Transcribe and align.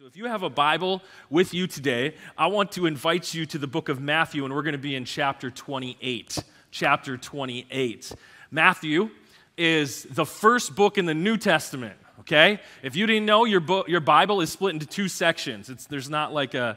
So, 0.00 0.06
if 0.06 0.16
you 0.16 0.24
have 0.24 0.42
a 0.42 0.50
Bible 0.50 1.02
with 1.30 1.54
you 1.54 1.68
today, 1.68 2.16
I 2.36 2.48
want 2.48 2.72
to 2.72 2.86
invite 2.86 3.32
you 3.32 3.46
to 3.46 3.58
the 3.58 3.68
book 3.68 3.88
of 3.88 4.00
Matthew, 4.00 4.44
and 4.44 4.52
we're 4.52 4.64
going 4.64 4.72
to 4.72 4.78
be 4.78 4.96
in 4.96 5.04
chapter 5.04 5.52
28. 5.52 6.36
Chapter 6.72 7.16
28. 7.16 8.12
Matthew 8.50 9.10
is 9.56 10.02
the 10.02 10.26
first 10.26 10.74
book 10.74 10.98
in 10.98 11.06
the 11.06 11.14
New 11.14 11.36
Testament, 11.36 11.94
okay? 12.18 12.58
If 12.82 12.96
you 12.96 13.06
didn't 13.06 13.24
know, 13.24 13.44
your, 13.44 13.60
book, 13.60 13.88
your 13.88 14.00
Bible 14.00 14.40
is 14.40 14.50
split 14.50 14.74
into 14.74 14.84
two 14.84 15.06
sections. 15.06 15.70
It's, 15.70 15.86
there's 15.86 16.10
not 16.10 16.32
like 16.32 16.54
a 16.54 16.76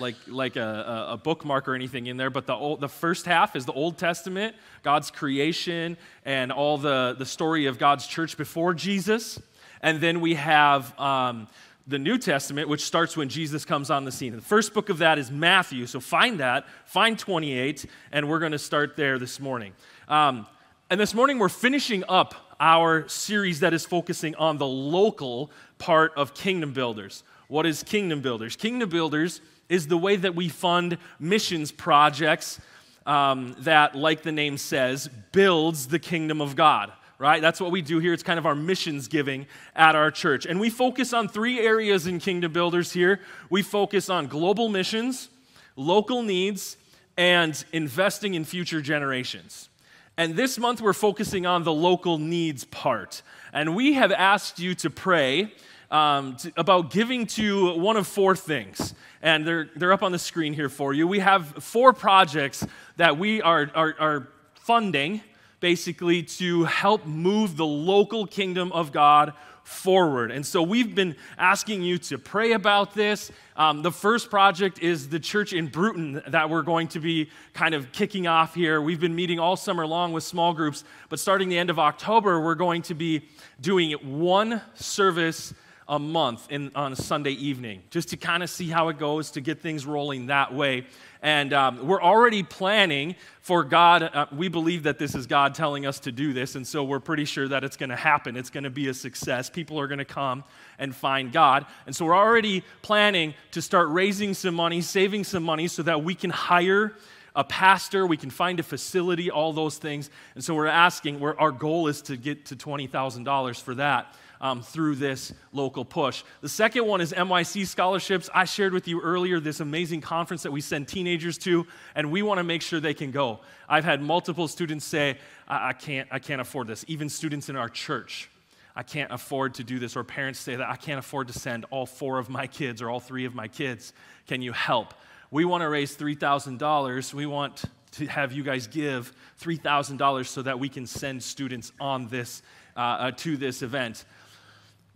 like, 0.00 0.16
like 0.26 0.56
a, 0.56 1.10
a, 1.10 1.16
bookmark 1.16 1.68
or 1.68 1.76
anything 1.76 2.06
in 2.06 2.16
there, 2.16 2.30
but 2.30 2.46
the, 2.46 2.54
old, 2.54 2.80
the 2.80 2.88
first 2.88 3.26
half 3.26 3.56
is 3.56 3.66
the 3.66 3.72
Old 3.72 3.98
Testament, 3.98 4.54
God's 4.82 5.10
creation, 5.12 5.96
and 6.24 6.50
all 6.50 6.78
the, 6.78 7.14
the 7.18 7.26
story 7.26 7.66
of 7.66 7.78
God's 7.78 8.06
church 8.06 8.36
before 8.36 8.74
Jesus. 8.74 9.40
And 9.80 10.00
then 10.00 10.20
we 10.20 10.34
have 10.34 10.98
um, 10.98 11.48
the 11.88 11.98
New 11.98 12.18
Testament, 12.18 12.68
which 12.68 12.84
starts 12.84 13.16
when 13.16 13.30
Jesus 13.30 13.64
comes 13.64 13.90
on 13.90 14.04
the 14.04 14.12
scene. 14.12 14.36
The 14.36 14.42
first 14.42 14.74
book 14.74 14.90
of 14.90 14.98
that 14.98 15.18
is 15.18 15.30
Matthew, 15.30 15.86
so 15.86 16.00
find 16.00 16.38
that, 16.40 16.66
find 16.84 17.18
28, 17.18 17.86
and 18.12 18.28
we're 18.28 18.38
going 18.38 18.52
to 18.52 18.58
start 18.58 18.94
there 18.94 19.18
this 19.18 19.40
morning. 19.40 19.72
Um, 20.06 20.46
and 20.90 21.00
this 21.00 21.14
morning 21.14 21.38
we're 21.38 21.48
finishing 21.48 22.04
up 22.06 22.34
our 22.60 23.08
series 23.08 23.60
that 23.60 23.72
is 23.72 23.86
focusing 23.86 24.34
on 24.34 24.58
the 24.58 24.66
local 24.66 25.50
part 25.78 26.12
of 26.14 26.34
Kingdom 26.34 26.74
Builders. 26.74 27.24
What 27.48 27.64
is 27.64 27.82
Kingdom 27.82 28.20
Builders? 28.20 28.54
Kingdom 28.54 28.90
Builders 28.90 29.40
is 29.70 29.86
the 29.86 29.96
way 29.96 30.16
that 30.16 30.34
we 30.34 30.50
fund 30.50 30.98
missions 31.18 31.72
projects 31.72 32.60
um, 33.06 33.56
that, 33.60 33.94
like 33.94 34.22
the 34.22 34.32
name 34.32 34.58
says, 34.58 35.08
builds 35.32 35.86
the 35.86 35.98
kingdom 35.98 36.42
of 36.42 36.54
God 36.54 36.92
right? 37.18 37.42
That's 37.42 37.60
what 37.60 37.72
we 37.72 37.82
do 37.82 37.98
here. 37.98 38.12
It's 38.12 38.22
kind 38.22 38.38
of 38.38 38.46
our 38.46 38.54
missions 38.54 39.08
giving 39.08 39.46
at 39.74 39.96
our 39.96 40.10
church. 40.10 40.46
And 40.46 40.60
we 40.60 40.70
focus 40.70 41.12
on 41.12 41.28
three 41.28 41.58
areas 41.60 42.06
in 42.06 42.20
Kingdom 42.20 42.52
Builders 42.52 42.92
here 42.92 43.20
we 43.50 43.62
focus 43.62 44.08
on 44.08 44.26
global 44.26 44.68
missions, 44.68 45.28
local 45.76 46.22
needs, 46.22 46.76
and 47.16 47.64
investing 47.72 48.34
in 48.34 48.44
future 48.44 48.80
generations. 48.80 49.68
And 50.16 50.34
this 50.34 50.58
month 50.58 50.80
we're 50.80 50.92
focusing 50.92 51.46
on 51.46 51.64
the 51.64 51.72
local 51.72 52.18
needs 52.18 52.64
part. 52.64 53.22
And 53.52 53.74
we 53.74 53.94
have 53.94 54.12
asked 54.12 54.58
you 54.58 54.74
to 54.76 54.90
pray 54.90 55.52
um, 55.90 56.36
to, 56.36 56.52
about 56.56 56.90
giving 56.90 57.26
to 57.26 57.78
one 57.78 57.96
of 57.96 58.06
four 58.06 58.36
things. 58.36 58.94
And 59.22 59.46
they're, 59.46 59.70
they're 59.74 59.92
up 59.92 60.02
on 60.02 60.12
the 60.12 60.18
screen 60.18 60.52
here 60.52 60.68
for 60.68 60.92
you. 60.92 61.08
We 61.08 61.20
have 61.20 61.46
four 61.64 61.92
projects 61.92 62.66
that 62.96 63.18
we 63.18 63.40
are, 63.42 63.70
are, 63.74 63.94
are 63.98 64.28
funding 64.54 65.22
basically 65.60 66.22
to 66.22 66.64
help 66.64 67.04
move 67.06 67.56
the 67.56 67.66
local 67.66 68.26
kingdom 68.26 68.72
of 68.72 68.92
God 68.92 69.32
forward. 69.68 70.30
And 70.30 70.46
so 70.46 70.62
we've 70.62 70.94
been 70.94 71.14
asking 71.36 71.82
you 71.82 71.98
to 71.98 72.16
pray 72.16 72.52
about 72.52 72.94
this. 72.94 73.30
Um, 73.54 73.82
the 73.82 73.92
first 73.92 74.30
project 74.30 74.78
is 74.78 75.10
the 75.10 75.20
church 75.20 75.52
in 75.52 75.66
Brooten 75.66 76.22
that 76.28 76.48
we're 76.48 76.62
going 76.62 76.88
to 76.88 77.00
be 77.00 77.28
kind 77.52 77.74
of 77.74 77.92
kicking 77.92 78.26
off 78.26 78.54
here. 78.54 78.80
We've 78.80 79.00
been 79.00 79.14
meeting 79.14 79.38
all 79.38 79.56
summer 79.56 79.86
long 79.86 80.12
with 80.12 80.24
small 80.24 80.54
groups, 80.54 80.84
but 81.10 81.20
starting 81.20 81.50
the 81.50 81.58
end 81.58 81.68
of 81.68 81.78
October, 81.78 82.40
we're 82.40 82.54
going 82.54 82.80
to 82.82 82.94
be 82.94 83.28
doing 83.60 83.92
one 84.18 84.62
service 84.74 85.52
a 85.88 85.98
month 85.98 86.46
in, 86.50 86.70
on 86.74 86.92
a 86.92 86.96
Sunday 86.96 87.30
evening, 87.32 87.82
just 87.88 88.10
to 88.10 88.16
kind 88.16 88.42
of 88.42 88.50
see 88.50 88.68
how 88.68 88.88
it 88.88 88.98
goes, 88.98 89.30
to 89.30 89.40
get 89.40 89.60
things 89.60 89.86
rolling 89.86 90.26
that 90.26 90.52
way. 90.52 90.84
And 91.22 91.52
um, 91.52 91.86
we're 91.86 92.02
already 92.02 92.42
planning 92.42 93.16
for 93.40 93.64
God. 93.64 94.02
Uh, 94.02 94.26
we 94.30 94.48
believe 94.48 94.82
that 94.82 94.98
this 94.98 95.14
is 95.14 95.26
God 95.26 95.54
telling 95.54 95.86
us 95.86 95.98
to 96.00 96.12
do 96.12 96.34
this, 96.34 96.56
and 96.56 96.66
so 96.66 96.84
we're 96.84 97.00
pretty 97.00 97.24
sure 97.24 97.48
that 97.48 97.64
it's 97.64 97.76
going 97.76 97.88
to 97.88 97.96
happen. 97.96 98.36
It's 98.36 98.50
going 98.50 98.64
to 98.64 98.70
be 98.70 98.88
a 98.88 98.94
success. 98.94 99.48
People 99.48 99.80
are 99.80 99.86
going 99.86 99.98
to 99.98 100.04
come 100.04 100.44
and 100.78 100.94
find 100.94 101.32
God. 101.32 101.64
And 101.86 101.96
so 101.96 102.04
we're 102.04 102.16
already 102.16 102.62
planning 102.82 103.32
to 103.52 103.62
start 103.62 103.88
raising 103.88 104.34
some 104.34 104.54
money, 104.54 104.82
saving 104.82 105.24
some 105.24 105.42
money, 105.42 105.68
so 105.68 105.82
that 105.84 106.04
we 106.04 106.14
can 106.14 106.30
hire 106.30 106.94
a 107.34 107.44
pastor, 107.44 108.06
we 108.06 108.16
can 108.16 108.30
find 108.30 108.58
a 108.58 108.62
facility, 108.62 109.30
all 109.30 109.52
those 109.52 109.78
things. 109.78 110.10
And 110.34 110.44
so 110.44 110.54
we're 110.54 110.66
asking, 110.66 111.20
we're, 111.20 111.36
our 111.36 111.52
goal 111.52 111.86
is 111.86 112.02
to 112.02 112.16
get 112.16 112.46
to 112.46 112.56
$20,000 112.56 113.62
for 113.62 113.76
that 113.76 114.14
um, 114.40 114.62
through 114.62 114.96
this 114.96 115.32
local 115.52 115.84
push. 115.84 116.22
The 116.40 116.48
second 116.48 116.86
one 116.86 117.00
is 117.00 117.12
MYC 117.12 117.66
scholarships. 117.66 118.30
I 118.34 118.44
shared 118.44 118.72
with 118.72 118.88
you 118.88 119.00
earlier 119.00 119.40
this 119.40 119.60
amazing 119.60 120.00
conference 120.00 120.42
that 120.44 120.52
we 120.52 120.60
send 120.60 120.88
teenagers 120.88 121.38
to, 121.38 121.66
and 121.94 122.10
we 122.10 122.22
want 122.22 122.38
to 122.38 122.44
make 122.44 122.62
sure 122.62 122.80
they 122.80 122.94
can 122.94 123.10
go. 123.10 123.40
I've 123.68 123.84
had 123.84 124.00
multiple 124.00 124.48
students 124.48 124.84
say, 124.84 125.18
I, 125.46 125.70
I 125.70 125.72
can't, 125.72 126.08
I 126.10 126.18
can't 126.18 126.40
afford 126.40 126.68
this, 126.68 126.84
even 126.88 127.08
students 127.08 127.48
in 127.48 127.56
our 127.56 127.68
church. 127.68 128.30
I 128.78 128.84
can't 128.84 129.10
afford 129.10 129.54
to 129.54 129.64
do 129.64 129.80
this, 129.80 129.96
or 129.96 130.04
parents 130.04 130.38
say 130.38 130.54
that 130.54 130.68
I 130.68 130.76
can't 130.76 131.00
afford 131.00 131.26
to 131.28 131.32
send 131.32 131.66
all 131.70 131.84
four 131.84 132.18
of 132.18 132.28
my 132.28 132.46
kids 132.46 132.80
or 132.80 132.88
all 132.88 133.00
three 133.00 133.24
of 133.24 133.34
my 133.34 133.48
kids. 133.48 133.92
Can 134.28 134.40
you 134.40 134.52
help? 134.52 134.94
We 135.32 135.44
want 135.44 135.62
to 135.62 135.68
raise 135.68 135.96
$3,000. 135.96 137.12
We 137.12 137.26
want 137.26 137.64
to 137.92 138.06
have 138.06 138.32
you 138.32 138.42
guys 138.42 138.66
give 138.66 139.12
$3,000 139.40 140.26
so 140.26 140.42
that 140.42 140.58
we 140.58 140.68
can 140.68 140.86
send 140.86 141.22
students 141.22 141.72
on 141.80 142.08
this, 142.08 142.42
uh, 142.76 142.80
uh, 142.80 143.10
to 143.12 143.36
this 143.36 143.62
event. 143.62 144.04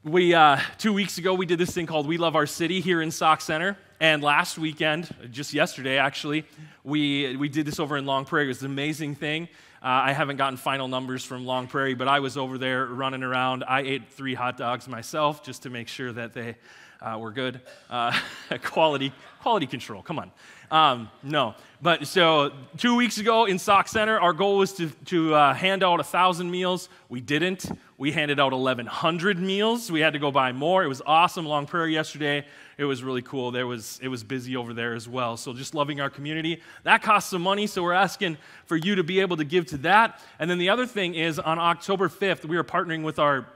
We, 0.05 0.35
uh, 0.35 0.59
two 0.79 0.93
weeks 0.93 1.19
ago, 1.19 1.33
we 1.33 1.47
did 1.47 1.61
this 1.61 1.71
thing 1.71 1.87
called 1.87 2.09
We 2.09 2.17
Love 2.17 2.35
Our 2.35 2.45
City 2.45 2.81
here 2.81 3.01
in 3.03 3.13
Sauk 3.13 3.41
Centre. 3.41 3.77
And 4.01 4.21
last 4.21 4.59
weekend, 4.59 5.09
just 5.31 5.55
yesterday 5.55 5.97
actually, 5.97 6.45
we, 6.83 7.37
we 7.37 7.49
did 7.49 7.67
this 7.67 7.79
over 7.79 7.97
in 7.97 8.05
Long 8.05 8.25
Prairie. 8.25 8.47
It 8.47 8.49
was 8.49 8.63
an 8.63 8.73
amazing 8.73 9.15
thing. 9.15 9.45
Uh, 9.81 9.87
I 9.87 10.13
haven't 10.13 10.39
gotten 10.39 10.57
final 10.57 10.89
numbers 10.89 11.25
from 11.25 11.47
Long 11.47 11.69
Prairie, 11.69 11.95
but 11.95 12.09
I 12.09 12.19
was 12.19 12.37
over 12.37 12.59
there 12.59 12.87
running 12.87 13.23
around. 13.23 13.63
I 13.63 13.83
ate 13.83 14.09
three 14.11 14.35
hot 14.35 14.57
dogs 14.57 14.89
myself 14.89 15.45
just 15.45 15.63
to 15.63 15.71
make 15.71 15.87
sure 15.87 16.13
that 16.13 16.33
they 16.33 16.57
uh, 17.01 17.17
were 17.21 17.31
good. 17.31 17.61
Uh, 17.89 18.13
quality, 18.65 19.13
quality 19.43 19.67
control, 19.67 20.03
come 20.03 20.21
on. 20.21 20.31
Um, 20.71 21.11
no. 21.23 21.55
But 21.83 22.07
so 22.07 22.53
two 22.79 22.95
weeks 22.95 23.19
ago 23.19 23.45
in 23.45 23.59
Sauk 23.59 23.89
Centre, 23.89 24.19
our 24.21 24.33
goal 24.33 24.59
was 24.59 24.73
to, 24.75 24.89
to 25.07 25.35
uh, 25.35 25.53
hand 25.53 25.83
out 25.83 25.99
1,000 25.99 26.49
meals. 26.49 26.89
We 27.09 27.21
didn't. 27.21 27.69
We 27.99 28.13
handed 28.13 28.39
out 28.39 28.53
1,100 28.53 29.39
meals. 29.41 29.91
We 29.91 30.01
had 30.01 30.13
to 30.13 30.21
go 30.21 30.31
buy 30.31 30.53
more. 30.53 30.85
It 30.85 30.87
was 30.87 31.03
awesome. 31.05 31.45
Long 31.45 31.67
Prairie 31.67 31.93
yesterday. 31.93 32.47
It 32.79 32.85
was 32.85 33.03
really 33.03 33.21
cool. 33.21 33.51
There 33.51 33.67
was, 33.67 33.99
it 34.01 34.09
was 34.09 34.23
busy 34.23 34.57
over 34.57 34.73
there 34.73 34.95
as 34.95 35.09
well. 35.09 35.37
So 35.37 35.53
just 35.53 35.75
loving 35.75 36.01
our 36.01 36.09
community. 36.09 36.63
That 36.85 37.03
costs 37.03 37.31
some 37.31 37.43
money, 37.43 37.67
so 37.67 37.83
we're 37.83 37.93
asking 37.93 38.39
for 38.65 38.77
you 38.77 38.95
to 38.95 39.03
be 39.03 39.19
able 39.21 39.37
to 39.39 39.45
give 39.45 39.67
to 39.67 39.77
that. 39.79 40.21
And 40.39 40.49
then 40.49 40.59
the 40.59 40.69
other 40.69 40.87
thing 40.87 41.17
is 41.17 41.41
on 41.41 41.59
October 41.59 42.09
5th, 42.09 42.45
we 42.45 42.57
are 42.57 42.65
partnering 42.65 43.03
with 43.03 43.19
our 43.19 43.47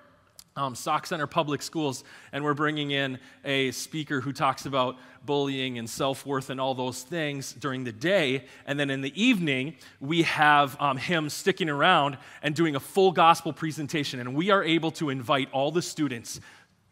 um, 0.56 0.74
Sauk 0.74 1.06
Centre 1.06 1.26
Public 1.26 1.62
Schools, 1.62 2.04
and 2.32 2.42
we're 2.42 2.54
bringing 2.54 2.90
in 2.90 3.18
a 3.44 3.70
speaker 3.72 4.20
who 4.20 4.32
talks 4.32 4.66
about 4.66 4.96
bullying 5.24 5.78
and 5.78 5.88
self 5.88 6.24
worth 6.24 6.50
and 6.50 6.60
all 6.60 6.74
those 6.74 7.02
things 7.02 7.52
during 7.52 7.84
the 7.84 7.92
day. 7.92 8.44
And 8.66 8.78
then 8.78 8.90
in 8.90 9.00
the 9.00 9.20
evening, 9.20 9.76
we 10.00 10.22
have 10.22 10.80
um, 10.80 10.96
him 10.96 11.28
sticking 11.28 11.68
around 11.68 12.18
and 12.42 12.54
doing 12.54 12.76
a 12.76 12.80
full 12.80 13.12
gospel 13.12 13.52
presentation. 13.52 14.20
And 14.20 14.34
we 14.34 14.50
are 14.50 14.64
able 14.64 14.90
to 14.92 15.10
invite 15.10 15.48
all 15.52 15.70
the 15.70 15.82
students 15.82 16.40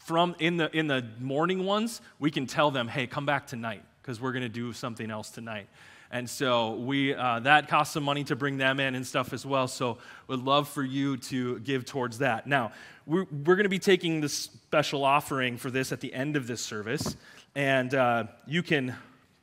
from 0.04 0.36
in 0.38 0.58
the, 0.58 0.76
in 0.76 0.86
the 0.86 1.06
morning 1.18 1.64
ones, 1.64 2.02
we 2.18 2.30
can 2.30 2.46
tell 2.46 2.70
them, 2.70 2.88
hey, 2.88 3.06
come 3.06 3.24
back 3.24 3.46
tonight 3.46 3.82
because 4.02 4.20
we're 4.20 4.32
going 4.32 4.42
to 4.42 4.50
do 4.50 4.70
something 4.74 5.10
else 5.10 5.30
tonight. 5.30 5.66
And 6.10 6.28
so 6.28 6.74
we, 6.74 7.14
uh, 7.14 7.40
that 7.40 7.68
costs 7.68 7.94
some 7.94 8.04
money 8.04 8.24
to 8.24 8.36
bring 8.36 8.56
them 8.56 8.78
in 8.78 8.94
and 8.94 9.06
stuff 9.06 9.32
as 9.32 9.44
well. 9.44 9.66
So 9.66 9.98
would 10.28 10.40
love 10.40 10.68
for 10.68 10.82
you 10.82 11.16
to 11.16 11.58
give 11.60 11.84
towards 11.84 12.18
that. 12.18 12.46
Now, 12.46 12.72
we're, 13.06 13.24
we're 13.24 13.56
going 13.56 13.64
to 13.64 13.68
be 13.68 13.78
taking 13.78 14.20
the 14.20 14.28
special 14.28 15.04
offering 15.04 15.56
for 15.56 15.70
this 15.70 15.92
at 15.92 16.00
the 16.00 16.14
end 16.14 16.36
of 16.36 16.46
this 16.46 16.60
service. 16.60 17.16
And 17.54 17.94
uh, 17.94 18.24
you 18.46 18.62
can, 18.62 18.94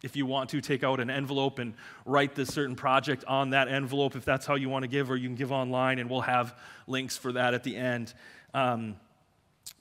if 0.02 0.16
you 0.16 0.26
want 0.26 0.50
to, 0.52 0.62
take 0.62 0.84
out 0.84 1.00
an 1.00 1.10
envelope 1.10 1.60
and 1.60 1.74
write 2.06 2.36
this 2.36 2.50
certain 2.50 2.76
project 2.76 3.24
on 3.26 3.52
that 3.52 3.68
envelope 3.68 4.16
if 4.16 4.26
that's 4.26 4.46
how 4.46 4.56
you 4.56 4.70
want 4.70 4.84
to 4.84 4.88
give, 4.90 5.12
or 5.12 5.18
you 5.18 5.28
can 5.28 5.36
give 5.36 5.52
online, 5.52 6.00
and 6.00 6.10
we'll 6.10 6.22
have 6.22 6.58
links 6.88 7.18
for 7.18 7.32
that 7.34 7.54
at 7.54 7.64
the 7.64 7.76
end. 7.76 8.14
Um, 8.54 8.96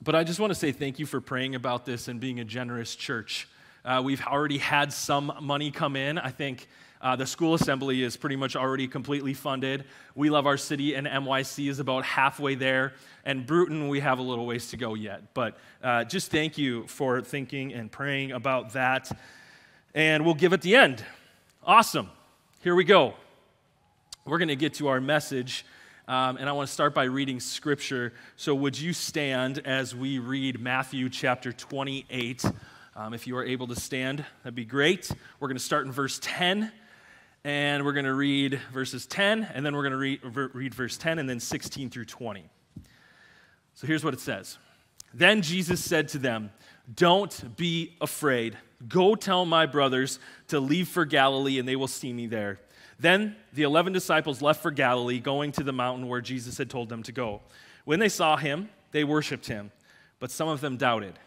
but 0.03 0.15
I 0.15 0.25
just 0.25 0.41
want 0.41 0.51
to 0.51 0.59
say 0.59 0.73
thank 0.73 0.99
you 0.99 1.07
for 1.07 1.21
praying 1.21 1.55
about 1.55 1.85
this 1.85 2.09
and 2.09 2.21
being 2.21 2.41
a 2.41 2.45
generous 2.45 2.95
church. 2.95 3.49
Uh, 3.85 4.03
we've 4.05 4.25
already 4.27 4.59
had 4.59 4.93
some 4.93 5.33
money 5.41 5.71
come 5.71 5.97
in. 5.97 6.19
I 6.19 6.31
think 6.31 6.69
uh, 7.03 7.17
the 7.17 7.27
school 7.27 7.55
assembly 7.55 8.03
is 8.03 8.17
pretty 8.17 8.37
much 8.37 8.57
already 8.57 8.87
completely 8.87 9.33
funded. 9.33 9.85
We 10.15 10.29
Love 10.29 10.47
Our 10.47 10.59
City 10.59 10.95
and 10.95 11.07
MYC 11.07 11.71
is 11.71 11.79
about 11.79 12.05
halfway 12.05 12.55
there. 12.57 12.93
And 13.25 13.47
Brooten, 13.47 13.89
we 13.89 14.01
have 14.01 14.19
a 14.19 14.23
little 14.23 14.45
ways 14.45 14.69
to 14.71 14.77
go 14.77 14.95
yet. 14.95 15.33
But 15.33 15.59
uh, 15.83 16.05
just 16.05 16.31
thank 16.31 16.59
you 16.59 16.87
for 16.89 17.23
thinking 17.23 17.73
and 17.73 17.91
praying 17.91 18.33
about 18.33 18.75
that. 18.75 19.11
And 19.95 20.27
we'll 20.27 20.35
give 20.35 20.53
at 20.53 20.61
the 20.61 20.77
end. 20.77 21.03
Awesome. 21.65 22.11
Here 22.63 22.75
we 22.75 22.85
go. 22.85 23.15
We're 24.27 24.39
going 24.39 24.49
to 24.49 24.57
get 24.57 24.75
to 24.75 24.89
our 24.89 25.01
message. 25.01 25.65
Um, 26.07 26.37
and 26.37 26.49
I 26.49 26.53
want 26.53 26.69
to 26.69 26.73
start 26.73 26.93
by 26.93 27.05
reading 27.05 27.41
scripture. 27.41 28.13
So, 28.37 28.55
would 28.55 28.79
you 28.79 28.93
stand 28.93 29.61
as 29.65 29.95
we 29.95 30.19
read 30.19 30.61
Matthew 30.61 31.09
chapter 31.09 31.53
28? 31.53 32.45
Um, 32.97 33.15
if 33.15 33.29
you 33.29 33.37
are 33.37 33.45
able 33.45 33.69
to 33.69 33.77
stand, 33.77 34.25
that'd 34.43 34.57
be 34.57 34.65
great. 34.65 35.13
We're 35.39 35.47
going 35.47 35.57
to 35.57 35.63
start 35.63 35.87
in 35.87 35.93
verse 35.93 36.19
10, 36.23 36.73
and 37.45 37.85
we're 37.85 37.93
going 37.93 38.05
to 38.05 38.15
read 38.15 38.61
verses 38.73 39.07
10, 39.07 39.45
and 39.55 39.65
then 39.65 39.77
we're 39.77 39.89
going 39.89 39.93
to 39.93 39.97
read, 39.97 40.53
read 40.55 40.75
verse 40.75 40.97
10, 40.97 41.21
and 41.21 41.29
then 41.29 41.39
16 41.39 41.89
through 41.91 42.07
20. 42.07 42.45
So 43.75 43.87
here's 43.87 44.03
what 44.03 44.13
it 44.13 44.19
says 44.21 44.59
Then 45.15 45.41
Jesus 45.41 45.83
said 45.85 46.09
to 46.09 46.19
them, 46.19 46.51
Don't 46.93 47.57
be 47.57 47.97
afraid. 48.01 48.59
Go 48.89 49.15
tell 49.15 49.45
my 49.45 49.67
brothers 49.67 50.19
to 50.49 50.59
leave 50.59 50.89
for 50.89 51.05
Galilee, 51.05 51.61
and 51.61 51.69
they 51.69 51.77
will 51.77 51.87
see 51.87 52.13
me 52.13 52.27
there. 52.27 52.59
Then 52.99 53.37
the 53.53 53.63
eleven 53.63 53.93
disciples 53.93 54.43
left 54.43 54.63
for 54.63 54.73
Galilee, 54.73 55.21
going 55.21 55.53
to 55.53 55.63
the 55.63 55.73
mountain 55.73 56.09
where 56.09 56.21
Jesus 56.21 56.59
had 56.59 56.69
told 56.69 56.89
them 56.89 57.05
to 57.05 57.13
go. 57.13 57.41
When 57.85 58.01
they 58.01 58.09
saw 58.09 58.37
him, 58.37 58.69
they 58.91 59.05
worshiped 59.05 59.47
him, 59.47 59.71
but 60.19 60.33
some 60.33 60.49
of 60.49 60.61
them 60.61 60.77
doubted. 60.77 61.19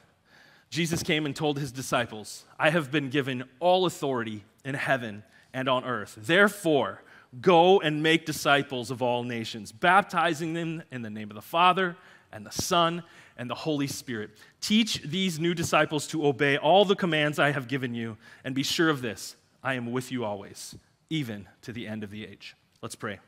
Jesus 0.73 1.03
came 1.03 1.27
and 1.27 1.35
told 1.35 1.59
his 1.59 1.71
disciples, 1.71 2.45
I 2.57 2.71
have 2.71 2.89
been 2.89 3.11
given 3.11 3.43
all 3.59 3.85
authority 3.85 4.43
in 4.65 4.73
heaven 4.73 5.21
and 5.53 5.69
on 5.69 5.85
earth. 5.85 6.17
Therefore, 6.19 7.03
go 7.39 7.79
and 7.79 8.01
make 8.01 8.25
disciples 8.25 8.89
of 8.89 8.99
all 8.99 9.21
nations, 9.21 9.71
baptizing 9.71 10.55
them 10.55 10.81
in 10.91 11.03
the 11.03 11.11
name 11.11 11.29
of 11.29 11.35
the 11.35 11.43
Father 11.43 11.95
and 12.31 12.43
the 12.43 12.51
Son 12.51 13.03
and 13.37 13.47
the 13.47 13.53
Holy 13.53 13.85
Spirit. 13.85 14.31
Teach 14.61 15.03
these 15.03 15.39
new 15.39 15.53
disciples 15.53 16.07
to 16.07 16.25
obey 16.25 16.57
all 16.57 16.85
the 16.85 16.95
commands 16.95 17.37
I 17.37 17.51
have 17.51 17.67
given 17.67 17.93
you, 17.93 18.17
and 18.43 18.55
be 18.55 18.63
sure 18.63 18.89
of 18.89 19.03
this 19.03 19.35
I 19.61 19.75
am 19.75 19.91
with 19.91 20.11
you 20.11 20.25
always, 20.25 20.75
even 21.07 21.47
to 21.61 21.71
the 21.71 21.87
end 21.87 22.03
of 22.03 22.09
the 22.09 22.25
age. 22.25 22.55
Let's 22.81 22.95
pray. 22.95 23.19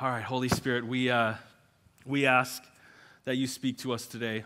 All 0.00 0.10
right, 0.10 0.24
Holy 0.24 0.48
Spirit, 0.48 0.84
we, 0.84 1.10
uh, 1.10 1.34
we 2.04 2.26
ask 2.26 2.60
that 3.24 3.36
you 3.36 3.46
speak 3.46 3.78
to 3.78 3.92
us 3.92 4.06
today. 4.06 4.42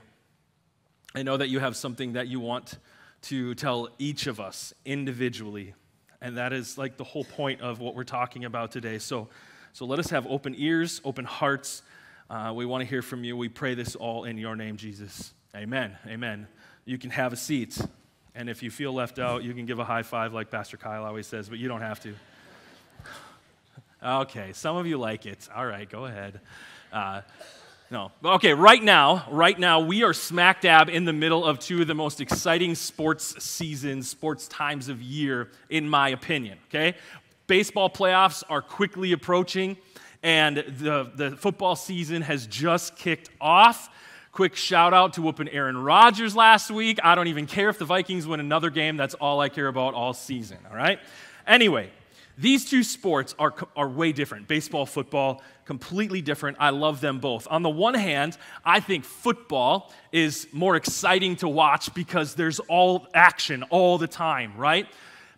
I 1.14 1.22
know 1.22 1.36
that 1.36 1.48
you 1.48 1.58
have 1.58 1.76
something 1.76 2.12
that 2.14 2.28
you 2.28 2.40
want 2.40 2.78
to 3.22 3.54
tell 3.54 3.88
each 3.98 4.26
of 4.26 4.40
us 4.40 4.72
individually, 4.84 5.74
and 6.20 6.36
that 6.36 6.52
is 6.52 6.78
like 6.78 6.96
the 6.96 7.04
whole 7.04 7.24
point 7.24 7.60
of 7.60 7.80
what 7.80 7.94
we're 7.94 8.04
talking 8.04 8.44
about 8.44 8.70
today. 8.70 8.98
So, 8.98 9.28
so 9.72 9.84
let 9.84 9.98
us 9.98 10.10
have 10.10 10.26
open 10.26 10.54
ears, 10.56 11.00
open 11.04 11.24
hearts 11.24 11.82
uh, 12.30 12.52
we 12.54 12.64
want 12.64 12.80
to 12.80 12.88
hear 12.88 13.02
from 13.02 13.24
you. 13.24 13.36
We 13.36 13.48
pray 13.48 13.74
this 13.74 13.96
all 13.96 14.22
in 14.22 14.38
your 14.38 14.54
name, 14.54 14.76
Jesus. 14.76 15.34
Amen. 15.52 15.98
Amen. 16.06 16.46
You 16.84 16.96
can 16.96 17.10
have 17.10 17.32
a 17.32 17.36
seat. 17.36 17.76
And 18.36 18.48
if 18.48 18.62
you 18.62 18.70
feel 18.70 18.92
left 18.92 19.18
out, 19.18 19.42
you 19.42 19.52
can 19.52 19.66
give 19.66 19.80
a 19.80 19.84
high 19.84 20.04
five 20.04 20.32
like 20.32 20.48
Pastor 20.48 20.76
Kyle 20.76 21.04
always 21.04 21.26
says, 21.26 21.48
but 21.48 21.58
you 21.58 21.66
don't 21.66 21.80
have 21.80 21.98
to. 22.02 22.14
Okay, 24.02 24.52
some 24.52 24.76
of 24.76 24.86
you 24.86 24.96
like 24.96 25.26
it. 25.26 25.48
All 25.54 25.66
right, 25.66 25.90
go 25.90 26.04
ahead. 26.06 26.40
Uh, 26.92 27.22
no. 27.90 28.12
Okay, 28.24 28.54
right 28.54 28.82
now, 28.82 29.26
right 29.30 29.58
now, 29.58 29.80
we 29.80 30.02
are 30.04 30.12
smack 30.12 30.60
dab 30.60 30.88
in 30.88 31.04
the 31.04 31.12
middle 31.12 31.44
of 31.44 31.58
two 31.58 31.82
of 31.82 31.88
the 31.88 31.94
most 31.94 32.20
exciting 32.20 32.74
sports 32.74 33.42
seasons, 33.42 34.08
sports 34.08 34.46
times 34.48 34.88
of 34.88 35.02
year, 35.02 35.48
in 35.68 35.88
my 35.88 36.10
opinion. 36.10 36.58
Okay? 36.68 36.96
Baseball 37.46 37.90
playoffs 37.90 38.44
are 38.48 38.62
quickly 38.62 39.12
approaching 39.12 39.76
and 40.22 40.58
the, 40.58 41.10
the 41.14 41.30
football 41.36 41.76
season 41.76 42.22
has 42.22 42.46
just 42.46 42.96
kicked 42.96 43.30
off. 43.40 43.88
Quick 44.32 44.54
shout 44.54 44.94
out 44.94 45.14
to 45.14 45.22
whooping 45.22 45.48
Aaron 45.48 45.76
Rodgers 45.76 46.36
last 46.36 46.70
week. 46.70 47.00
I 47.02 47.14
don't 47.14 47.26
even 47.26 47.46
care 47.46 47.68
if 47.68 47.78
the 47.78 47.84
Vikings 47.84 48.26
win 48.26 48.38
another 48.38 48.70
game. 48.70 48.96
That's 48.96 49.14
all 49.14 49.40
I 49.40 49.48
care 49.48 49.66
about 49.66 49.94
all 49.94 50.12
season, 50.14 50.58
all 50.70 50.76
right? 50.76 51.00
Anyway, 51.46 51.90
these 52.40 52.64
two 52.64 52.82
sports 52.82 53.34
are, 53.38 53.54
are 53.76 53.88
way 53.88 54.12
different. 54.12 54.48
Baseball, 54.48 54.86
football, 54.86 55.42
completely 55.66 56.22
different. 56.22 56.56
I 56.58 56.70
love 56.70 57.02
them 57.02 57.18
both. 57.18 57.46
On 57.50 57.62
the 57.62 57.68
one 57.68 57.92
hand, 57.92 58.38
I 58.64 58.80
think 58.80 59.04
football 59.04 59.92
is 60.10 60.48
more 60.50 60.74
exciting 60.74 61.36
to 61.36 61.48
watch 61.48 61.92
because 61.92 62.34
there's 62.34 62.58
all 62.60 63.06
action 63.12 63.62
all 63.64 63.98
the 63.98 64.08
time, 64.08 64.56
right? 64.56 64.86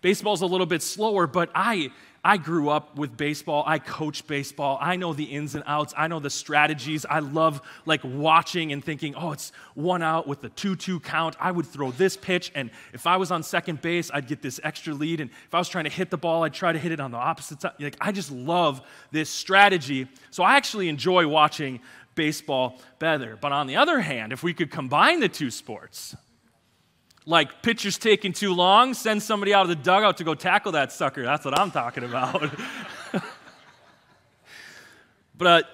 Baseball's 0.01 0.43
a 0.43 0.47
little 0.47 0.67
bit 0.67 0.81
slower, 0.81 1.27
but 1.27 1.51
I 1.57 1.91
I 2.25 2.37
grew 2.37 2.69
up 2.69 2.97
with 2.97 3.17
baseball. 3.17 3.65
I 3.67 3.81
coach 3.81 4.27
baseball. 4.29 4.79
I 4.81 4.95
know 4.95 5.13
the 5.13 5.25
ins 5.25 5.57
and 5.57 5.65
outs. 5.67 5.93
I 5.97 6.07
know 6.07 6.21
the 6.21 6.31
strategies. 6.31 7.05
I 7.05 7.19
love 7.19 7.61
like 7.85 8.01
watching 8.05 8.73
and 8.73 8.85
thinking, 8.85 9.17
oh, 9.17 9.33
it's 9.33 9.51
one 9.75 10.03
out 10.03 10.29
with 10.29 10.41
the 10.41 10.49
2 10.51 10.77
2 10.77 11.01
count. 11.01 11.35
I 11.41 11.51
would 11.51 11.67
throw 11.67 11.91
this 11.91 12.17
pitch, 12.17 12.53
and 12.55 12.71
if 12.93 13.09
I 13.09 13.17
was 13.17 13.33
on 13.33 13.43
second 13.43 13.83
base, 13.83 14.09
I'd 14.15 14.29
get 14.29 14.41
this 14.41 14.61
extra 14.63 14.95
lead. 14.95 15.21
And 15.21 15.31
if 15.31 15.55
I 15.55 15.59
was 15.59 15.69
trying 15.69 15.85
to 15.85 15.91
hit 15.91 16.11
the 16.11 16.19
ball, 16.19 16.45
I'd 16.45 16.55
try 16.55 16.73
to 16.73 16.79
hit 16.79 16.93
it 16.93 17.01
on 17.01 17.11
the 17.11 17.19
opposite 17.19 17.61
side. 17.61 17.73
Like, 17.81 17.97
I 18.01 18.13
just 18.13 18.31
love 18.31 18.83
this 19.11 19.29
strategy. 19.29 20.07
So 20.31 20.45
I 20.45 20.57
actually 20.57 20.89
enjoy 20.89 21.27
watching 21.27 21.81
baseball 22.15 22.81
better. 23.01 23.37
But 23.41 23.51
on 23.51 23.67
the 23.67 23.77
other 23.77 24.01
hand, 24.01 24.33
if 24.33 24.45
we 24.45 24.55
could 24.55 24.71
combine 24.71 25.19
the 25.19 25.29
two 25.29 25.51
sports, 25.51 26.15
like 27.27 27.63
pitchers 27.63 27.99
taking 27.99 28.33
too 28.33 28.55
long, 28.55 28.95
send 28.95 29.23
somebody 29.23 29.55
out 29.55 29.63
of 29.63 29.69
the 29.69 29.77
dugout 29.77 30.17
to 30.19 30.25
go 30.25 30.35
tackle 30.35 30.73
that 30.73 30.93
sucker. 30.93 31.23
That's 31.23 31.45
what 31.45 31.59
I'm 31.59 31.71
talking 31.71 32.05
about. 32.05 32.51
but 35.37 35.69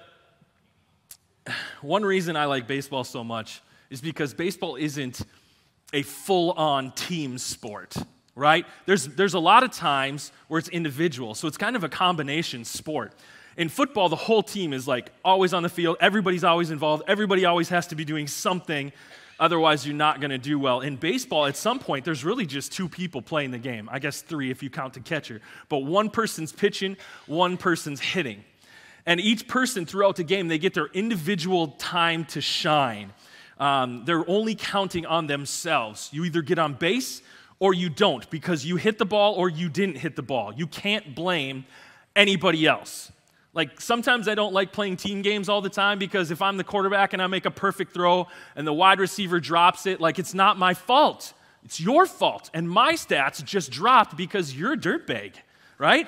uh, 1.47 1.51
one 1.81 2.03
reason 2.03 2.35
I 2.35 2.45
like 2.45 2.67
baseball 2.67 3.03
so 3.03 3.23
much 3.23 3.61
is 3.89 4.01
because 4.01 4.33
baseball 4.33 4.75
isn't 4.75 5.21
a 5.91 6.03
full 6.03 6.51
on 6.51 6.91
team 6.91 7.39
sport, 7.39 7.95
right? 8.35 8.65
There's, 8.85 9.07
there's 9.07 9.33
a 9.33 9.39
lot 9.39 9.63
of 9.63 9.71
times 9.71 10.31
where 10.47 10.59
it's 10.59 10.69
individual, 10.69 11.33
so 11.33 11.47
it's 11.47 11.57
kind 11.57 11.75
of 11.75 11.83
a 11.83 11.89
combination 11.89 12.63
sport. 12.63 13.13
In 13.57 13.69
football, 13.69 14.07
the 14.07 14.15
whole 14.15 14.43
team 14.43 14.71
is 14.71 14.87
like 14.87 15.11
always 15.25 15.53
on 15.53 15.63
the 15.63 15.69
field, 15.69 15.97
everybody's 15.99 16.43
always 16.43 16.69
involved, 16.69 17.03
everybody 17.07 17.45
always 17.45 17.69
has 17.69 17.87
to 17.87 17.95
be 17.95 18.05
doing 18.05 18.27
something 18.27 18.91
Otherwise, 19.39 19.85
you're 19.85 19.95
not 19.95 20.19
going 20.19 20.31
to 20.31 20.37
do 20.37 20.59
well. 20.59 20.81
In 20.81 20.97
baseball, 20.97 21.45
at 21.45 21.55
some 21.55 21.79
point, 21.79 22.03
there's 22.03 22.25
really 22.25 22.45
just 22.45 22.73
two 22.73 22.89
people 22.89 23.21
playing 23.21 23.51
the 23.51 23.57
game. 23.57 23.87
I 23.91 23.99
guess 23.99 24.21
three 24.21 24.51
if 24.51 24.61
you 24.61 24.69
count 24.69 24.93
the 24.93 24.99
catcher. 24.99 25.41
But 25.69 25.79
one 25.79 26.09
person's 26.09 26.51
pitching, 26.51 26.97
one 27.25 27.55
person's 27.55 28.01
hitting. 28.01 28.43
And 29.05 29.19
each 29.19 29.47
person 29.47 29.85
throughout 29.85 30.17
the 30.17 30.23
game, 30.23 30.49
they 30.49 30.57
get 30.57 30.73
their 30.73 30.87
individual 30.87 31.69
time 31.69 32.25
to 32.25 32.41
shine. 32.41 33.13
Um, 33.59 34.03
they're 34.05 34.29
only 34.29 34.55
counting 34.55 35.05
on 35.05 35.27
themselves. 35.27 36.09
You 36.11 36.25
either 36.25 36.41
get 36.41 36.59
on 36.59 36.73
base 36.73 37.21
or 37.59 37.73
you 37.73 37.89
don't 37.89 38.29
because 38.29 38.65
you 38.65 38.75
hit 38.75 38.97
the 38.97 39.05
ball 39.05 39.33
or 39.35 39.49
you 39.49 39.69
didn't 39.69 39.97
hit 39.97 40.15
the 40.15 40.21
ball. 40.21 40.53
You 40.53 40.67
can't 40.67 41.15
blame 41.15 41.65
anybody 42.15 42.65
else. 42.65 43.11
Like 43.53 43.81
sometimes 43.81 44.27
I 44.27 44.35
don't 44.35 44.53
like 44.53 44.71
playing 44.71 44.97
team 44.97 45.21
games 45.21 45.49
all 45.49 45.61
the 45.61 45.69
time 45.69 45.99
because 45.99 46.31
if 46.31 46.41
I'm 46.41 46.57
the 46.57 46.63
quarterback 46.63 47.13
and 47.13 47.21
I 47.21 47.27
make 47.27 47.45
a 47.45 47.51
perfect 47.51 47.93
throw 47.93 48.27
and 48.55 48.65
the 48.67 48.73
wide 48.73 48.99
receiver 48.99 49.39
drops 49.39 49.85
it, 49.85 49.99
like 49.99 50.19
it's 50.19 50.33
not 50.33 50.57
my 50.57 50.73
fault. 50.73 51.33
It's 51.63 51.79
your 51.79 52.05
fault. 52.05 52.49
And 52.53 52.69
my 52.69 52.93
stats 52.93 53.43
just 53.43 53.71
dropped 53.71 54.15
because 54.15 54.55
you're 54.55 54.73
a 54.73 54.77
dirtbag, 54.77 55.33
right? 55.77 56.07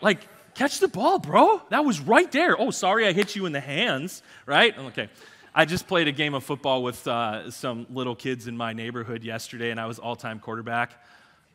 like, 0.00 0.26
catch 0.54 0.80
the 0.80 0.88
ball, 0.88 1.18
bro. 1.18 1.62
That 1.70 1.84
was 1.84 2.00
right 2.00 2.30
there. 2.32 2.60
Oh, 2.60 2.70
sorry, 2.70 3.06
I 3.06 3.12
hit 3.12 3.36
you 3.36 3.46
in 3.46 3.52
the 3.52 3.60
hands, 3.60 4.22
right? 4.46 4.76
Okay. 4.78 5.08
I 5.54 5.64
just 5.64 5.86
played 5.86 6.06
a 6.08 6.12
game 6.12 6.34
of 6.34 6.44
football 6.44 6.82
with 6.82 7.06
uh, 7.08 7.50
some 7.50 7.86
little 7.90 8.14
kids 8.14 8.46
in 8.46 8.56
my 8.56 8.72
neighborhood 8.72 9.24
yesterday, 9.24 9.70
and 9.70 9.80
I 9.80 9.86
was 9.86 9.98
all 9.98 10.16
time 10.16 10.38
quarterback. 10.38 11.02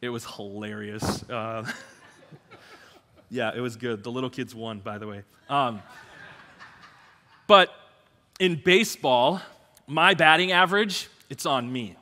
It 0.01 0.09
was 0.09 0.25
hilarious. 0.25 1.23
Uh, 1.29 1.69
Yeah, 3.31 3.51
it 3.55 3.61
was 3.61 3.77
good. 3.77 4.03
The 4.03 4.11
little 4.11 4.29
kids 4.29 4.53
won, 4.53 4.79
by 4.79 4.97
the 4.97 5.07
way. 5.07 5.23
Um, 5.49 5.81
but 7.47 7.69
in 8.41 8.61
baseball, 8.63 9.41
my 9.87 10.13
batting 10.13 10.51
average, 10.51 11.07
it's 11.29 11.45
on 11.45 11.71
me. 11.71 11.95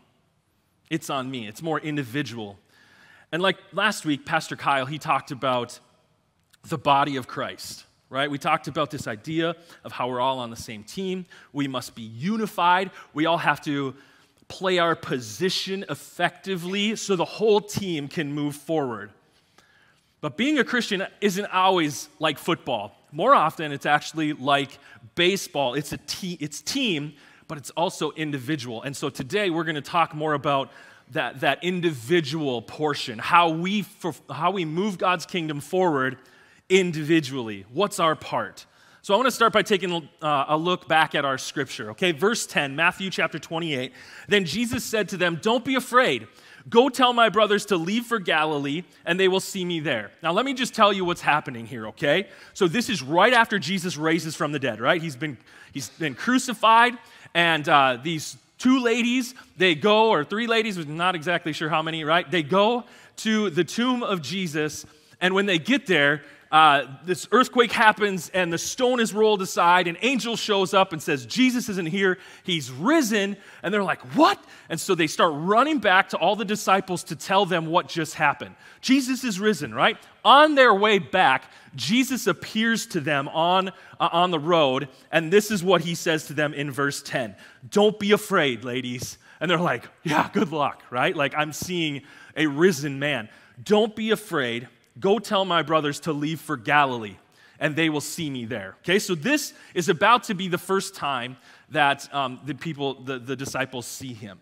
It's 0.90 1.08
on 1.12 1.30
me. 1.30 1.48
It's 1.48 1.62
more 1.62 1.80
individual. 1.80 2.58
And 3.32 3.44
like 3.44 3.58
last 3.74 4.06
week, 4.06 4.26
Pastor 4.26 4.56
Kyle, 4.56 4.88
he 4.88 4.98
talked 4.98 5.30
about 5.30 5.80
the 6.68 6.80
body 6.80 7.16
of 7.16 7.28
Christ, 7.28 7.86
right? 8.10 8.30
We 8.30 8.40
talked 8.40 8.68
about 8.68 8.90
this 8.90 9.08
idea 9.08 9.56
of 9.84 9.92
how 9.92 10.10
we're 10.10 10.20
all 10.20 10.40
on 10.40 10.50
the 10.50 10.56
same 10.56 10.84
team. 10.84 11.28
We 11.54 11.68
must 11.68 11.94
be 11.94 12.02
unified. 12.02 12.90
We 13.14 13.28
all 13.28 13.38
have 13.38 13.62
to 13.66 13.94
play 14.48 14.80
our 14.80 14.96
position 14.96 15.86
effectively 15.90 16.96
so 16.96 17.16
the 17.16 17.24
whole 17.24 17.62
team 17.62 18.08
can 18.08 18.34
move 18.34 18.56
forward. 18.56 19.12
But 20.22 20.36
being 20.38 20.60
a 20.60 20.64
Christian 20.64 21.06
isn't 21.22 21.46
always 21.54 22.10
like 22.20 22.38
football. 22.38 22.96
More 23.12 23.34
often, 23.34 23.72
it's 23.72 23.86
actually 23.86 24.34
like 24.34 24.78
baseball. 25.16 25.74
It's 25.74 25.94
a 25.94 25.98
te- 25.98 26.38
it's 26.40 26.62
team, 26.62 27.14
but 27.48 27.58
it's 27.58 27.70
also 27.72 28.12
individual. 28.12 28.84
And 28.84 28.96
so 28.96 29.10
today 29.10 29.50
we're 29.50 29.64
going 29.64 29.76
to 29.76 29.82
talk 29.82 30.14
more 30.14 30.34
about 30.34 30.72
that, 31.12 31.40
that 31.40 31.64
individual 31.64 32.62
portion, 32.62 33.18
how 33.18 33.50
we, 33.50 33.82
for, 33.82 34.14
how 34.30 34.52
we 34.52 34.66
move 34.66 34.98
God's 34.98 35.26
kingdom 35.26 35.60
forward 35.60 36.18
individually. 36.70 37.66
What's 37.74 38.00
our 38.00 38.16
part? 38.16 38.66
So 39.02 39.14
I 39.14 39.18
want 39.18 39.28
to 39.28 39.32
start 39.32 39.54
by 39.54 39.64
taking 39.64 40.08
uh, 40.22 40.46
a 40.50 40.58
look 40.58 40.88
back 40.88 41.16
at 41.16 41.26
our 41.26 41.38
scripture. 41.38 41.92
Okay, 41.92 42.12
verse 42.12 42.46
10, 42.46 42.76
Matthew 42.76 43.10
chapter 43.10 43.40
28. 43.40 43.94
Then 44.28 44.46
Jesus 44.46 44.84
said 44.84 45.10
to 45.10 45.18
them, 45.18 45.40
Don't 45.42 45.66
be 45.66 45.76
afraid. 45.76 46.28
Go 46.70 46.90
tell 46.90 47.14
my 47.14 47.30
brothers 47.30 47.66
to 47.68 47.78
leave 47.78 48.06
for 48.06 48.20
Galilee, 48.20 48.84
and 49.06 49.20
they 49.20 49.28
will 49.28 49.40
see 49.40 49.66
me 49.66 49.80
there. 49.80 50.12
Now, 50.22 50.32
let 50.32 50.46
me 50.46 50.54
just 50.54 50.74
tell 50.74 50.94
you 50.94 51.06
what's 51.06 51.22
happening 51.22 51.66
here, 51.66 51.88
okay? 51.88 52.28
So, 52.54 52.68
this 52.68 52.90
is 52.90 53.02
right 53.02 53.34
after 53.34 53.58
Jesus 53.60 53.98
raises 53.98 54.36
from 54.36 54.52
the 54.52 54.60
dead, 54.60 54.80
right? 54.80 55.02
He's 55.02 55.16
been, 55.16 55.38
he's 55.74 55.90
been 55.90 56.16
crucified, 56.16 56.98
and 57.34 57.68
uh, 57.68 57.98
these 58.02 58.38
two 58.58 58.82
ladies, 58.82 59.34
they 59.58 59.74
go, 59.74 60.10
or 60.10 60.24
three 60.24 60.48
ladies, 60.48 60.78
we're 60.78 60.86
not 60.86 61.16
exactly 61.16 61.54
sure 61.54 61.70
how 61.70 61.82
many, 61.82 62.04
right? 62.04 62.30
They 62.30 62.44
go 62.44 62.84
to 63.18 63.50
the 63.50 63.64
tomb 63.64 64.04
of 64.04 64.22
Jesus, 64.22 64.86
and 65.22 65.34
when 65.34 65.46
they 65.46 65.60
get 65.60 65.88
there, 65.88 66.24
uh, 66.51 66.86
this 67.03 67.27
earthquake 67.32 67.72
happens 67.72 68.29
and 68.29 68.51
the 68.51 68.58
stone 68.58 69.00
is 69.00 69.13
rolled 69.13 69.41
aside. 69.41 69.88
An 69.88 69.98
angel 70.01 70.36
shows 70.36 70.74
up 70.74 70.94
and 70.94 71.01
says, 71.01 71.27
Jesus 71.27 71.70
isn't 71.70 71.86
here, 71.88 72.18
he's 72.44 72.72
risen. 72.72 73.38
And 73.62 73.72
they're 73.72 73.84
like, 73.84 74.01
What? 74.15 74.44
And 74.68 74.79
so 74.79 74.96
they 74.96 75.06
start 75.06 75.34
running 75.36 75.77
back 75.77 76.10
to 76.10 76.18
all 76.18 76.36
the 76.36 76.46
disciples 76.46 77.03
to 77.06 77.15
tell 77.15 77.46
them 77.46 77.68
what 77.68 77.88
just 77.88 78.15
happened. 78.15 78.56
Jesus 78.82 79.24
is 79.24 79.39
risen, 79.39 79.75
right? 79.75 79.98
On 80.25 80.56
their 80.56 80.74
way 80.74 80.98
back, 80.98 81.44
Jesus 81.75 82.25
appears 82.25 82.88
to 82.88 83.00
them 83.00 83.27
on, 83.27 83.70
uh, 84.00 84.10
on 84.12 84.32
the 84.32 84.39
road, 84.39 84.89
and 85.12 85.32
this 85.32 85.51
is 85.51 85.63
what 85.63 85.82
he 85.82 85.94
says 85.94 86.25
to 86.27 86.34
them 86.34 86.53
in 86.53 86.72
verse 86.72 87.03
10 87.03 87.36
Don't 87.70 88.00
be 88.00 88.12
afraid, 88.12 88.63
ladies. 88.63 89.20
And 89.39 89.50
they're 89.50 89.60
like, 89.60 89.88
Yeah, 90.03 90.27
good 90.34 90.51
luck, 90.51 90.82
right? 90.89 91.15
Like, 91.15 91.36
I'm 91.38 91.53
seeing 91.53 92.01
a 92.36 92.48
risen 92.48 92.98
man. 92.98 93.29
Don't 93.63 93.96
be 93.96 94.10
afraid. 94.10 94.68
Go 95.00 95.20
tell 95.20 95.46
my 95.46 95.62
brothers 95.62 96.00
to 96.01 96.13
leave 96.13 96.41
for 96.41 96.58
Galilee, 96.58 97.15
and 97.60 97.75
they 97.75 97.89
will 97.89 98.01
see 98.01 98.29
me 98.29 98.46
there. 98.46 98.75
Okay, 98.79 99.00
so 99.00 99.15
this 99.15 99.53
is 99.74 99.89
about 99.89 100.24
to 100.25 100.34
be 100.34 100.48
the 100.48 100.58
first 100.58 100.96
time 100.96 101.38
that 101.70 102.13
um, 102.13 102.39
the 102.46 102.56
people, 102.56 102.96
the, 102.96 103.20
the 103.20 103.36
disciples, 103.36 103.86
see 103.86 104.13
him. 104.13 104.39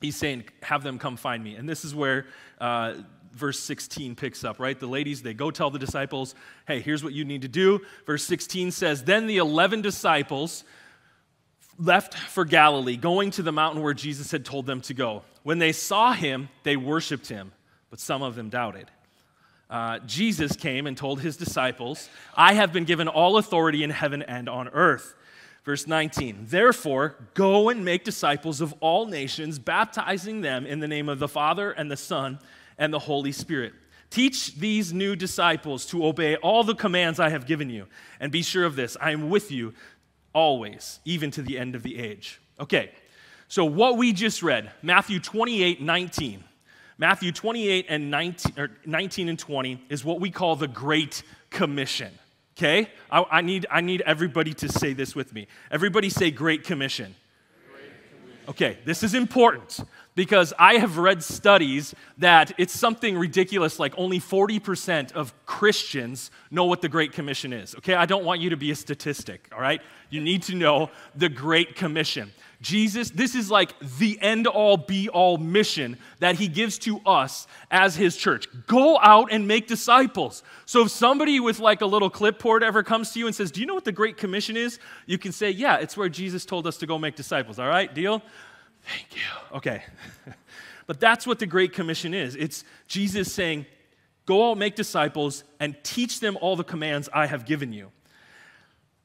He's 0.00 0.16
saying, 0.16 0.44
Have 0.62 0.82
them 0.82 0.98
come 0.98 1.16
find 1.16 1.42
me. 1.42 1.54
And 1.54 1.68
this 1.68 1.84
is 1.84 1.94
where 1.94 2.26
uh, 2.60 2.94
verse 3.32 3.58
16 3.60 4.16
picks 4.16 4.44
up, 4.44 4.58
right? 4.58 4.78
The 4.78 4.86
ladies, 4.86 5.22
they 5.22 5.34
go 5.34 5.50
tell 5.50 5.70
the 5.70 5.78
disciples, 5.78 6.34
Hey, 6.66 6.80
here's 6.80 7.04
what 7.04 7.12
you 7.12 7.24
need 7.24 7.42
to 7.42 7.48
do. 7.48 7.80
Verse 8.06 8.24
16 8.24 8.72
says, 8.72 9.04
Then 9.04 9.26
the 9.26 9.38
11 9.38 9.82
disciples 9.82 10.64
left 11.78 12.14
for 12.14 12.44
Galilee, 12.44 12.96
going 12.96 13.30
to 13.32 13.42
the 13.42 13.52
mountain 13.52 13.82
where 13.82 13.94
Jesus 13.94 14.30
had 14.30 14.44
told 14.44 14.66
them 14.66 14.80
to 14.82 14.94
go. 14.94 15.22
When 15.42 15.58
they 15.58 15.72
saw 15.72 16.12
him, 16.12 16.48
they 16.62 16.76
worshiped 16.76 17.28
him, 17.28 17.52
but 17.90 17.98
some 17.98 18.22
of 18.22 18.34
them 18.34 18.48
doubted. 18.48 18.90
Uh, 19.72 19.98
Jesus 20.00 20.54
came 20.54 20.86
and 20.86 20.94
told 20.94 21.22
his 21.22 21.38
disciples, 21.38 22.10
I 22.36 22.52
have 22.52 22.74
been 22.74 22.84
given 22.84 23.08
all 23.08 23.38
authority 23.38 23.82
in 23.82 23.88
heaven 23.88 24.20
and 24.20 24.46
on 24.46 24.68
earth. 24.68 25.14
Verse 25.64 25.86
19, 25.86 26.48
therefore, 26.48 27.16
go 27.32 27.70
and 27.70 27.82
make 27.82 28.04
disciples 28.04 28.60
of 28.60 28.74
all 28.80 29.06
nations, 29.06 29.58
baptizing 29.58 30.42
them 30.42 30.66
in 30.66 30.80
the 30.80 30.88
name 30.88 31.08
of 31.08 31.18
the 31.18 31.28
Father 31.28 31.70
and 31.70 31.90
the 31.90 31.96
Son 31.96 32.38
and 32.76 32.92
the 32.92 32.98
Holy 32.98 33.32
Spirit. 33.32 33.72
Teach 34.10 34.56
these 34.56 34.92
new 34.92 35.16
disciples 35.16 35.86
to 35.86 36.04
obey 36.04 36.36
all 36.36 36.64
the 36.64 36.74
commands 36.74 37.18
I 37.18 37.30
have 37.30 37.46
given 37.46 37.70
you. 37.70 37.86
And 38.20 38.30
be 38.30 38.42
sure 38.42 38.66
of 38.66 38.76
this 38.76 38.98
I 39.00 39.12
am 39.12 39.30
with 39.30 39.50
you 39.50 39.72
always, 40.34 41.00
even 41.06 41.30
to 41.30 41.40
the 41.40 41.58
end 41.58 41.74
of 41.74 41.82
the 41.82 41.98
age. 41.98 42.42
Okay, 42.60 42.90
so 43.48 43.64
what 43.64 43.96
we 43.96 44.12
just 44.12 44.42
read, 44.42 44.70
Matthew 44.82 45.18
28 45.18 45.80
19. 45.80 46.44
Matthew 47.02 47.32
28 47.32 47.86
and 47.88 48.12
19, 48.12 48.52
or 48.56 48.70
19 48.86 49.28
and 49.28 49.36
20 49.36 49.86
is 49.88 50.04
what 50.04 50.20
we 50.20 50.30
call 50.30 50.54
the 50.54 50.68
Great 50.68 51.24
Commission. 51.50 52.12
Okay? 52.56 52.88
I, 53.10 53.24
I, 53.28 53.40
need, 53.40 53.66
I 53.68 53.80
need 53.80 54.02
everybody 54.02 54.54
to 54.54 54.68
say 54.68 54.92
this 54.92 55.16
with 55.16 55.34
me. 55.34 55.48
Everybody 55.72 56.10
say 56.10 56.30
Great 56.30 56.62
Commission. 56.62 57.16
Okay, 58.48 58.78
this 58.84 59.02
is 59.02 59.14
important 59.14 59.80
because 60.14 60.52
I 60.60 60.74
have 60.74 60.98
read 60.98 61.24
studies 61.24 61.92
that 62.18 62.52
it's 62.56 62.72
something 62.72 63.18
ridiculous 63.18 63.80
like 63.80 63.94
only 63.96 64.20
40% 64.20 65.12
of 65.12 65.32
Christians 65.44 66.30
know 66.52 66.66
what 66.66 66.82
the 66.82 66.88
Great 66.88 67.12
Commission 67.12 67.52
is. 67.52 67.74
Okay, 67.76 67.94
I 67.94 68.06
don't 68.06 68.24
want 68.24 68.40
you 68.40 68.50
to 68.50 68.56
be 68.56 68.70
a 68.70 68.76
statistic, 68.76 69.48
all 69.52 69.60
right? 69.60 69.80
You 70.10 70.20
need 70.20 70.42
to 70.44 70.54
know 70.54 70.90
the 71.16 71.28
Great 71.28 71.74
Commission. 71.74 72.32
Jesus, 72.62 73.10
this 73.10 73.34
is 73.34 73.50
like 73.50 73.78
the 73.98 74.16
end 74.22 74.46
all 74.46 74.76
be 74.76 75.08
all 75.08 75.36
mission 75.36 75.98
that 76.20 76.36
he 76.36 76.46
gives 76.46 76.78
to 76.78 77.00
us 77.04 77.48
as 77.72 77.96
his 77.96 78.16
church. 78.16 78.46
Go 78.68 79.00
out 79.00 79.32
and 79.32 79.48
make 79.48 79.66
disciples. 79.66 80.44
So 80.64 80.82
if 80.82 80.90
somebody 80.92 81.40
with 81.40 81.58
like 81.58 81.80
a 81.80 81.86
little 81.86 82.08
clipboard 82.08 82.62
ever 82.62 82.84
comes 82.84 83.10
to 83.12 83.18
you 83.18 83.26
and 83.26 83.34
says, 83.34 83.50
Do 83.50 83.60
you 83.60 83.66
know 83.66 83.74
what 83.74 83.84
the 83.84 83.92
Great 83.92 84.16
Commission 84.16 84.56
is? 84.56 84.78
You 85.06 85.18
can 85.18 85.32
say, 85.32 85.50
Yeah, 85.50 85.78
it's 85.78 85.96
where 85.96 86.08
Jesus 86.08 86.46
told 86.46 86.68
us 86.68 86.76
to 86.78 86.86
go 86.86 86.98
make 86.98 87.16
disciples. 87.16 87.58
All 87.58 87.66
right, 87.66 87.92
deal? 87.92 88.22
Thank 88.82 89.16
you. 89.16 89.56
Okay. 89.56 89.82
but 90.86 91.00
that's 91.00 91.26
what 91.26 91.40
the 91.40 91.46
Great 91.46 91.72
Commission 91.72 92.14
is 92.14 92.36
it's 92.36 92.62
Jesus 92.86 93.32
saying, 93.32 93.66
Go 94.24 94.52
out, 94.52 94.56
make 94.56 94.76
disciples, 94.76 95.42
and 95.58 95.76
teach 95.82 96.20
them 96.20 96.38
all 96.40 96.54
the 96.54 96.62
commands 96.62 97.08
I 97.12 97.26
have 97.26 97.44
given 97.44 97.72
you. 97.72 97.90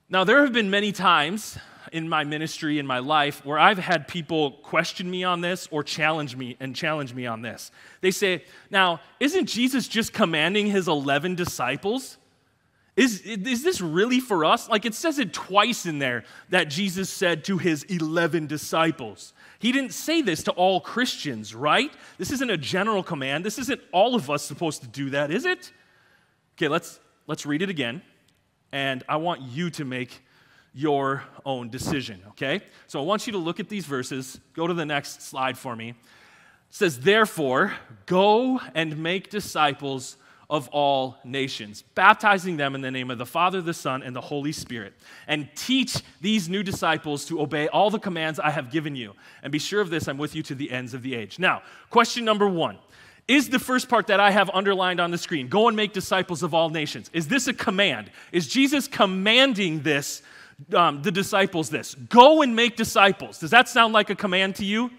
Now, 0.10 0.24
there 0.24 0.42
have 0.44 0.54
been 0.54 0.70
many 0.70 0.92
times 0.92 1.58
in 1.92 2.10
my 2.10 2.24
ministry, 2.24 2.80
in 2.80 2.88
my 2.88 3.00
life, 3.00 3.46
where 3.46 3.60
I've 3.60 3.78
had 3.78 4.08
people 4.08 4.52
question 4.52 5.10
me 5.10 5.24
on 5.24 5.42
this 5.42 5.68
or 5.72 5.84
challenge 5.84 6.36
me 6.36 6.58
and 6.60 6.76
challenge 6.76 7.14
me 7.14 7.26
on 7.26 7.42
this. 7.42 7.72
They 8.02 8.12
say, 8.12 8.44
Now, 8.70 9.02
isn't 9.20 9.48
Jesus 9.48 9.88
just 9.88 10.14
commanding 10.14 10.68
his 10.68 10.88
11 10.88 11.36
disciples? 11.36 12.18
Is, 12.98 13.22
is 13.22 13.64
this 13.64 13.80
really 13.80 14.20
for 14.20 14.44
us? 14.44 14.68
Like 14.68 14.84
it 14.86 14.96
says 14.96 15.20
it 15.20 15.32
twice 15.32 15.86
in 15.86 16.00
there 16.00 16.24
that 16.50 16.66
Jesus 16.66 17.12
said 17.12 17.44
to 17.46 17.60
his 17.60 17.84
11 17.84 18.48
disciples. 18.48 19.34
He 19.60 19.72
didn't 19.72 19.94
say 19.94 20.24
this 20.24 20.42
to 20.44 20.52
all 20.52 20.82
Christians, 20.82 21.54
right? 21.54 21.92
This 22.18 22.32
isn't 22.32 22.50
a 22.50 22.58
general 22.58 23.04
command. 23.04 23.46
This 23.46 23.60
isn't 23.60 23.82
all 23.92 24.16
of 24.16 24.32
us 24.32 24.44
supposed 24.44 24.82
to 24.82 24.88
do 24.88 25.12
that, 25.12 25.30
is 25.30 25.46
it? 25.46 25.72
Okay, 26.58 26.68
let's, 26.68 27.00
let's 27.28 27.46
read 27.46 27.62
it 27.62 27.70
again. 27.70 28.02
And 28.72 29.04
I 29.08 29.18
want 29.18 29.44
you 29.44 29.70
to 29.72 29.86
make 29.86 30.24
your 30.74 31.24
own 31.46 31.70
decision, 31.70 32.22
okay? 32.30 32.62
So 32.88 33.00
I 33.00 33.04
want 33.04 33.26
you 33.28 33.34
to 33.34 33.40
look 33.40 33.60
at 33.60 33.70
these 33.70 33.86
verses. 33.86 34.40
Go 34.54 34.68
to 34.68 34.74
the 34.74 34.86
next 34.86 35.22
slide 35.22 35.58
for 35.58 35.76
me. 35.76 35.90
It 35.90 35.96
says, 36.70 37.00
Therefore, 37.00 37.74
go 38.06 38.60
and 38.76 38.98
make 38.98 39.30
disciples 39.30 40.18
of 40.50 40.70
all 40.70 41.18
nations, 41.26 41.84
baptizing 41.94 42.56
them 42.56 42.74
in 42.74 42.82
the 42.82 42.92
name 42.92 43.12
of 43.12 43.18
the 43.18 43.26
Father, 43.26 43.62
the 43.62 43.74
Son, 43.74 44.02
and 44.02 44.16
the 44.16 44.22
Holy 44.22 44.54
Spirit, 44.54 44.94
and 45.28 45.50
teach 45.56 45.98
these 46.22 46.48
new 46.48 46.64
disciples 46.64 47.26
to 47.26 47.42
obey 47.42 47.68
all 47.68 47.90
the 47.90 48.00
commands 48.00 48.40
I 48.40 48.52
have 48.52 48.72
given 48.72 48.96
you. 48.96 49.14
And 49.44 49.52
be 49.52 49.60
sure 49.60 49.82
of 49.82 49.90
this, 49.90 50.08
I'm 50.08 50.18
with 50.18 50.36
you 50.36 50.44
to 50.44 50.56
the 50.56 50.72
ends 50.72 50.94
of 50.94 51.02
the 51.02 51.16
age. 51.16 51.38
Now, 51.38 51.64
question 51.90 52.24
number 52.24 52.48
one 52.48 52.78
is 53.28 53.50
the 53.50 53.60
first 53.60 53.90
part 53.90 54.08
that 54.08 54.22
I 54.22 54.32
have 54.32 54.50
underlined 54.52 55.02
on 55.02 55.12
the 55.12 55.18
screen 55.18 55.50
go 55.50 55.68
and 55.68 55.76
make 55.76 55.92
disciples 55.92 56.44
of 56.44 56.54
all 56.54 56.70
nations. 56.70 57.10
Is 57.12 57.28
this 57.28 57.48
a 57.48 57.54
command? 57.54 58.10
Is 58.32 58.48
Jesus 58.48 58.88
commanding 58.88 59.82
this, 59.82 60.22
um, 60.74 61.02
the 61.02 61.12
disciples, 61.12 61.70
this? 61.70 61.96
Go 61.96 62.42
and 62.42 62.56
make 62.56 62.76
disciples. 62.76 63.40
Does 63.40 63.52
that 63.52 63.70
sound 63.70 63.94
like 63.94 64.10
a 64.10 64.16
command 64.16 64.56
to 64.56 64.66
you? 64.66 64.92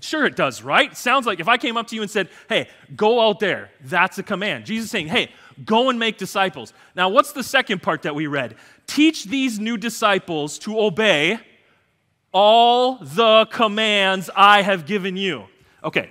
Sure, 0.00 0.26
it 0.26 0.34
does, 0.34 0.62
right? 0.62 0.96
sounds 0.96 1.24
like 1.24 1.38
if 1.38 1.46
I 1.46 1.56
came 1.56 1.76
up 1.76 1.86
to 1.88 1.94
you 1.94 2.02
and 2.02 2.10
said, 2.10 2.28
hey, 2.48 2.68
go 2.96 3.20
out 3.20 3.38
there, 3.38 3.70
that's 3.82 4.18
a 4.18 4.24
command. 4.24 4.66
Jesus 4.66 4.90
saying, 4.90 5.06
hey, 5.06 5.30
go 5.64 5.88
and 5.88 5.98
make 5.98 6.18
disciples. 6.18 6.72
Now, 6.96 7.08
what's 7.08 7.32
the 7.32 7.44
second 7.44 7.80
part 7.80 8.02
that 8.02 8.14
we 8.14 8.26
read? 8.26 8.56
Teach 8.86 9.24
these 9.24 9.60
new 9.60 9.76
disciples 9.76 10.58
to 10.60 10.80
obey 10.80 11.38
all 12.32 12.96
the 12.96 13.46
commands 13.52 14.28
I 14.34 14.62
have 14.62 14.84
given 14.84 15.16
you. 15.16 15.44
Okay, 15.84 16.10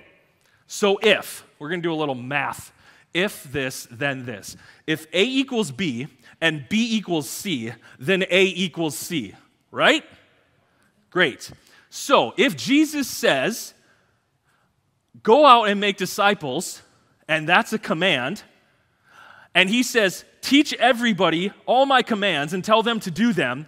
so 0.66 0.98
if, 1.02 1.44
we're 1.58 1.68
to 1.68 1.78
do 1.80 1.92
a 1.92 1.94
little 1.94 2.14
math. 2.14 2.72
If 3.12 3.44
this, 3.44 3.86
then 3.90 4.24
this. 4.24 4.56
If 4.86 5.06
A 5.12 5.22
equals 5.22 5.70
B 5.70 6.08
and 6.44 6.68
B 6.68 6.94
equals 6.94 7.28
C, 7.30 7.72
then 7.98 8.26
A 8.28 8.44
equals 8.44 8.98
C, 8.98 9.34
right? 9.70 10.04
Great. 11.08 11.50
So 11.88 12.34
if 12.36 12.54
Jesus 12.54 13.08
says, 13.08 13.72
go 15.22 15.46
out 15.46 15.70
and 15.70 15.80
make 15.80 15.96
disciples, 15.96 16.82
and 17.28 17.48
that's 17.48 17.72
a 17.72 17.78
command, 17.78 18.42
and 19.54 19.70
he 19.70 19.82
says, 19.82 20.26
teach 20.42 20.74
everybody 20.74 21.50
all 21.64 21.86
my 21.86 22.02
commands 22.02 22.52
and 22.52 22.62
tell 22.62 22.82
them 22.82 23.00
to 23.00 23.10
do 23.10 23.32
them, 23.32 23.66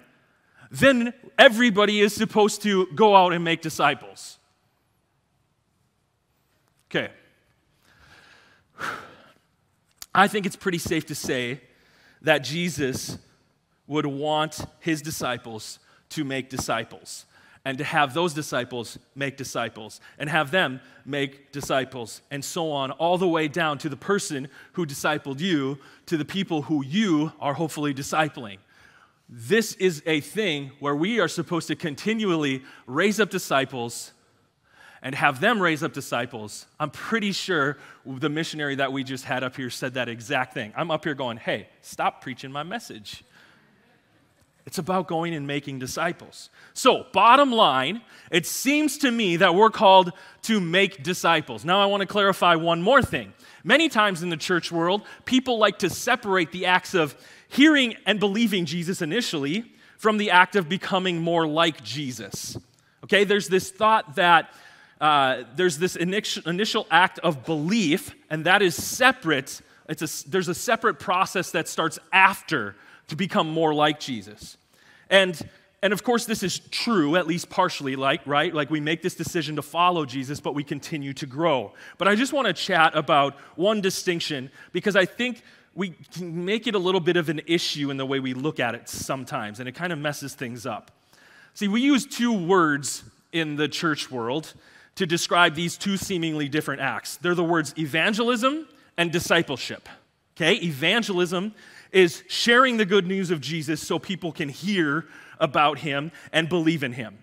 then 0.70 1.14
everybody 1.38 2.00
is 2.00 2.12
supposed 2.12 2.60
to 2.64 2.88
go 2.94 3.16
out 3.16 3.32
and 3.32 3.42
make 3.42 3.62
disciples. 3.62 4.36
Okay. 6.90 7.10
I 10.14 10.28
think 10.28 10.44
it's 10.44 10.56
pretty 10.56 10.76
safe 10.76 11.06
to 11.06 11.14
say 11.14 11.62
that 12.22 12.38
Jesus 12.38 13.18
would 13.86 14.06
want 14.06 14.64
his 14.80 15.02
disciples 15.02 15.78
to 16.10 16.24
make 16.24 16.50
disciples 16.50 17.26
and 17.64 17.78
to 17.78 17.84
have 17.84 18.14
those 18.14 18.32
disciples 18.32 18.96
make 19.16 19.36
disciples 19.36 20.00
and 20.18 20.30
have 20.30 20.52
them 20.52 20.80
make 21.04 21.50
disciples 21.50 22.22
and 22.30 22.44
so 22.44 22.70
on 22.70 22.92
all 22.92 23.18
the 23.18 23.26
way 23.26 23.48
down 23.48 23.76
to 23.76 23.88
the 23.88 23.96
person 23.96 24.48
who 24.74 24.86
discipled 24.86 25.40
you 25.40 25.76
to 26.06 26.16
the 26.16 26.24
people 26.24 26.62
who 26.62 26.84
you 26.84 27.32
are 27.40 27.54
hopefully 27.54 27.92
discipling. 27.92 28.58
This 29.28 29.72
is 29.74 30.00
a 30.06 30.20
thing 30.20 30.70
where 30.78 30.94
we 30.94 31.18
are 31.18 31.26
supposed 31.26 31.66
to 31.66 31.74
continually 31.74 32.62
raise 32.86 33.18
up 33.18 33.30
disciples 33.30 34.12
and 35.06 35.14
have 35.14 35.38
them 35.38 35.62
raise 35.62 35.84
up 35.84 35.92
disciples. 35.92 36.66
I'm 36.80 36.90
pretty 36.90 37.30
sure 37.30 37.78
the 38.04 38.28
missionary 38.28 38.74
that 38.74 38.92
we 38.92 39.04
just 39.04 39.24
had 39.24 39.44
up 39.44 39.54
here 39.54 39.70
said 39.70 39.94
that 39.94 40.08
exact 40.08 40.52
thing. 40.52 40.72
I'm 40.76 40.90
up 40.90 41.04
here 41.04 41.14
going, 41.14 41.36
hey, 41.36 41.68
stop 41.80 42.20
preaching 42.20 42.50
my 42.50 42.64
message. 42.64 43.22
It's 44.66 44.78
about 44.78 45.06
going 45.06 45.32
and 45.32 45.46
making 45.46 45.78
disciples. 45.78 46.50
So, 46.74 47.06
bottom 47.12 47.52
line, 47.52 48.02
it 48.32 48.46
seems 48.46 48.98
to 48.98 49.12
me 49.12 49.36
that 49.36 49.54
we're 49.54 49.70
called 49.70 50.10
to 50.42 50.60
make 50.60 51.04
disciples. 51.04 51.64
Now, 51.64 51.80
I 51.80 51.86
want 51.86 52.00
to 52.00 52.08
clarify 52.08 52.56
one 52.56 52.82
more 52.82 53.00
thing. 53.00 53.32
Many 53.62 53.88
times 53.88 54.24
in 54.24 54.30
the 54.30 54.36
church 54.36 54.72
world, 54.72 55.02
people 55.24 55.56
like 55.56 55.78
to 55.78 55.88
separate 55.88 56.50
the 56.50 56.66
acts 56.66 56.94
of 56.94 57.14
hearing 57.48 57.94
and 58.06 58.18
believing 58.18 58.64
Jesus 58.64 59.00
initially 59.00 59.72
from 59.98 60.16
the 60.16 60.32
act 60.32 60.56
of 60.56 60.68
becoming 60.68 61.20
more 61.20 61.46
like 61.46 61.84
Jesus. 61.84 62.58
Okay, 63.04 63.22
there's 63.22 63.46
this 63.46 63.70
thought 63.70 64.16
that 64.16 64.52
uh, 65.00 65.44
there's 65.56 65.78
this 65.78 65.96
initial, 65.96 66.86
act 66.90 67.18
of 67.20 67.44
belief, 67.44 68.14
and 68.30 68.44
that 68.46 68.62
is 68.62 68.74
separate. 68.74 69.60
It's 69.88 70.02
a, 70.02 70.28
there's 70.28 70.48
a 70.48 70.54
separate 70.54 70.98
process 70.98 71.50
that 71.50 71.68
starts 71.68 71.98
after 72.12 72.76
to 73.08 73.16
become 73.16 73.50
more 73.50 73.74
like 73.74 74.00
Jesus. 74.00 74.56
And, 75.10 75.40
and 75.82 75.92
of 75.92 76.02
course, 76.02 76.24
this 76.24 76.42
is 76.42 76.58
true, 76.70 77.16
at 77.16 77.26
least 77.26 77.50
partially, 77.50 77.94
like, 77.94 78.26
right? 78.26 78.52
Like 78.52 78.70
we 78.70 78.80
make 78.80 79.02
this 79.02 79.14
decision 79.14 79.56
to 79.56 79.62
follow 79.62 80.06
Jesus, 80.06 80.40
but 80.40 80.54
we 80.54 80.64
continue 80.64 81.12
to 81.14 81.26
grow. 81.26 81.72
But 81.98 82.08
I 82.08 82.14
just 82.14 82.32
want 82.32 82.46
to 82.46 82.52
chat 82.52 82.96
about 82.96 83.34
one 83.54 83.80
distinction 83.80 84.50
because 84.72 84.96
I 84.96 85.04
think 85.04 85.42
we 85.74 85.94
make 86.18 86.66
it 86.66 86.74
a 86.74 86.78
little 86.78 87.02
bit 87.02 87.18
of 87.18 87.28
an 87.28 87.42
issue 87.46 87.90
in 87.90 87.98
the 87.98 88.06
way 88.06 88.18
we 88.18 88.32
look 88.32 88.58
at 88.58 88.74
it 88.74 88.88
sometimes, 88.88 89.60
and 89.60 89.68
it 89.68 89.74
kind 89.74 89.92
of 89.92 89.98
messes 89.98 90.34
things 90.34 90.64
up. 90.64 90.90
See, 91.52 91.68
we 91.68 91.82
use 91.82 92.06
two 92.06 92.32
words 92.32 93.04
in 93.32 93.56
the 93.56 93.68
church 93.68 94.10
world 94.10 94.54
to 94.96 95.06
describe 95.06 95.54
these 95.54 95.76
two 95.76 95.96
seemingly 95.96 96.48
different 96.48 96.80
acts. 96.80 97.16
They're 97.18 97.34
the 97.34 97.44
words 97.44 97.74
evangelism 97.78 98.66
and 98.96 99.12
discipleship. 99.12 99.88
Okay, 100.36 100.54
evangelism 100.54 101.54
is 101.92 102.22
sharing 102.28 102.76
the 102.76 102.84
good 102.84 103.06
news 103.06 103.30
of 103.30 103.40
Jesus 103.40 103.80
so 103.80 103.98
people 103.98 104.32
can 104.32 104.48
hear 104.48 105.06
about 105.38 105.78
him 105.78 106.12
and 106.32 106.48
believe 106.48 106.82
in 106.82 106.92
him. 106.92 107.18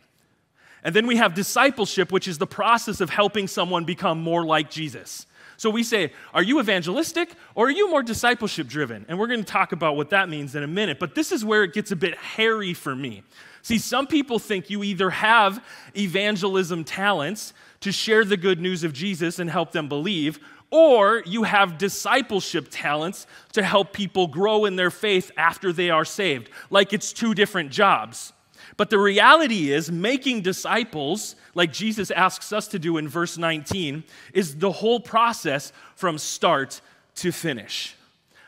And 0.84 0.96
then 0.96 1.08
we 1.08 1.18
have 1.18 1.34
discipleship, 1.34 2.12
which 2.12 2.28
is 2.28 2.38
the 2.38 2.48
process 2.48 3.02
of 3.02 3.10
helping 3.10 3.48
someone 3.48 3.86
become 3.86 4.20
more 4.22 4.44
like 4.44 4.70
Jesus. 4.70 5.26
So 5.58 5.70
we 5.70 5.84
say, 5.84 6.12
are 6.34 6.44
you 6.44 6.60
evangelistic 6.60 7.34
or 7.56 7.68
are 7.68 7.72
you 7.72 7.90
more 7.90 8.04
discipleship 8.04 8.68
driven? 8.68 9.06
And 9.08 9.18
we're 9.18 9.28
going 9.28 9.44
to 9.44 9.52
talk 9.52 9.72
about 9.72 9.96
what 9.96 10.10
that 10.10 10.28
means 10.28 10.56
in 10.56 10.64
a 10.64 10.68
minute. 10.68 11.00
But 11.00 11.16
this 11.16 11.32
is 11.32 11.46
where 11.46 11.64
it 11.64 11.74
gets 11.74 11.92
a 11.92 11.96
bit 11.96 12.18
hairy 12.18 12.74
for 12.74 12.96
me. 12.96 13.24
See, 13.64 13.78
some 13.80 14.08
people 14.08 14.40
think 14.40 14.70
you 14.70 14.84
either 14.84 15.10
have 15.10 15.64
evangelism 15.96 16.84
talents 16.84 17.54
to 17.80 17.94
share 17.94 18.26
the 18.26 18.38
good 18.38 18.60
news 18.60 18.84
of 18.84 18.92
Jesus 18.94 19.40
and 19.40 19.50
help 19.50 19.72
them 19.72 19.88
believe, 19.88 20.40
or 20.70 21.24
you 21.26 21.44
have 21.44 21.78
discipleship 21.78 22.68
talents 22.70 23.26
to 23.54 23.64
help 23.64 23.94
people 23.94 24.28
grow 24.28 24.66
in 24.66 24.76
their 24.76 24.92
faith 24.92 25.32
after 25.38 25.72
they 25.72 25.90
are 25.90 26.04
saved, 26.04 26.50
like 26.70 26.92
it's 26.92 27.14
two 27.14 27.34
different 27.34 27.72
jobs. 27.72 28.34
But 28.76 28.90
the 28.90 29.00
reality 29.00 29.72
is, 29.72 29.90
making 29.92 30.42
disciples, 30.42 31.36
like 31.56 31.72
Jesus 31.72 32.12
asks 32.12 32.52
us 32.52 32.68
to 32.70 32.80
do 32.80 32.98
in 32.98 33.08
verse 33.08 33.38
19, 33.38 34.04
is 34.34 34.58
the 34.58 34.72
whole 34.72 35.00
process 35.00 35.72
from 35.96 36.18
start 36.18 36.82
to 37.16 37.32
finish. 37.32 37.96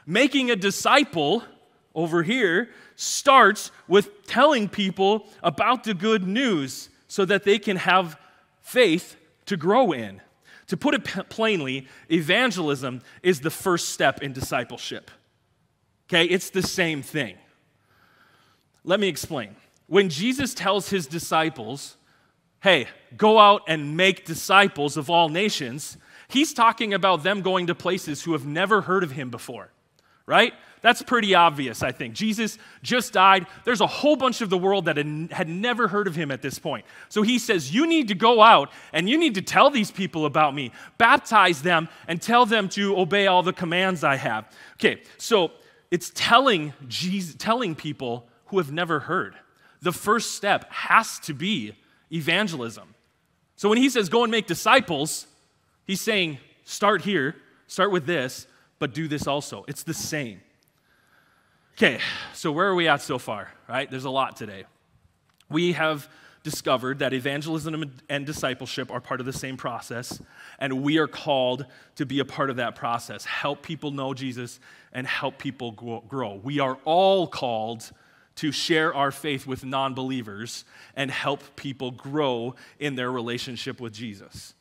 Making 0.05 0.51
a 0.51 0.55
disciple 0.55 1.43
over 1.95 2.21
here 2.21 2.69
starts 2.95 3.71
with 3.87 4.27
telling 4.27 4.69
people 4.69 5.27
about 5.41 5.83
the 5.83 5.93
good 5.93 6.27
news 6.27 6.89
so 7.07 7.25
that 7.25 7.43
they 7.43 7.57
can 7.57 7.77
have 7.77 8.19
faith 8.61 9.15
to 9.45 9.57
grow 9.57 9.91
in. 9.91 10.21
To 10.67 10.77
put 10.77 10.95
it 10.95 11.29
plainly, 11.29 11.87
evangelism 12.11 13.01
is 13.21 13.41
the 13.41 13.51
first 13.51 13.89
step 13.89 14.21
in 14.21 14.33
discipleship. 14.33 15.11
Okay, 16.07 16.25
it's 16.25 16.49
the 16.49 16.63
same 16.63 17.01
thing. 17.01 17.37
Let 18.83 18.99
me 18.99 19.07
explain. 19.07 19.55
When 19.87 20.09
Jesus 20.09 20.53
tells 20.53 20.89
his 20.89 21.07
disciples, 21.07 21.97
hey, 22.61 22.87
go 23.15 23.39
out 23.39 23.61
and 23.67 23.95
make 23.95 24.25
disciples 24.25 24.97
of 24.97 25.09
all 25.09 25.29
nations, 25.29 25.97
he's 26.27 26.53
talking 26.53 26.93
about 26.93 27.23
them 27.23 27.41
going 27.41 27.67
to 27.67 27.75
places 27.75 28.23
who 28.23 28.33
have 28.33 28.45
never 28.45 28.81
heard 28.81 29.03
of 29.03 29.11
him 29.11 29.29
before, 29.29 29.71
right? 30.25 30.53
That's 30.85 31.01
pretty 31.01 31.33
obvious, 31.33 31.81
I 31.81 31.91
think. 31.91 32.13
Jesus 32.13 32.59
just 32.83 33.11
died. 33.11 33.47
There's 33.63 33.81
a 33.81 33.87
whole 33.87 34.15
bunch 34.15 34.41
of 34.41 34.51
the 34.51 34.57
world 34.59 34.85
that 34.85 34.97
had 34.97 35.49
never 35.49 35.87
heard 35.87 36.05
of 36.05 36.15
him 36.15 36.29
at 36.29 36.43
this 36.43 36.59
point. 36.59 36.85
So 37.09 37.23
he 37.23 37.39
says, 37.39 37.73
You 37.73 37.87
need 37.87 38.09
to 38.09 38.13
go 38.13 38.39
out 38.39 38.71
and 38.93 39.09
you 39.09 39.17
need 39.17 39.33
to 39.33 39.41
tell 39.41 39.71
these 39.71 39.89
people 39.89 40.27
about 40.27 40.53
me, 40.53 40.71
baptize 40.99 41.63
them, 41.63 41.89
and 42.07 42.21
tell 42.21 42.45
them 42.45 42.69
to 42.69 42.95
obey 42.99 43.25
all 43.25 43.41
the 43.41 43.51
commands 43.51 44.03
I 44.03 44.17
have. 44.17 44.47
Okay, 44.73 45.01
so 45.17 45.53
it's 45.89 46.11
telling, 46.13 46.71
Jesus, 46.87 47.33
telling 47.33 47.73
people 47.73 48.27
who 48.49 48.59
have 48.59 48.71
never 48.71 48.99
heard. 48.99 49.33
The 49.81 49.91
first 49.91 50.35
step 50.35 50.71
has 50.71 51.17
to 51.21 51.33
be 51.33 51.73
evangelism. 52.11 52.93
So 53.55 53.69
when 53.69 53.79
he 53.79 53.89
says, 53.89 54.07
Go 54.07 54.21
and 54.21 54.29
make 54.29 54.45
disciples, 54.45 55.25
he's 55.87 56.01
saying, 56.01 56.37
Start 56.63 57.01
here, 57.01 57.37
start 57.65 57.89
with 57.89 58.05
this, 58.05 58.45
but 58.77 58.93
do 58.93 59.07
this 59.07 59.25
also. 59.25 59.65
It's 59.67 59.81
the 59.81 59.95
same. 59.95 60.41
Okay, 61.77 61.99
so 62.33 62.53
where 62.53 62.67
are 62.67 62.75
we 62.75 62.87
at 62.87 63.01
so 63.01 63.19
far, 63.19 63.51
right? 63.67 63.91
There's 63.91 64.05
a 64.05 64.09
lot 64.09 64.37
today. 64.37 64.63
We 65.49 65.73
have 65.73 66.07
discovered 66.41 66.99
that 66.99 67.11
evangelism 67.11 67.91
and 68.07 68.25
discipleship 68.25 68.89
are 68.89 69.01
part 69.01 69.19
of 69.19 69.25
the 69.25 69.33
same 69.33 69.57
process, 69.57 70.21
and 70.57 70.83
we 70.83 70.99
are 70.99 71.07
called 71.07 71.65
to 71.97 72.05
be 72.05 72.19
a 72.19 72.25
part 72.25 72.49
of 72.49 72.55
that 72.55 72.75
process. 72.75 73.25
Help 73.25 73.61
people 73.61 73.91
know 73.91 74.13
Jesus 74.13 74.61
and 74.93 75.05
help 75.05 75.37
people 75.37 75.73
grow. 76.07 76.39
We 76.41 76.61
are 76.61 76.77
all 76.85 77.27
called 77.27 77.91
to 78.35 78.53
share 78.53 78.93
our 78.93 79.11
faith 79.11 79.45
with 79.45 79.65
non 79.65 79.93
believers 79.93 80.63
and 80.95 81.11
help 81.11 81.57
people 81.57 81.91
grow 81.91 82.55
in 82.79 82.95
their 82.95 83.11
relationship 83.11 83.81
with 83.81 83.91
Jesus. 83.91 84.53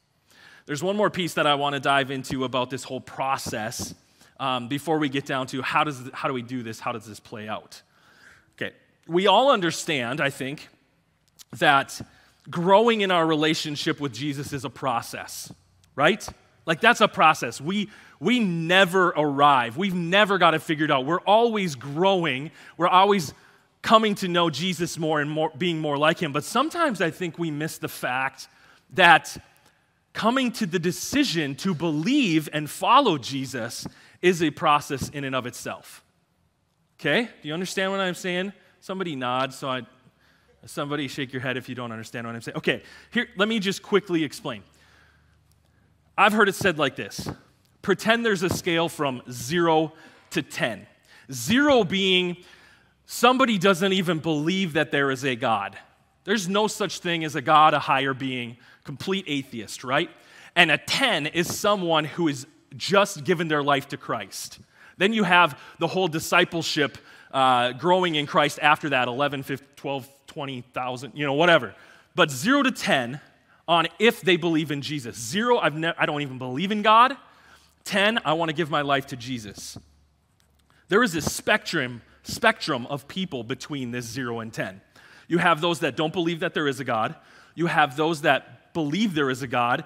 There's 0.66 0.82
one 0.82 0.96
more 0.96 1.10
piece 1.10 1.34
that 1.34 1.46
I 1.46 1.54
want 1.54 1.74
to 1.74 1.80
dive 1.80 2.10
into 2.10 2.42
about 2.42 2.70
this 2.70 2.82
whole 2.82 3.00
process 3.00 3.94
um, 4.40 4.68
before 4.68 4.98
we 4.98 5.08
get 5.08 5.26
down 5.26 5.46
to 5.48 5.62
how, 5.62 5.84
does, 5.84 6.02
how 6.12 6.28
do 6.28 6.34
we 6.34 6.42
do 6.42 6.62
this? 6.62 6.80
How 6.80 6.92
does 6.92 7.06
this 7.06 7.20
play 7.20 7.48
out? 7.48 7.82
Okay, 8.56 8.72
we 9.06 9.26
all 9.26 9.50
understand, 9.50 10.20
I 10.20 10.30
think, 10.30 10.68
that 11.58 12.00
growing 12.50 13.00
in 13.00 13.10
our 13.10 13.26
relationship 13.26 14.00
with 14.00 14.12
Jesus 14.12 14.52
is 14.52 14.64
a 14.64 14.70
process, 14.70 15.52
right? 15.96 16.26
Like 16.66 16.80
that's 16.80 17.00
a 17.00 17.08
process. 17.08 17.60
We 17.60 17.90
we 18.20 18.40
never 18.40 19.08
arrive. 19.08 19.76
We've 19.76 19.94
never 19.94 20.38
got 20.38 20.54
it 20.54 20.62
figured 20.62 20.90
out. 20.90 21.04
We're 21.04 21.20
always 21.20 21.74
growing. 21.74 22.50
We're 22.76 22.88
always 22.88 23.34
coming 23.82 24.14
to 24.16 24.28
know 24.28 24.48
Jesus 24.48 24.98
more 24.98 25.20
and 25.20 25.30
more 25.30 25.52
being 25.56 25.78
more 25.78 25.98
like 25.98 26.18
him. 26.18 26.32
But 26.32 26.44
sometimes 26.44 27.02
I 27.02 27.10
think 27.10 27.38
we 27.38 27.50
miss 27.50 27.78
the 27.78 27.88
fact 27.88 28.48
that 28.94 29.36
coming 30.14 30.52
to 30.52 30.66
the 30.66 30.78
decision 30.78 31.54
to 31.56 31.74
believe 31.74 32.48
and 32.52 32.70
follow 32.70 33.18
Jesus 33.18 33.86
is 34.24 34.42
a 34.42 34.50
process 34.50 35.10
in 35.10 35.22
and 35.22 35.36
of 35.36 35.46
itself. 35.46 36.02
Okay? 36.98 37.28
Do 37.42 37.48
you 37.48 37.52
understand 37.52 37.92
what 37.92 38.00
I'm 38.00 38.14
saying? 38.14 38.54
Somebody 38.80 39.14
nod, 39.16 39.52
so 39.52 39.68
I 39.68 39.82
somebody 40.64 41.08
shake 41.08 41.30
your 41.30 41.42
head 41.42 41.58
if 41.58 41.68
you 41.68 41.74
don't 41.74 41.92
understand 41.92 42.26
what 42.26 42.34
I'm 42.34 42.40
saying. 42.40 42.56
Okay, 42.56 42.82
here 43.10 43.28
let 43.36 43.48
me 43.48 43.58
just 43.58 43.82
quickly 43.82 44.24
explain. 44.24 44.62
I've 46.16 46.32
heard 46.32 46.48
it 46.48 46.54
said 46.54 46.78
like 46.78 46.96
this. 46.96 47.28
Pretend 47.82 48.24
there's 48.24 48.42
a 48.42 48.48
scale 48.48 48.88
from 48.88 49.20
0 49.30 49.92
to 50.30 50.42
10. 50.42 50.86
0 51.30 51.84
being 51.84 52.38
somebody 53.04 53.58
doesn't 53.58 53.92
even 53.92 54.20
believe 54.20 54.72
that 54.72 54.90
there 54.90 55.10
is 55.10 55.22
a 55.22 55.36
God. 55.36 55.76
There's 56.24 56.48
no 56.48 56.66
such 56.66 57.00
thing 57.00 57.24
as 57.24 57.36
a 57.36 57.42
God, 57.42 57.74
a 57.74 57.78
higher 57.78 58.14
being, 58.14 58.56
complete 58.84 59.26
atheist, 59.28 59.84
right? 59.84 60.08
And 60.56 60.70
a 60.70 60.78
10 60.78 61.26
is 61.26 61.54
someone 61.54 62.06
who 62.06 62.28
is 62.28 62.46
just 62.76 63.24
given 63.24 63.48
their 63.48 63.62
life 63.62 63.88
to 63.88 63.96
Christ. 63.96 64.58
Then 64.96 65.12
you 65.12 65.24
have 65.24 65.58
the 65.78 65.86
whole 65.86 66.08
discipleship 66.08 66.98
uh, 67.32 67.72
growing 67.72 68.14
in 68.14 68.26
Christ 68.26 68.58
after 68.62 68.90
that 68.90 69.08
11, 69.08 69.42
15, 69.42 69.66
12, 69.76 70.08
20,000, 70.28 71.12
you 71.14 71.26
know, 71.26 71.34
whatever. 71.34 71.74
But 72.14 72.30
0 72.30 72.62
to 72.62 72.70
10 72.70 73.20
on 73.66 73.86
if 73.98 74.20
they 74.20 74.36
believe 74.36 74.70
in 74.70 74.82
Jesus. 74.82 75.16
0, 75.16 75.58
I've 75.58 75.74
ne- 75.74 75.94
I 75.98 76.06
don't 76.06 76.22
even 76.22 76.38
believe 76.38 76.70
in 76.70 76.82
God. 76.82 77.16
10, 77.84 78.20
I 78.24 78.32
want 78.34 78.50
to 78.50 78.54
give 78.54 78.70
my 78.70 78.82
life 78.82 79.06
to 79.08 79.16
Jesus. 79.16 79.76
There 80.88 81.02
is 81.02 81.12
this 81.12 81.30
spectrum, 81.32 82.02
spectrum 82.22 82.86
of 82.86 83.08
people 83.08 83.42
between 83.42 83.90
this 83.90 84.06
0 84.06 84.40
and 84.40 84.52
10. 84.52 84.80
You 85.28 85.38
have 85.38 85.60
those 85.60 85.80
that 85.80 85.96
don't 85.96 86.12
believe 86.12 86.40
that 86.40 86.54
there 86.54 86.68
is 86.68 86.80
a 86.80 86.84
God. 86.84 87.14
You 87.54 87.66
have 87.66 87.96
those 87.96 88.22
that 88.22 88.72
believe 88.74 89.14
there 89.14 89.30
is 89.30 89.42
a 89.42 89.46
God, 89.46 89.84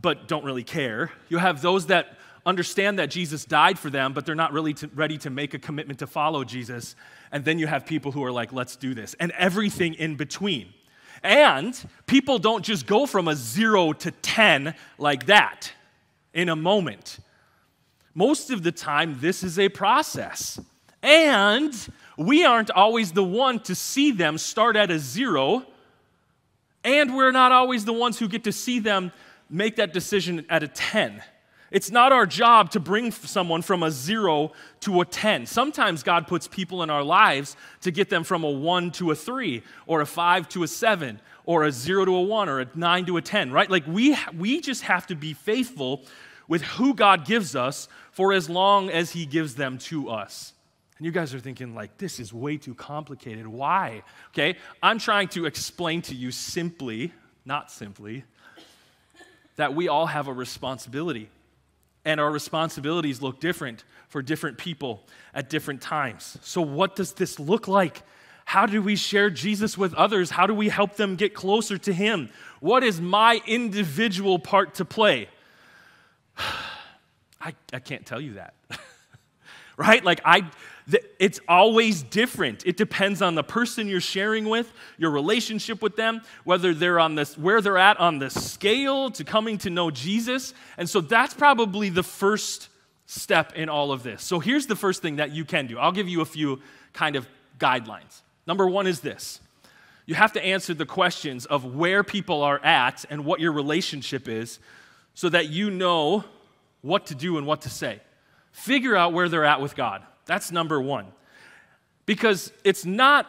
but 0.00 0.28
don't 0.28 0.44
really 0.44 0.64
care. 0.64 1.12
You 1.28 1.38
have 1.38 1.62
those 1.62 1.86
that 1.86 2.18
understand 2.46 2.98
that 2.98 3.10
Jesus 3.10 3.44
died 3.44 3.78
for 3.78 3.90
them, 3.90 4.12
but 4.12 4.26
they're 4.26 4.34
not 4.34 4.52
really 4.52 4.74
to, 4.74 4.88
ready 4.94 5.18
to 5.18 5.30
make 5.30 5.54
a 5.54 5.58
commitment 5.58 5.98
to 5.98 6.06
follow 6.06 6.44
Jesus. 6.44 6.96
And 7.32 7.44
then 7.44 7.58
you 7.58 7.66
have 7.66 7.86
people 7.86 8.12
who 8.12 8.24
are 8.24 8.32
like, 8.32 8.52
let's 8.52 8.76
do 8.76 8.94
this, 8.94 9.14
and 9.20 9.30
everything 9.32 9.94
in 9.94 10.16
between. 10.16 10.72
And 11.22 11.78
people 12.06 12.38
don't 12.38 12.64
just 12.64 12.86
go 12.86 13.06
from 13.06 13.28
a 13.28 13.36
zero 13.36 13.92
to 13.92 14.10
10 14.10 14.74
like 14.98 15.26
that 15.26 15.72
in 16.32 16.48
a 16.48 16.56
moment. 16.56 17.18
Most 18.14 18.50
of 18.50 18.62
the 18.62 18.72
time, 18.72 19.18
this 19.20 19.42
is 19.42 19.58
a 19.58 19.68
process. 19.68 20.58
And 21.02 21.74
we 22.16 22.44
aren't 22.44 22.70
always 22.70 23.12
the 23.12 23.24
one 23.24 23.60
to 23.60 23.74
see 23.74 24.10
them 24.12 24.38
start 24.38 24.76
at 24.76 24.90
a 24.90 24.98
zero, 24.98 25.64
and 26.84 27.14
we're 27.14 27.32
not 27.32 27.52
always 27.52 27.84
the 27.84 27.92
ones 27.92 28.18
who 28.18 28.28
get 28.28 28.44
to 28.44 28.52
see 28.52 28.78
them 28.78 29.12
make 29.48 29.76
that 29.76 29.92
decision 29.92 30.44
at 30.48 30.62
a 30.62 30.68
10. 30.68 31.22
It's 31.70 31.90
not 31.90 32.10
our 32.10 32.26
job 32.26 32.70
to 32.72 32.80
bring 32.80 33.12
someone 33.12 33.62
from 33.62 33.84
a 33.84 33.90
zero 33.90 34.52
to 34.80 35.00
a 35.00 35.04
10. 35.04 35.46
Sometimes 35.46 36.02
God 36.02 36.26
puts 36.26 36.48
people 36.48 36.82
in 36.82 36.90
our 36.90 37.04
lives 37.04 37.56
to 37.82 37.92
get 37.92 38.10
them 38.10 38.24
from 38.24 38.42
a 38.42 38.50
one 38.50 38.90
to 38.92 39.12
a 39.12 39.14
three, 39.14 39.62
or 39.86 40.00
a 40.00 40.06
five 40.06 40.48
to 40.50 40.64
a 40.64 40.68
seven, 40.68 41.20
or 41.44 41.62
a 41.62 41.70
zero 41.70 42.04
to 42.04 42.14
a 42.14 42.22
one, 42.22 42.48
or 42.48 42.60
a 42.60 42.68
nine 42.74 43.06
to 43.06 43.16
a 43.16 43.22
10, 43.22 43.52
right? 43.52 43.70
Like 43.70 43.86
we, 43.86 44.16
we 44.36 44.60
just 44.60 44.82
have 44.82 45.06
to 45.08 45.14
be 45.14 45.32
faithful 45.32 46.02
with 46.48 46.62
who 46.62 46.92
God 46.92 47.24
gives 47.24 47.54
us 47.54 47.88
for 48.10 48.32
as 48.32 48.50
long 48.50 48.90
as 48.90 49.12
He 49.12 49.24
gives 49.24 49.54
them 49.54 49.78
to 49.78 50.10
us. 50.10 50.52
And 50.98 51.06
you 51.06 51.12
guys 51.12 51.32
are 51.32 51.40
thinking, 51.40 51.74
like, 51.74 51.96
this 51.98 52.18
is 52.18 52.32
way 52.32 52.56
too 52.56 52.74
complicated. 52.74 53.46
Why? 53.46 54.02
Okay, 54.32 54.58
I'm 54.82 54.98
trying 54.98 55.28
to 55.28 55.46
explain 55.46 56.02
to 56.02 56.16
you 56.16 56.32
simply, 56.32 57.12
not 57.44 57.70
simply, 57.70 58.24
that 59.54 59.74
we 59.74 59.86
all 59.88 60.06
have 60.06 60.26
a 60.26 60.32
responsibility 60.32 61.30
and 62.04 62.20
our 62.20 62.30
responsibilities 62.30 63.20
look 63.22 63.40
different 63.40 63.84
for 64.08 64.22
different 64.22 64.58
people 64.58 65.02
at 65.34 65.50
different 65.50 65.80
times. 65.80 66.38
So, 66.42 66.60
what 66.60 66.96
does 66.96 67.12
this 67.12 67.38
look 67.38 67.68
like? 67.68 68.02
How 68.44 68.66
do 68.66 68.82
we 68.82 68.96
share 68.96 69.30
Jesus 69.30 69.78
with 69.78 69.94
others? 69.94 70.30
How 70.30 70.46
do 70.46 70.54
we 70.54 70.68
help 70.68 70.96
them 70.96 71.14
get 71.14 71.34
closer 71.34 71.78
to 71.78 71.92
Him? 71.92 72.30
What 72.58 72.82
is 72.82 73.00
my 73.00 73.40
individual 73.46 74.38
part 74.38 74.74
to 74.76 74.84
play? 74.84 75.28
I, 77.40 77.54
I 77.72 77.78
can't 77.78 78.04
tell 78.04 78.20
you 78.20 78.34
that. 78.34 78.54
right? 79.80 80.04
Like, 80.04 80.20
I, 80.26 80.42
it's 81.18 81.40
always 81.48 82.02
different. 82.02 82.66
It 82.66 82.76
depends 82.76 83.22
on 83.22 83.34
the 83.34 83.42
person 83.42 83.88
you're 83.88 84.00
sharing 84.00 84.46
with, 84.46 84.70
your 84.98 85.10
relationship 85.10 85.80
with 85.80 85.96
them, 85.96 86.20
whether 86.44 86.74
they're 86.74 87.00
on 87.00 87.14
this, 87.14 87.38
where 87.38 87.62
they're 87.62 87.78
at 87.78 87.98
on 87.98 88.18
the 88.18 88.28
scale 88.28 89.10
to 89.12 89.24
coming 89.24 89.56
to 89.58 89.70
know 89.70 89.90
Jesus. 89.90 90.52
And 90.76 90.88
so 90.88 91.00
that's 91.00 91.32
probably 91.32 91.88
the 91.88 92.02
first 92.02 92.68
step 93.06 93.54
in 93.54 93.70
all 93.70 93.90
of 93.90 94.02
this. 94.02 94.22
So 94.22 94.38
here's 94.38 94.66
the 94.66 94.76
first 94.76 95.00
thing 95.00 95.16
that 95.16 95.30
you 95.30 95.46
can 95.46 95.66
do. 95.66 95.78
I'll 95.78 95.92
give 95.92 96.10
you 96.10 96.20
a 96.20 96.26
few 96.26 96.60
kind 96.92 97.16
of 97.16 97.26
guidelines. 97.58 98.20
Number 98.46 98.68
one 98.68 98.86
is 98.86 99.00
this 99.00 99.40
you 100.04 100.14
have 100.14 100.32
to 100.34 100.44
answer 100.44 100.74
the 100.74 100.86
questions 100.86 101.46
of 101.46 101.74
where 101.74 102.04
people 102.04 102.42
are 102.42 102.62
at 102.64 103.06
and 103.08 103.24
what 103.24 103.40
your 103.40 103.52
relationship 103.52 104.28
is 104.28 104.58
so 105.14 105.30
that 105.30 105.48
you 105.48 105.70
know 105.70 106.24
what 106.82 107.06
to 107.06 107.14
do 107.14 107.38
and 107.38 107.46
what 107.46 107.62
to 107.62 107.70
say. 107.70 108.00
Figure 108.52 108.96
out 108.96 109.12
where 109.12 109.28
they're 109.28 109.44
at 109.44 109.60
with 109.60 109.76
God. 109.76 110.02
That's 110.26 110.52
number 110.52 110.80
one. 110.80 111.06
Because 112.06 112.52
it's 112.64 112.84
not 112.84 113.26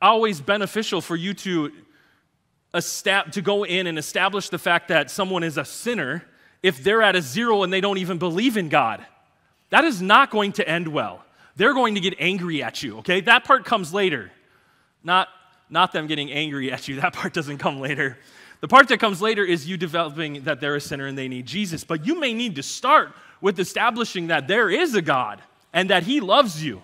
always 0.00 0.40
beneficial 0.40 1.00
for 1.00 1.16
you 1.16 1.34
to, 1.34 1.72
to 2.72 3.42
go 3.42 3.64
in 3.64 3.86
and 3.86 3.98
establish 3.98 4.48
the 4.48 4.58
fact 4.58 4.88
that 4.88 5.10
someone 5.10 5.42
is 5.42 5.58
a 5.58 5.64
sinner 5.64 6.24
if 6.62 6.82
they're 6.82 7.02
at 7.02 7.16
a 7.16 7.22
zero 7.22 7.62
and 7.62 7.72
they 7.72 7.80
don't 7.80 7.98
even 7.98 8.18
believe 8.18 8.56
in 8.56 8.68
God. 8.68 9.04
That 9.70 9.84
is 9.84 10.00
not 10.00 10.30
going 10.30 10.52
to 10.52 10.68
end 10.68 10.88
well. 10.88 11.24
They're 11.56 11.74
going 11.74 11.94
to 11.94 12.00
get 12.00 12.14
angry 12.18 12.62
at 12.62 12.82
you, 12.82 12.98
okay? 12.98 13.20
That 13.20 13.44
part 13.44 13.64
comes 13.64 13.92
later. 13.92 14.30
Not, 15.02 15.28
not 15.70 15.92
them 15.92 16.06
getting 16.06 16.30
angry 16.30 16.72
at 16.72 16.88
you, 16.88 16.96
that 17.00 17.12
part 17.12 17.32
doesn't 17.32 17.58
come 17.58 17.80
later. 17.80 18.18
The 18.60 18.68
part 18.68 18.88
that 18.88 19.00
comes 19.00 19.20
later 19.20 19.44
is 19.44 19.68
you 19.68 19.76
developing 19.76 20.44
that 20.44 20.60
they're 20.60 20.76
a 20.76 20.80
sinner 20.80 21.06
and 21.06 21.16
they 21.16 21.28
need 21.28 21.46
Jesus. 21.46 21.84
But 21.84 22.06
you 22.06 22.18
may 22.18 22.32
need 22.32 22.56
to 22.56 22.62
start 22.62 23.12
with 23.40 23.58
establishing 23.58 24.28
that 24.28 24.48
there 24.48 24.70
is 24.70 24.94
a 24.94 25.02
God 25.02 25.42
and 25.72 25.90
that 25.90 26.04
He 26.04 26.20
loves 26.20 26.64
you. 26.64 26.82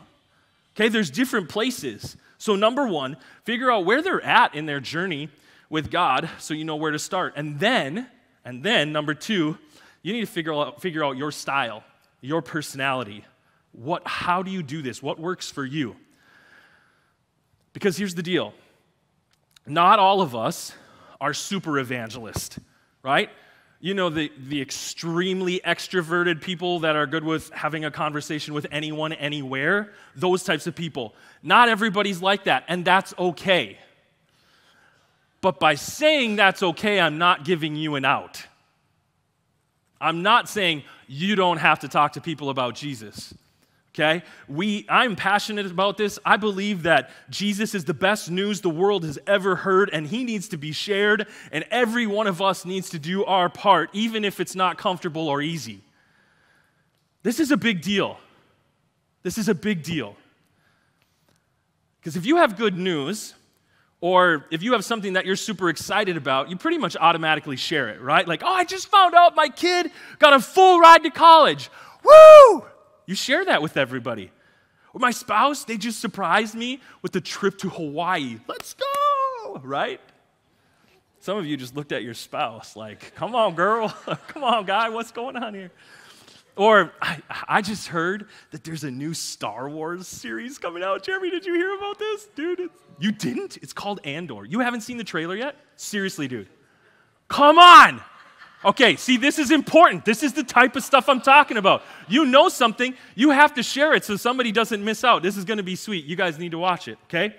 Okay, 0.75 0.89
there's 0.89 1.11
different 1.11 1.49
places. 1.49 2.17
So, 2.39 2.57
number 2.57 2.87
one, 2.87 3.17
figure 3.45 3.71
out 3.71 3.85
where 3.85 4.03
they're 4.03 4.23
at 4.23 4.55
in 4.55 4.67
their 4.67 4.81
journey 4.81 5.29
with 5.71 5.91
God 5.91 6.29
so 6.39 6.55
you 6.55 6.65
know 6.65 6.77
where 6.77 6.91
to 6.91 6.99
start. 6.99 7.35
And 7.37 7.61
then, 7.61 8.07
and 8.45 8.63
then, 8.63 8.93
number 8.93 9.15
two, 9.15 9.59
you 10.03 10.13
need 10.13 10.21
to 10.21 10.27
figure 10.27 10.53
out, 10.53 10.81
figure 10.83 11.05
out 11.05 11.17
your 11.17 11.31
style, 11.31 11.85
your 12.21 12.43
personality. 12.43 13.25
What, 13.73 14.03
how 14.07 14.43
do 14.43 14.51
you 14.51 14.63
do 14.63 14.83
this? 14.83 15.03
What 15.03 15.19
works 15.19 15.51
for 15.51 15.65
you? 15.65 15.97
Because 17.73 17.97
here's 17.97 18.15
the 18.15 18.23
deal 18.23 18.53
not 19.67 19.99
all 19.99 20.21
of 20.21 20.35
us 20.35 20.73
are 21.21 21.33
super 21.33 21.79
evangelist, 21.79 22.59
right? 23.03 23.31
You 23.83 23.95
know, 23.95 24.09
the, 24.09 24.31
the 24.39 24.63
extremely 24.63 25.61
extroverted 25.67 26.41
people 26.41 26.79
that 26.81 26.95
are 26.95 27.05
good 27.05 27.25
with 27.25 27.51
having 27.51 27.85
a 27.85 27.91
conversation 27.91 28.55
with 28.55 28.65
anyone, 28.71 29.13
anywhere, 29.13 29.93
those 30.15 30.45
types 30.45 30.69
of 30.69 30.77
people. 30.77 31.17
Not 31.43 31.69
everybody's 31.69 32.23
like 32.23 32.45
that, 32.45 32.63
and 32.69 32.85
that's 32.85 33.13
okay. 33.19 33.77
But 35.41 35.59
by 35.59 35.75
saying 35.75 36.37
that's 36.37 36.63
okay, 36.63 37.01
I'm 37.01 37.19
not 37.19 37.45
giving 37.45 37.75
you 37.75 37.97
an 37.97 38.05
out. 38.05 38.47
I'm 40.01 40.23
not 40.23 40.49
saying 40.49 40.85
you 41.09 41.35
don't 41.35 41.59
have 41.59 41.81
to 41.81 41.89
talk 41.89 42.13
to 42.13 42.21
people 42.21 42.51
about 42.51 42.77
Jesus 42.77 43.35
okay 43.95 44.23
we 44.49 44.87
i'm 44.89 45.15
passionate 45.15 45.67
about 45.67 45.97
this 45.97 46.19
i 46.25 46.37
believe 46.37 46.85
that 46.85 47.11
jesus 47.31 47.75
is 47.75 47.85
the 47.85 47.95
best 47.95 48.31
news 48.31 48.61
the 48.61 48.71
world 48.71 49.05
has 49.05 49.19
ever 49.27 49.57
heard 49.57 49.91
and 49.93 50.07
he 50.07 50.25
needs 50.25 50.49
to 50.49 50.57
be 50.57 50.73
shared 50.73 51.27
and 51.51 51.65
every 51.71 52.07
one 52.07 52.27
of 52.27 52.41
us 52.41 52.65
needs 52.65 52.91
to 52.91 52.99
do 52.99 53.25
our 53.25 53.49
part 53.49 53.91
even 53.93 54.25
if 54.25 54.41
it's 54.41 54.55
not 54.55 54.79
comfortable 54.79 55.29
or 55.29 55.43
easy 55.43 55.81
this 57.23 57.39
is 57.39 57.51
a 57.51 57.57
big 57.57 57.83
deal 57.83 58.19
this 59.23 59.37
is 59.37 59.49
a 59.49 59.55
big 59.55 59.83
deal 59.83 60.17
because 62.01 62.17
if 62.17 62.27
you 62.27 62.37
have 62.37 62.57
good 62.57 62.77
news 62.77 63.35
or 64.01 64.47
if 64.51 64.65
you 64.65 64.73
have 64.73 64.85
something 64.85 65.13
that 65.13 65.25
you're 65.25 65.37
super 65.37 65.69
excited 65.69 66.17
about, 66.17 66.51
you 66.51 66.57
pretty 66.57 66.77
much 66.77 66.97
automatically 66.97 67.55
share 67.55 67.89
it, 67.89 68.01
right? 68.01 68.27
Like, 68.27 68.43
oh, 68.43 68.53
I 68.53 68.65
just 68.65 68.89
found 68.89 69.15
out 69.15 69.37
my 69.37 69.49
kid 69.49 69.93
got 70.19 70.33
a 70.33 70.41
full 70.41 70.81
ride 70.81 71.05
to 71.05 71.11
college. 71.11 71.71
Woo! 72.03 72.65
You 73.07 73.15
share 73.15 73.45
that 73.45 73.63
with 73.63 73.77
everybody. 73.77 74.31
Or 74.95 75.01
my 75.01 75.11
spouse, 75.11 75.65
they 75.65 75.77
just 75.77 76.01
surprised 76.01 76.55
me 76.55 76.81
with 77.01 77.13
the 77.13 77.21
trip 77.21 77.59
to 77.59 77.69
Hawaii. 77.69 78.39
Let's 78.47 78.75
go, 78.75 79.61
right? 79.63 80.01
Some 81.21 81.39
of 81.39 81.47
you 81.47 81.57
just 81.57 81.77
looked 81.77 81.93
at 81.93 82.03
your 82.03 82.15
spouse 82.15 82.77
like, 82.77 83.15
come 83.15 83.35
on, 83.35 83.55
girl. 83.55 83.89
come 84.29 84.45
on, 84.45 84.67
guy. 84.67 84.89
What's 84.89 85.13
going 85.13 85.37
on 85.37 85.55
here? 85.55 85.71
Or 86.57 86.93
I, 87.01 87.19
I, 87.49 87.63
just 87.63 87.87
heard 87.87 88.27
that 88.51 88.63
there's 88.63 88.85
a 88.85 88.91
new 88.91 89.15
Star 89.15 89.71
Wars 89.71 90.07
series 90.07 90.59
coming 90.59 90.83
out. 90.83 91.03
Jeremy, 91.03 91.31
did 91.31 91.47
you 91.47 91.55
hear 91.55 91.75
about 91.77 91.99
this? 91.99 92.27
Dude, 92.35 92.69
you 92.99 93.11
didn't? 93.11 93.57
It's 93.59 93.73
called 93.73 94.01
Andor. 94.05 94.45
You 94.45 94.61
haven't 94.61 94.83
seen 94.83 94.99
the 94.99 95.05
trailer 95.05 95.35
yet? 95.35 95.57
Seriously, 95.77 96.29
dude. 96.29 96.49
Come 97.29 97.59
on. 97.59 98.03
Okay, 98.65 98.95
see, 98.97 99.17
this 99.17 99.39
is 99.39 99.51
important. 99.51 100.05
This 100.05 100.23
is 100.23 100.33
the 100.33 100.45
type 100.45 100.77
of 100.77 100.85
stuff 100.85 101.09
I'm 101.09 101.21
talking 101.21 101.57
about. 101.57 101.83
You 102.09 102.25
know 102.25 102.49
something, 102.49 102.95
you 103.17 103.31
have 103.31 103.55
to 103.55 103.63
share 103.63 103.93
it 103.95 104.05
so 104.05 104.17
somebody 104.17 104.53
doesn't 104.53 104.85
miss 104.85 105.03
out. 105.03 105.23
This 105.23 105.37
is 105.37 105.45
going 105.45 105.57
to 105.57 105.65
be 105.65 105.75
sweet. 105.75 106.05
You 106.05 106.15
guys 106.15 106.39
need 106.39 106.53
to 106.53 106.59
watch 106.59 106.87
it, 106.87 106.99
okay? 107.05 107.35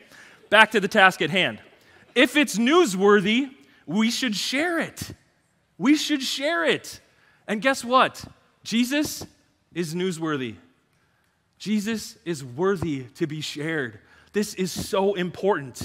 Back 0.50 0.72
to 0.72 0.80
the 0.80 0.88
task 0.88 1.22
at 1.22 1.30
hand. 1.30 1.60
If 2.14 2.36
it's 2.36 2.58
newsworthy, 2.58 3.52
we 3.86 4.12
should 4.12 4.36
share 4.36 4.80
it. 4.80 5.14
We 5.78 5.96
should 5.96 6.22
share 6.22 6.66
it. 6.66 7.00
And 7.48 7.62
guess 7.62 7.84
what? 7.84 8.24
Jesus 8.64 9.26
is 9.74 9.96
newsworthy. 9.96 10.56
Jesus 11.58 12.18
is 12.26 12.44
worthy 12.44 13.04
to 13.16 13.28
be 13.28 13.40
shared. 13.40 14.00
This 14.34 14.54
is 14.56 14.72
so 14.72 15.14
important. 15.14 15.82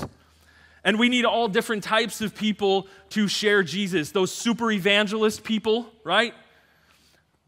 And 0.85 0.99
we 0.99 1.09
need 1.09 1.25
all 1.25 1.49
different 1.49 1.85
types 1.85 2.21
of 2.21 2.35
people 2.35 2.87
to 3.11 3.29
share 3.29 3.63
Jesus. 3.63 4.13
Those 4.13 4.33
super 4.33 4.71
evangelist 4.71 5.45
people, 5.45 5.93
right? 6.05 6.35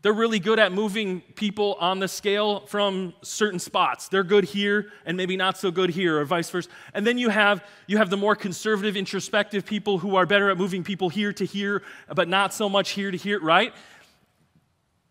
They're 0.02 0.12
really 0.14 0.38
good 0.38 0.58
at 0.58 0.72
moving 0.72 1.20
people 1.34 1.76
on 1.78 1.98
the 1.98 2.08
scale 2.08 2.60
from 2.66 3.12
certain 3.20 3.58
spots. 3.58 4.08
They're 4.08 4.24
good 4.24 4.44
here 4.44 4.90
and 5.04 5.14
maybe 5.14 5.36
not 5.36 5.58
so 5.58 5.70
good 5.70 5.90
here, 5.90 6.18
or 6.18 6.24
vice 6.24 6.48
versa. 6.48 6.70
And 6.94 7.06
then 7.06 7.18
you 7.18 7.28
have 7.28 7.62
you 7.86 7.98
have 7.98 8.08
the 8.08 8.16
more 8.16 8.34
conservative, 8.34 8.96
introspective 8.96 9.66
people 9.66 9.98
who 9.98 10.16
are 10.16 10.24
better 10.24 10.48
at 10.50 10.56
moving 10.56 10.82
people 10.84 11.10
here 11.10 11.34
to 11.34 11.44
here, 11.44 11.82
but 12.14 12.28
not 12.28 12.54
so 12.54 12.68
much 12.68 12.90
here 12.90 13.10
to 13.10 13.16
here, 13.16 13.40
right? 13.40 13.74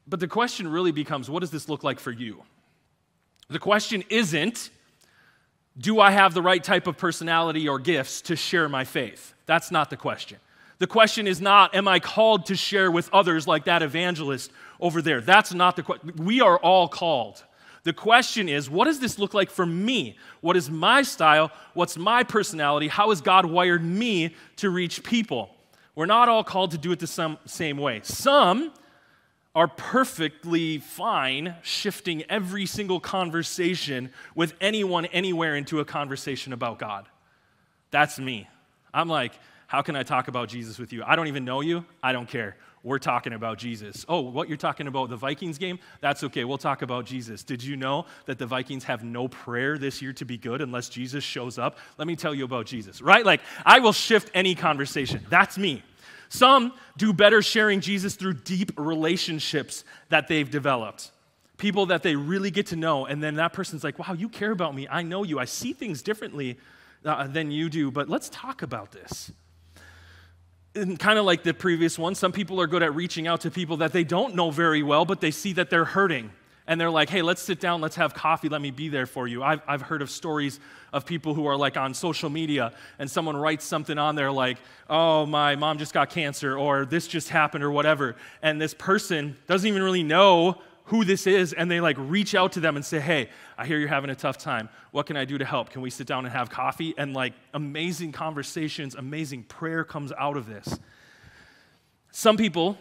But 0.07 0.19
the 0.19 0.27
question 0.27 0.67
really 0.67 0.91
becomes 0.91 1.29
what 1.29 1.41
does 1.41 1.51
this 1.51 1.69
look 1.69 1.83
like 1.83 1.99
for 1.99 2.11
you? 2.11 2.43
The 3.47 3.59
question 3.59 4.03
isn't 4.09 4.71
do 5.79 5.99
I 5.99 6.11
have 6.11 6.33
the 6.33 6.41
right 6.41 6.63
type 6.63 6.87
of 6.87 6.97
personality 6.97 7.67
or 7.67 7.79
gifts 7.79 8.21
to 8.21 8.35
share 8.35 8.67
my 8.67 8.83
faith? 8.83 9.33
That's 9.45 9.71
not 9.71 9.89
the 9.89 9.97
question. 9.97 10.37
The 10.79 10.87
question 10.87 11.27
is 11.27 11.41
not, 11.41 11.75
am 11.75 11.87
I 11.87 11.99
called 11.99 12.45
to 12.47 12.55
share 12.55 12.91
with 12.91 13.09
others 13.13 13.47
like 13.47 13.65
that 13.65 13.81
evangelist 13.81 14.51
over 14.79 15.01
there? 15.01 15.21
That's 15.21 15.53
not 15.53 15.75
the 15.75 15.83
question. 15.83 16.13
We 16.17 16.41
are 16.41 16.57
all 16.57 16.87
called. 16.87 17.43
The 17.83 17.93
question 17.93 18.49
is, 18.49 18.69
what 18.69 18.85
does 18.85 18.99
this 18.99 19.17
look 19.17 19.33
like 19.33 19.49
for 19.49 19.65
me? 19.65 20.17
What 20.41 20.57
is 20.57 20.69
my 20.69 21.01
style? 21.01 21.51
What's 21.73 21.97
my 21.97 22.23
personality? 22.23 22.87
How 22.87 23.09
has 23.09 23.21
God 23.21 23.45
wired 23.45 23.83
me 23.83 24.35
to 24.57 24.69
reach 24.69 25.03
people? 25.03 25.49
We're 25.95 26.05
not 26.05 26.29
all 26.29 26.43
called 26.43 26.71
to 26.71 26.77
do 26.77 26.91
it 26.91 26.99
the 26.99 27.37
same 27.45 27.77
way. 27.77 28.01
Some 28.03 28.71
are 29.55 29.67
perfectly 29.67 30.77
fine 30.77 31.55
shifting 31.63 32.23
every 32.29 32.65
single 32.65 32.99
conversation 32.99 34.11
with 34.35 34.53
anyone 34.61 35.05
anywhere 35.07 35.55
into 35.55 35.79
a 35.79 35.85
conversation 35.85 36.53
about 36.53 36.79
God. 36.79 37.07
That's 37.91 38.19
me. 38.19 38.47
I'm 38.93 39.09
like, 39.09 39.33
how 39.67 39.81
can 39.81 39.95
I 39.95 40.03
talk 40.03 40.27
about 40.27 40.49
Jesus 40.49 40.79
with 40.79 40.93
you? 40.93 41.03
I 41.05 41.15
don't 41.15 41.27
even 41.27 41.45
know 41.45 41.61
you. 41.61 41.85
I 42.01 42.11
don't 42.11 42.27
care. 42.27 42.57
We're 42.81 42.99
talking 42.99 43.33
about 43.33 43.57
Jesus. 43.57 44.05
Oh, 44.07 44.21
what 44.21 44.47
you're 44.47 44.57
talking 44.57 44.87
about, 44.87 45.09
the 45.09 45.17
Vikings 45.17 45.57
game? 45.57 45.79
That's 45.99 46.23
okay. 46.23 46.45
We'll 46.45 46.57
talk 46.57 46.81
about 46.81 47.05
Jesus. 47.05 47.43
Did 47.43 47.61
you 47.61 47.75
know 47.75 48.05
that 48.25 48.37
the 48.37 48.45
Vikings 48.45 48.85
have 48.85 49.03
no 49.03 49.27
prayer 49.27 49.77
this 49.77 50.01
year 50.01 50.13
to 50.13 50.25
be 50.25 50.37
good 50.37 50.61
unless 50.61 50.87
Jesus 50.87 51.23
shows 51.23 51.57
up? 51.57 51.77
Let 51.97 52.07
me 52.07 52.15
tell 52.15 52.33
you 52.33 52.45
about 52.45 52.67
Jesus, 52.67 53.01
right? 53.01 53.25
Like, 53.25 53.41
I 53.65 53.79
will 53.79 53.91
shift 53.91 54.31
any 54.33 54.55
conversation. 54.55 55.25
That's 55.29 55.57
me. 55.57 55.83
Some 56.29 56.73
do 56.95 57.11
better 57.11 57.41
sharing 57.41 57.81
Jesus 57.81 58.15
through 58.15 58.35
deep 58.35 58.71
relationships 58.77 59.83
that 60.09 60.27
they've 60.27 60.49
developed. 60.49 61.11
People 61.57 61.87
that 61.87 62.03
they 62.03 62.15
really 62.15 62.51
get 62.51 62.67
to 62.67 62.75
know, 62.75 63.05
and 63.05 63.21
then 63.21 63.35
that 63.35 63.51
person's 63.51 63.83
like, 63.83 63.99
wow, 63.99 64.13
you 64.13 64.29
care 64.29 64.51
about 64.51 64.73
me. 64.73 64.87
I 64.89 65.01
know 65.01 65.23
you. 65.23 65.39
I 65.39 65.45
see 65.45 65.73
things 65.73 66.01
differently 66.01 66.57
uh, 67.03 67.27
than 67.27 67.51
you 67.51 67.69
do, 67.69 67.91
but 67.91 68.07
let's 68.07 68.29
talk 68.29 68.61
about 68.61 68.91
this. 68.91 69.31
And 70.75 70.97
kind 70.99 71.19
of 71.19 71.25
like 71.25 71.43
the 71.43 71.53
previous 71.53 71.97
one, 71.97 72.15
some 72.15 72.31
people 72.31 72.61
are 72.61 72.67
good 72.67 72.83
at 72.83 72.93
reaching 72.95 73.27
out 73.27 73.41
to 73.41 73.51
people 73.51 73.77
that 73.77 73.91
they 73.91 74.03
don't 74.03 74.35
know 74.35 74.51
very 74.51 74.83
well, 74.83 75.03
but 75.03 75.19
they 75.19 75.31
see 75.31 75.53
that 75.53 75.69
they're 75.69 75.85
hurting 75.85 76.31
and 76.69 76.79
they're 76.79 76.91
like, 76.91 77.09
hey, 77.09 77.23
let's 77.23 77.41
sit 77.41 77.59
down, 77.59 77.81
let's 77.81 77.95
have 77.95 78.13
coffee, 78.13 78.47
let 78.47 78.61
me 78.61 78.69
be 78.69 78.89
there 78.89 79.07
for 79.07 79.27
you. 79.27 79.41
I've, 79.41 79.59
I've 79.67 79.81
heard 79.81 80.03
of 80.03 80.11
stories 80.11 80.59
of 80.93 81.03
people 81.03 81.33
who 81.33 81.47
are 81.47 81.57
like 81.57 81.77
on 81.77 81.95
social 81.95 82.29
media 82.29 82.73
and 82.99 83.09
someone 83.09 83.35
writes 83.35 83.65
something 83.65 83.97
on 83.97 84.13
there 84.15 84.31
like, 84.31 84.59
oh, 84.87 85.25
my 85.25 85.55
mom 85.55 85.79
just 85.79 85.95
got 85.95 86.11
cancer 86.11 86.55
or 86.55 86.85
this 86.85 87.07
just 87.07 87.29
happened 87.29 87.63
or 87.63 87.71
whatever. 87.71 88.15
And 88.43 88.61
this 88.61 88.75
person 88.75 89.35
doesn't 89.47 89.67
even 89.67 89.81
really 89.81 90.03
know 90.03 90.61
who 90.85 91.03
this 91.03 91.25
is 91.25 91.53
and 91.53 91.71
they 91.71 91.81
like 91.81 91.95
reach 91.97 92.35
out 92.35 92.51
to 92.51 92.59
them 92.59 92.75
and 92.75 92.85
say, 92.85 92.99
hey, 92.99 93.29
I 93.57 93.65
hear 93.65 93.79
you're 93.79 93.89
having 93.89 94.11
a 94.11 94.15
tough 94.15 94.37
time. 94.37 94.69
What 94.91 95.07
can 95.07 95.17
I 95.17 95.25
do 95.25 95.39
to 95.39 95.45
help? 95.45 95.71
Can 95.71 95.81
we 95.81 95.89
sit 95.89 96.05
down 96.05 96.23
and 96.25 96.31
have 96.31 96.51
coffee? 96.51 96.93
And 96.99 97.15
like 97.15 97.33
amazing 97.55 98.11
conversations, 98.11 98.93
amazing 98.93 99.45
prayer 99.45 99.83
comes 99.83 100.11
out 100.11 100.37
of 100.37 100.45
this. 100.45 100.77
Some 102.11 102.37
people 102.37 102.77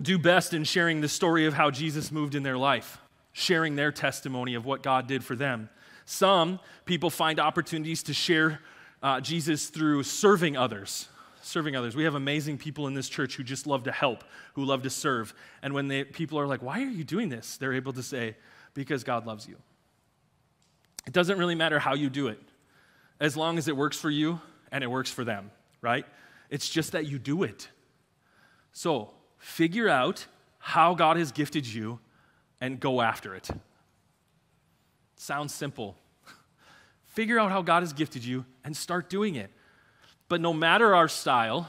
do 0.00 0.18
best 0.18 0.54
in 0.54 0.64
sharing 0.64 1.00
the 1.00 1.08
story 1.08 1.46
of 1.46 1.54
how 1.54 1.70
Jesus 1.70 2.12
moved 2.12 2.34
in 2.34 2.42
their 2.42 2.58
life, 2.58 2.98
sharing 3.32 3.76
their 3.76 3.92
testimony 3.92 4.54
of 4.54 4.64
what 4.64 4.82
God 4.82 5.06
did 5.06 5.24
for 5.24 5.34
them. 5.34 5.68
Some 6.04 6.60
people 6.84 7.10
find 7.10 7.38
opportunities 7.38 8.02
to 8.04 8.14
share 8.14 8.60
uh, 9.02 9.20
Jesus 9.20 9.68
through 9.68 10.02
serving 10.02 10.56
others. 10.56 11.08
Serving 11.42 11.74
others. 11.74 11.96
We 11.96 12.04
have 12.04 12.14
amazing 12.14 12.58
people 12.58 12.86
in 12.86 12.94
this 12.94 13.08
church 13.08 13.36
who 13.36 13.42
just 13.42 13.66
love 13.66 13.84
to 13.84 13.92
help, 13.92 14.24
who 14.54 14.64
love 14.64 14.82
to 14.82 14.90
serve. 14.90 15.32
And 15.62 15.72
when 15.72 15.88
they, 15.88 16.04
people 16.04 16.38
are 16.38 16.46
like, 16.46 16.62
Why 16.62 16.82
are 16.82 16.90
you 16.90 17.04
doing 17.04 17.28
this? 17.28 17.56
they're 17.56 17.72
able 17.72 17.92
to 17.94 18.02
say, 18.02 18.36
Because 18.74 19.04
God 19.04 19.26
loves 19.26 19.48
you. 19.48 19.56
It 21.06 21.12
doesn't 21.12 21.38
really 21.38 21.54
matter 21.54 21.78
how 21.78 21.94
you 21.94 22.10
do 22.10 22.28
it, 22.28 22.40
as 23.20 23.36
long 23.36 23.56
as 23.56 23.68
it 23.68 23.76
works 23.76 23.96
for 23.96 24.10
you 24.10 24.40
and 24.70 24.84
it 24.84 24.86
works 24.88 25.10
for 25.10 25.24
them, 25.24 25.50
right? 25.80 26.04
It's 26.50 26.68
just 26.68 26.92
that 26.92 27.06
you 27.06 27.18
do 27.18 27.42
it. 27.42 27.68
So, 28.72 29.10
figure 29.40 29.88
out 29.88 30.26
how 30.58 30.94
God 30.94 31.16
has 31.16 31.32
gifted 31.32 31.66
you 31.66 31.98
and 32.60 32.78
go 32.78 33.00
after 33.00 33.34
it. 33.34 33.48
Sounds 35.16 35.52
simple. 35.52 35.96
figure 37.06 37.40
out 37.40 37.50
how 37.50 37.62
God 37.62 37.82
has 37.82 37.92
gifted 37.92 38.24
you 38.24 38.44
and 38.62 38.76
start 38.76 39.10
doing 39.10 39.34
it. 39.34 39.50
But 40.28 40.40
no 40.40 40.52
matter 40.52 40.94
our 40.94 41.08
style, 41.08 41.68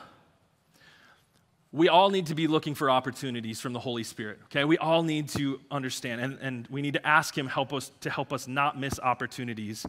we 1.72 1.88
all 1.88 2.10
need 2.10 2.28
to 2.28 2.36
be 2.36 2.48
looking 2.48 2.76
for 2.76 2.92
opportunities 2.92 3.62
from 3.62 3.74
the 3.74 3.80
Holy 3.80 4.04
Spirit. 4.04 4.40
Okay, 4.46 4.66
we 4.66 4.78
all 4.78 5.04
need 5.04 5.30
to 5.30 5.60
understand, 5.72 6.22
and, 6.22 6.38
and 6.42 6.68
we 6.70 6.82
need 6.82 6.94
to 6.94 7.08
ask 7.08 7.36
Him 7.36 7.48
help 7.48 7.74
us 7.74 7.92
to 8.02 8.10
help 8.10 8.34
us 8.34 8.48
not 8.48 8.78
miss 8.78 9.00
opportunities, 9.00 9.86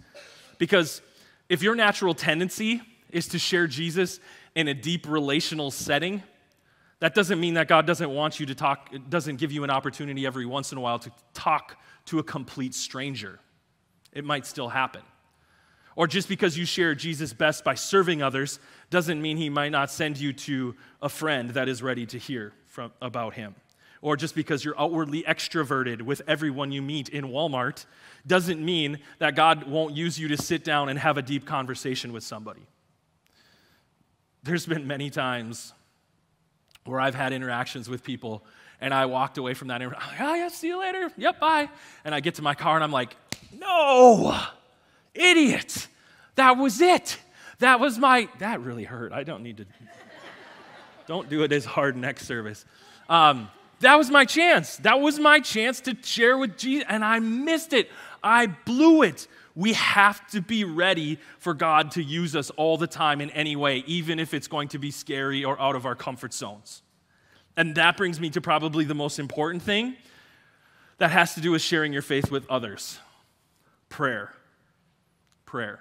because 0.58 1.02
if 1.48 1.62
your 1.62 1.74
natural 1.74 2.14
tendency 2.14 2.80
is 3.10 3.28
to 3.28 3.38
share 3.38 3.66
Jesus 3.66 4.20
in 4.54 4.68
a 4.68 4.74
deep 4.74 5.08
relational 5.08 5.70
setting, 5.70 6.22
that 7.02 7.16
doesn't 7.16 7.40
mean 7.40 7.54
that 7.54 7.66
God 7.66 7.84
doesn't 7.84 8.10
want 8.10 8.38
you 8.38 8.46
to 8.46 8.54
talk, 8.54 8.88
doesn't 9.08 9.38
give 9.38 9.50
you 9.50 9.64
an 9.64 9.70
opportunity 9.70 10.24
every 10.24 10.46
once 10.46 10.70
in 10.70 10.78
a 10.78 10.80
while 10.80 11.00
to 11.00 11.10
talk 11.34 11.76
to 12.06 12.20
a 12.20 12.22
complete 12.22 12.76
stranger. 12.76 13.40
It 14.12 14.24
might 14.24 14.46
still 14.46 14.68
happen. 14.68 15.02
Or 15.96 16.06
just 16.06 16.28
because 16.28 16.56
you 16.56 16.64
share 16.64 16.94
Jesus 16.94 17.32
best 17.32 17.64
by 17.64 17.74
serving 17.74 18.22
others 18.22 18.60
doesn't 18.90 19.20
mean 19.20 19.36
he 19.36 19.50
might 19.50 19.70
not 19.70 19.90
send 19.90 20.16
you 20.16 20.32
to 20.32 20.76
a 21.02 21.08
friend 21.08 21.50
that 21.50 21.68
is 21.68 21.82
ready 21.82 22.06
to 22.06 22.18
hear 22.18 22.52
from, 22.66 22.92
about 23.02 23.34
him. 23.34 23.56
Or 24.00 24.16
just 24.16 24.36
because 24.36 24.64
you're 24.64 24.80
outwardly 24.80 25.24
extroverted 25.24 26.02
with 26.02 26.22
everyone 26.28 26.70
you 26.70 26.82
meet 26.82 27.08
in 27.08 27.24
Walmart 27.24 27.84
doesn't 28.28 28.64
mean 28.64 29.00
that 29.18 29.34
God 29.34 29.68
won't 29.68 29.96
use 29.96 30.20
you 30.20 30.28
to 30.28 30.36
sit 30.36 30.62
down 30.62 30.88
and 30.88 31.00
have 31.00 31.18
a 31.18 31.22
deep 31.22 31.46
conversation 31.46 32.12
with 32.12 32.22
somebody. 32.22 32.62
There's 34.44 34.66
been 34.66 34.86
many 34.86 35.10
times 35.10 35.72
where 36.84 37.00
I've 37.00 37.14
had 37.14 37.32
interactions 37.32 37.88
with 37.88 38.02
people 38.02 38.44
and 38.80 38.92
I 38.92 39.06
walked 39.06 39.38
away 39.38 39.54
from 39.54 39.68
that 39.68 39.80
and 39.80 39.94
I'm 39.94 40.10
like, 40.10 40.20
oh, 40.20 40.34
yeah, 40.34 40.48
see 40.48 40.66
you 40.66 40.80
later. 40.80 41.10
Yep, 41.16 41.38
bye. 41.38 41.68
And 42.04 42.14
I 42.14 42.20
get 42.20 42.34
to 42.36 42.42
my 42.42 42.54
car 42.54 42.74
and 42.74 42.82
I'm 42.82 42.90
like, 42.90 43.16
no, 43.56 44.36
idiot. 45.14 45.86
That 46.34 46.56
was 46.56 46.80
it. 46.80 47.18
That 47.60 47.78
was 47.78 47.98
my, 47.98 48.28
that 48.40 48.60
really 48.60 48.84
hurt. 48.84 49.12
I 49.12 49.22
don't 49.22 49.42
need 49.42 49.58
to, 49.58 49.66
don't 51.06 51.28
do 51.28 51.44
it 51.44 51.52
as 51.52 51.64
hard 51.64 51.96
next 51.96 52.26
service. 52.26 52.64
Um, 53.08 53.48
that 53.80 53.96
was 53.96 54.10
my 54.10 54.24
chance. 54.24 54.76
That 54.78 55.00
was 55.00 55.18
my 55.18 55.38
chance 55.40 55.80
to 55.82 55.96
share 56.02 56.38
with 56.38 56.56
Jesus, 56.56 56.86
and 56.88 57.04
I 57.04 57.18
missed 57.18 57.72
it. 57.72 57.90
I 58.22 58.46
blew 58.46 59.02
it. 59.02 59.26
We 59.54 59.74
have 59.74 60.26
to 60.28 60.40
be 60.40 60.64
ready 60.64 61.18
for 61.38 61.52
God 61.52 61.90
to 61.92 62.02
use 62.02 62.34
us 62.34 62.50
all 62.50 62.78
the 62.78 62.86
time 62.86 63.20
in 63.20 63.30
any 63.30 63.54
way, 63.56 63.84
even 63.86 64.18
if 64.18 64.32
it's 64.32 64.48
going 64.48 64.68
to 64.68 64.78
be 64.78 64.90
scary 64.90 65.44
or 65.44 65.60
out 65.60 65.76
of 65.76 65.84
our 65.84 65.94
comfort 65.94 66.32
zones. 66.32 66.82
And 67.56 67.74
that 67.74 67.96
brings 67.96 68.18
me 68.18 68.30
to 68.30 68.40
probably 68.40 68.84
the 68.84 68.94
most 68.94 69.18
important 69.18 69.62
thing 69.62 69.96
that 70.98 71.10
has 71.10 71.34
to 71.34 71.40
do 71.40 71.50
with 71.50 71.62
sharing 71.62 71.92
your 71.92 72.02
faith 72.02 72.30
with 72.30 72.48
others 72.50 72.98
prayer. 73.88 74.32
Prayer. 75.44 75.80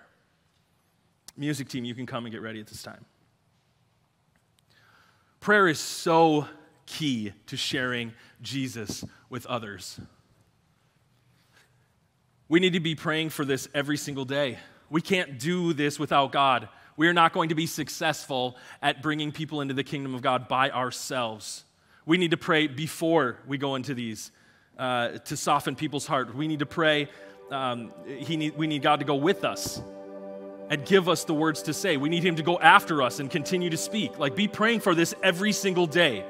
Music 1.38 1.70
team, 1.70 1.86
you 1.86 1.96
can 1.96 2.06
come 2.06 2.26
and 2.26 2.34
get 2.34 2.42
ready 2.42 2.60
at 2.60 2.68
this 2.68 2.84
time. 2.84 3.06
Prayer 5.40 5.70
is 5.70 5.80
so 5.80 6.46
key 6.86 7.32
to 7.48 7.56
sharing 7.56 8.12
Jesus 8.42 9.06
with 9.30 9.46
others. 9.46 10.00
We 12.52 12.60
need 12.60 12.74
to 12.74 12.82
be 12.82 12.96
praying 12.96 13.30
for 13.30 13.46
this 13.46 13.70
every 13.74 13.96
single 13.96 14.26
day. 14.26 14.60
We 14.90 15.02
can't 15.02 15.40
do 15.40 15.72
this 15.72 15.98
without 15.98 16.34
God. 16.34 16.68
We 16.98 17.08
are 17.08 17.14
not 17.14 17.32
going 17.32 17.48
to 17.48 17.56
be 17.56 17.66
successful 17.66 18.58
at 18.82 19.02
bringing 19.02 19.32
people 19.32 19.62
into 19.62 19.74
the 19.74 19.86
kingdom 19.86 20.14
of 20.14 20.22
God 20.22 20.50
by 20.50 20.70
ourselves. 20.70 21.64
We 22.06 22.18
need 22.18 22.32
to 22.32 22.38
pray 22.38 22.68
before 22.68 23.38
we 23.48 23.58
go 23.58 23.76
into 23.76 23.94
these 23.94 24.34
uh, 24.78 25.20
to 25.20 25.38
soften 25.38 25.78
people's 25.78 26.06
heart. 26.06 26.36
We 26.36 26.46
need 26.50 26.60
to 26.60 26.66
pray. 26.66 27.08
Um, 27.52 27.94
need, 28.06 28.58
we 28.58 28.68
need 28.68 28.82
God 28.82 29.00
to 29.00 29.06
go 29.06 29.16
with 29.16 29.46
us 29.46 29.82
and 30.70 30.86
give 30.86 31.08
us 31.08 31.24
the 31.24 31.34
words 31.34 31.62
to 31.64 31.74
say. 31.74 31.96
We 31.96 32.10
need 32.10 32.26
Him 32.26 32.36
to 32.36 32.44
go 32.44 32.60
after 32.60 33.02
us 33.02 33.22
and 33.22 33.32
continue 33.32 33.70
to 33.70 33.78
speak. 33.78 34.20
Like, 34.20 34.36
be 34.36 34.50
praying 34.50 34.82
for 34.82 34.94
this 34.94 35.16
every 35.24 35.54
single 35.54 35.88
day. 35.88 36.26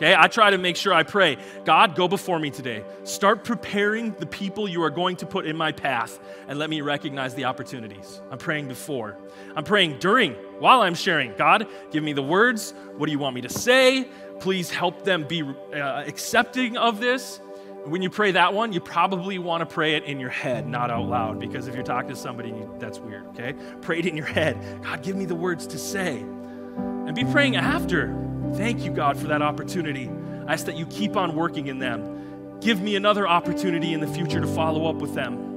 Okay, 0.00 0.16
I 0.18 0.28
try 0.28 0.48
to 0.48 0.56
make 0.56 0.76
sure 0.76 0.94
I 0.94 1.02
pray, 1.02 1.36
God, 1.66 1.94
go 1.94 2.08
before 2.08 2.38
me 2.38 2.48
today. 2.48 2.84
Start 3.04 3.44
preparing 3.44 4.12
the 4.12 4.24
people 4.24 4.66
you 4.66 4.82
are 4.82 4.88
going 4.88 5.14
to 5.16 5.26
put 5.26 5.44
in 5.44 5.58
my 5.58 5.72
path 5.72 6.18
and 6.48 6.58
let 6.58 6.70
me 6.70 6.80
recognize 6.80 7.34
the 7.34 7.44
opportunities. 7.44 8.22
I'm 8.30 8.38
praying 8.38 8.68
before. 8.68 9.18
I'm 9.54 9.62
praying 9.62 9.98
during, 9.98 10.32
while 10.58 10.80
I'm 10.80 10.94
sharing. 10.94 11.34
God, 11.36 11.66
give 11.90 12.02
me 12.02 12.14
the 12.14 12.22
words. 12.22 12.72
What 12.96 13.06
do 13.06 13.12
you 13.12 13.18
want 13.18 13.34
me 13.34 13.42
to 13.42 13.50
say? 13.50 14.08
Please 14.38 14.70
help 14.70 15.04
them 15.04 15.24
be 15.28 15.42
uh, 15.42 15.76
accepting 16.06 16.78
of 16.78 16.98
this. 16.98 17.38
When 17.84 18.00
you 18.00 18.08
pray 18.08 18.30
that 18.30 18.54
one, 18.54 18.72
you 18.72 18.80
probably 18.80 19.38
want 19.38 19.60
to 19.60 19.66
pray 19.66 19.96
it 19.96 20.04
in 20.04 20.18
your 20.18 20.30
head, 20.30 20.66
not 20.66 20.90
out 20.90 21.08
loud, 21.08 21.38
because 21.38 21.68
if 21.68 21.74
you're 21.74 21.84
talking 21.84 22.08
to 22.08 22.16
somebody, 22.16 22.54
that's 22.78 22.98
weird, 22.98 23.26
okay? 23.28 23.54
Pray 23.82 23.98
it 23.98 24.06
in 24.06 24.16
your 24.16 24.24
head. 24.24 24.82
God, 24.82 25.02
give 25.02 25.14
me 25.14 25.26
the 25.26 25.34
words 25.34 25.66
to 25.66 25.78
say. 25.78 26.20
And 26.20 27.14
be 27.14 27.24
praying 27.24 27.56
after. 27.56 28.29
Thank 28.56 28.84
you, 28.84 28.90
God, 28.90 29.16
for 29.18 29.28
that 29.28 29.42
opportunity. 29.42 30.10
I 30.46 30.52
ask 30.52 30.66
that 30.66 30.76
you 30.76 30.86
keep 30.86 31.16
on 31.16 31.34
working 31.34 31.68
in 31.68 31.78
them. 31.78 32.58
Give 32.60 32.80
me 32.80 32.96
another 32.96 33.26
opportunity 33.26 33.94
in 33.94 34.00
the 34.00 34.06
future 34.06 34.40
to 34.40 34.46
follow 34.46 34.88
up 34.88 34.96
with 34.96 35.14
them. 35.14 35.48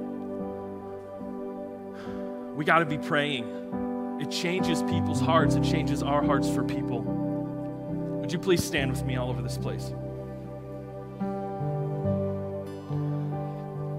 We 2.54 2.64
got 2.64 2.78
to 2.78 2.86
be 2.86 2.98
praying. 2.98 4.18
It 4.20 4.30
changes 4.30 4.82
people's 4.84 5.20
hearts, 5.20 5.56
it 5.56 5.64
changes 5.64 6.02
our 6.02 6.24
hearts 6.24 6.48
for 6.48 6.62
people. 6.62 7.02
Would 7.02 8.32
you 8.32 8.38
please 8.38 8.64
stand 8.64 8.90
with 8.90 9.04
me 9.04 9.16
all 9.16 9.28
over 9.28 9.42
this 9.42 9.58
place? 9.58 9.92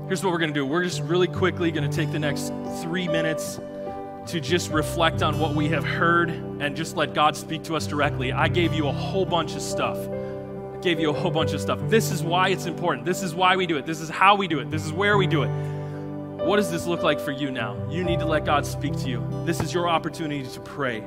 Here's 0.08 0.24
what 0.24 0.32
we're 0.32 0.40
going 0.40 0.54
to 0.54 0.60
do. 0.60 0.66
We're 0.66 0.84
just 0.84 1.02
really 1.02 1.28
quickly 1.28 1.72
going 1.72 1.90
to 1.90 1.96
take 1.96 2.12
the 2.12 2.20
next 2.20 2.54
three 2.82 3.08
minutes 3.08 3.60
to 4.28 4.40
just 4.40 4.72
reflect 4.72 5.22
on 5.22 5.40
what 5.40 5.56
we 5.56 5.68
have 5.70 5.84
heard 5.84 6.30
and 6.30 6.76
just 6.76 6.96
let 6.96 7.14
God 7.14 7.36
speak 7.36 7.64
to 7.64 7.76
us 7.76 7.86
directly. 7.86 8.32
I 8.32 8.48
gave 8.48 8.74
you 8.74 8.88
a 8.88 8.92
whole 8.92 9.26
bunch 9.26 9.56
of 9.56 9.62
stuff. 9.62 9.98
I 9.98 10.80
gave 10.82 11.00
you 11.00 11.10
a 11.10 11.14
whole 11.14 11.32
bunch 11.32 11.54
of 11.54 11.62
stuff. 11.62 11.80
This 11.90 12.12
is 12.12 12.24
why 12.24 12.50
it's 12.50 12.66
important. 12.66 13.06
This 13.06 13.22
is 13.22 13.36
why 13.36 13.56
we 13.56 13.66
do 13.66 13.78
it. 13.78 13.86
This 13.86 14.02
is 14.02 14.10
how 14.10 14.36
we 14.36 14.48
do 14.48 14.60
it. 14.60 14.72
This 14.72 14.86
is 14.86 14.92
where 14.92 15.18
we 15.18 15.28
do 15.28 15.44
it. 15.44 15.50
What 16.46 16.58
does 16.58 16.70
this 16.70 16.86
look 16.86 17.02
like 17.02 17.20
for 17.20 17.32
you 17.32 17.50
now? 17.50 17.76
You 17.90 18.04
need 18.04 18.20
to 18.20 18.26
let 18.26 18.46
God 18.46 18.66
speak 18.66 18.94
to 18.98 19.10
you. 19.10 19.28
This 19.46 19.62
is 19.62 19.74
your 19.74 19.90
opportunity 19.90 20.48
to 20.48 20.60
pray. 20.60 21.02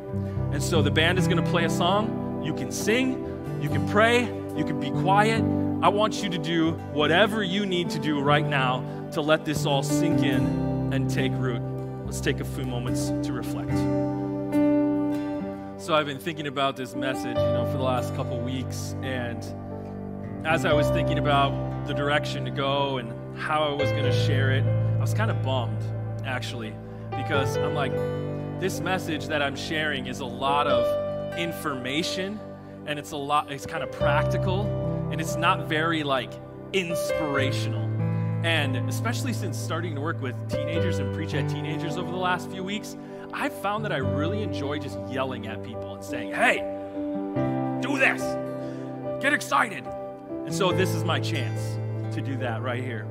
And 0.53 0.63
so 0.63 0.83
the 0.83 0.91
band 0.91 1.19
is 1.19 1.29
going 1.29 1.43
to 1.43 1.49
play 1.51 1.65
a 1.65 1.71
song. 1.71 2.43
You 2.45 2.55
can 2.55 2.73
sing, 2.73 3.25
you 3.61 3.69
can 3.69 3.89
pray, 3.89 4.25
you 4.57 4.65
can 4.65 4.81
be 4.81 4.91
quiet. 4.91 5.43
I 5.81 5.89
want 5.91 6.25
you 6.25 6.29
to 6.31 6.39
do 6.39 6.73
whatever 6.93 7.45
you 7.45 7.67
need 7.67 7.89
to 7.91 8.01
do 8.01 8.21
right 8.21 8.47
now 8.47 8.83
to 9.13 9.21
let 9.21 9.45
this 9.45 9.65
all 9.65 9.85
sink 9.85 10.23
in 10.23 10.93
and 10.93 11.09
take 11.09 11.31
root. 11.35 11.78
Let's 12.09 12.23
take 12.23 12.41
a 12.41 12.45
few 12.45 12.65
moments 12.65 13.11
to 13.27 13.35
reflect. 13.35 13.77
So 15.79 15.95
I've 15.95 16.07
been 16.07 16.19
thinking 16.19 16.47
about 16.47 16.75
this 16.75 16.95
message, 16.95 17.37
you 17.37 17.53
know, 17.53 17.69
for 17.71 17.77
the 17.77 17.85
last 17.85 18.17
couple 18.17 18.41
weeks 18.41 18.97
and 19.03 19.45
as 20.47 20.65
I 20.65 20.73
was 20.73 20.89
thinking 20.89 21.19
about 21.19 21.87
the 21.87 21.93
direction 21.93 22.47
to 22.47 22.51
go 22.51 22.97
and 22.97 23.13
how 23.39 23.63
I 23.63 23.75
was 23.75 23.91
going 23.91 24.05
to 24.05 24.25
share 24.25 24.53
it, 24.53 24.65
I 24.65 25.01
was 25.03 25.13
kind 25.13 25.31
of 25.31 25.43
bummed 25.43 25.85
actually 26.25 26.75
because 27.11 27.59
I'm 27.59 27.75
like 27.75 27.93
this 28.59 28.81
message 28.81 29.27
that 29.27 29.43
I'm 29.43 29.55
sharing 29.55 30.07
is 30.07 30.21
a 30.21 30.25
lot 30.25 30.67
of 30.67 31.37
information 31.37 32.41
and 32.87 32.99
it's 32.99 33.11
a 33.11 33.19
lot 33.19 33.53
it's 33.53 33.67
kind 33.67 33.83
of 33.83 33.93
practical 33.93 34.63
and 35.13 35.21
it's 35.21 35.37
not 35.37 35.69
very 35.69 36.05
like 36.05 36.33
inspirational. 36.73 37.88
And 38.45 38.77
especially 38.89 39.33
since 39.33 39.59
starting 39.59 39.95
to 39.95 40.01
work 40.01 40.21
with 40.21 40.37
teenagers 40.49 40.99
and 40.99 41.15
preach 41.15 41.35
at 41.35 41.49
teenagers 41.49 41.97
over 41.97 42.11
the 42.11 42.17
last 42.17 42.51
few 42.51 42.63
weeks, 42.63 42.97
I've 43.33 43.53
found 43.53 43.85
that 43.85 43.93
I 43.93 43.99
really 43.99 44.43
enjoy 44.43 44.79
just 44.79 44.99
yelling 45.09 45.47
at 45.47 45.63
people 45.63 45.95
and 45.95 46.05
saying, 46.05 46.33
"Hey, 46.33 46.59
do 47.81 47.99
this. 47.99 48.23
Get 49.21 49.33
excited." 49.33 49.85
And 50.47 50.55
so 50.55 50.73
this 50.73 50.95
is 50.95 51.05
my 51.05 51.21
chance 51.21 51.79
to 52.15 52.23
do 52.23 52.37
that 52.39 52.63
right 52.63 52.83
here. 52.83 53.05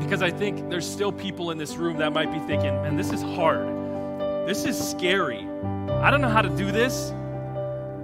Because 0.00 0.22
I 0.22 0.30
think 0.30 0.70
there's 0.70 0.88
still 0.88 1.12
people 1.12 1.50
in 1.50 1.58
this 1.58 1.76
room 1.76 1.98
that 1.98 2.12
might 2.12 2.32
be 2.32 2.38
thinking, 2.40 2.72
man, 2.82 2.96
this 2.96 3.12
is 3.12 3.22
hard. 3.22 3.68
This 4.48 4.64
is 4.64 4.76
scary. 4.76 5.46
I 6.00 6.10
don't 6.10 6.20
know 6.20 6.30
how 6.30 6.42
to 6.42 6.48
do 6.48 6.72
this. 6.72 7.12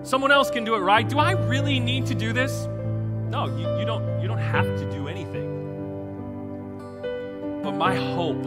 Someone 0.03 0.31
else 0.31 0.51
can 0.51 0.65
do 0.65 0.75
it 0.75 0.81
right. 0.81 1.09
Do 1.09 1.19
I 1.19 1.33
really 1.33 1.81
need 1.81 2.07
to 2.07 2.15
do 2.15 2.33
this? 2.33 2.69
No, 3.29 3.47
you, 3.57 3.79
you 3.79 3.85
don't 3.85 4.21
you 4.21 4.29
don't 4.29 4.39
have 4.39 4.65
to 4.65 4.91
do 4.91 5.09
anything. 5.09 5.53
But 7.63 7.73
my 7.73 7.95
hope 7.97 8.47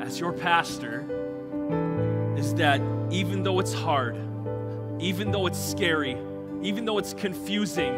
as 0.00 0.18
your 0.18 0.32
pastor 0.32 1.06
is 2.36 2.54
that 2.54 2.80
even 3.10 3.42
though 3.42 3.60
it's 3.60 3.72
hard, 3.72 4.16
even 4.98 5.30
though 5.30 5.46
it's 5.46 5.58
scary, 5.58 6.16
even 6.62 6.84
though 6.84 6.98
it's 6.98 7.14
confusing, 7.14 7.92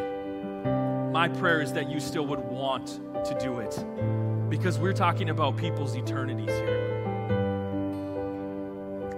my 1.13 1.29
prayer 1.29 1.63
is 1.63 1.73
that 1.73 1.91
you 1.91 2.01
still 2.01 2.27
would 2.27 2.41
want 2.41 3.01
to 3.25 3.39
do 3.41 3.61
it 3.61 3.83
because 4.51 4.79
we're 4.79 4.93
talking 4.93 5.31
about 5.31 5.57
people's 5.57 5.97
eternities 5.97 6.51
here. 6.51 6.91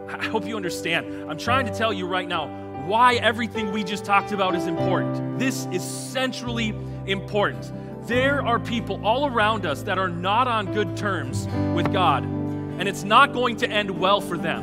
I 0.09 0.25
hope 0.27 0.46
you 0.46 0.57
understand. 0.57 1.29
I'm 1.29 1.38
trying 1.38 1.66
to 1.66 1.75
tell 1.75 1.92
you 1.92 2.07
right 2.07 2.29
now 2.29 2.66
why 2.87 3.14
everything 3.14 3.72
we 3.72 3.83
just 3.83 4.05
talked 4.05 4.33
about 4.33 4.55
is 4.55 4.66
important. 4.66 5.38
This 5.38 5.66
is 5.72 5.83
centrally 5.83 6.75
important. 7.07 7.72
There 8.07 8.46
are 8.46 8.61
people 8.61 9.05
all 9.05 9.27
around 9.27 9.66
us 9.66 9.83
that 9.83 9.99
are 9.99 10.09
not 10.09 10.46
on 10.46 10.72
good 10.72 10.96
terms 10.96 11.49
with 11.75 11.92
God, 11.92 12.22
and 12.25 12.88
it's 12.88 13.03
not 13.03 13.33
going 13.33 13.57
to 13.57 13.68
end 13.68 13.90
well 13.90 14.20
for 14.20 14.38
them 14.38 14.62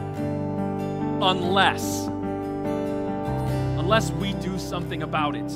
unless 1.22 2.08
unless 3.78 4.12
we 4.12 4.34
do 4.36 4.58
something 4.58 5.04
about 5.04 5.36
it. 5.36 5.52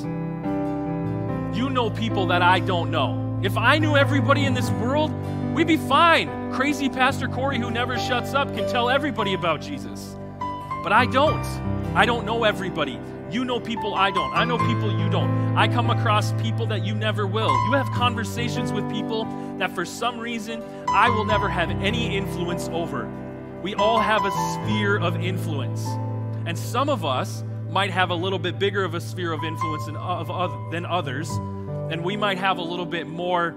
You 1.56 1.70
know 1.70 1.88
people 1.88 2.26
that 2.26 2.42
I 2.42 2.60
don't 2.60 2.90
know. 2.90 3.40
If 3.42 3.56
I 3.56 3.78
knew 3.78 3.96
everybody 3.96 4.44
in 4.44 4.52
this 4.52 4.68
world, 4.72 5.10
we'd 5.54 5.66
be 5.66 5.78
fine. 5.78 6.52
Crazy 6.52 6.90
Pastor 6.90 7.26
Corey, 7.28 7.58
who 7.58 7.70
never 7.70 7.98
shuts 7.98 8.34
up, 8.34 8.54
can 8.54 8.68
tell 8.68 8.90
everybody 8.90 9.32
about 9.32 9.62
Jesus. 9.62 10.14
But 10.82 10.92
I 10.92 11.06
don't. 11.06 11.42
I 11.94 12.06
don't 12.06 12.24
know 12.24 12.44
everybody. 12.44 12.98
You 13.30 13.44
know 13.44 13.60
people 13.60 13.94
I 13.94 14.10
don't. 14.10 14.32
I 14.34 14.44
know 14.44 14.56
people 14.58 14.90
you 14.90 15.10
don't. 15.10 15.56
I 15.56 15.68
come 15.68 15.90
across 15.90 16.32
people 16.40 16.66
that 16.66 16.84
you 16.84 16.94
never 16.94 17.26
will. 17.26 17.50
You 17.66 17.72
have 17.72 17.86
conversations 17.92 18.72
with 18.72 18.88
people 18.90 19.24
that 19.58 19.74
for 19.74 19.84
some 19.84 20.18
reason 20.18 20.62
I 20.88 21.10
will 21.10 21.24
never 21.24 21.48
have 21.48 21.70
any 21.70 22.16
influence 22.16 22.68
over. 22.68 23.06
We 23.62 23.74
all 23.74 23.98
have 23.98 24.24
a 24.24 24.30
sphere 24.30 24.98
of 24.98 25.16
influence. 25.16 25.84
And 26.46 26.56
some 26.56 26.88
of 26.88 27.04
us 27.04 27.44
might 27.70 27.90
have 27.90 28.10
a 28.10 28.14
little 28.14 28.38
bit 28.38 28.58
bigger 28.58 28.84
of 28.84 28.94
a 28.94 29.00
sphere 29.00 29.32
of 29.32 29.44
influence 29.44 29.86
than, 29.86 29.96
of, 29.96 30.70
than 30.70 30.86
others, 30.86 31.28
and 31.90 32.02
we 32.02 32.16
might 32.16 32.38
have 32.38 32.58
a 32.58 32.62
little 32.62 32.86
bit 32.86 33.06
more, 33.06 33.54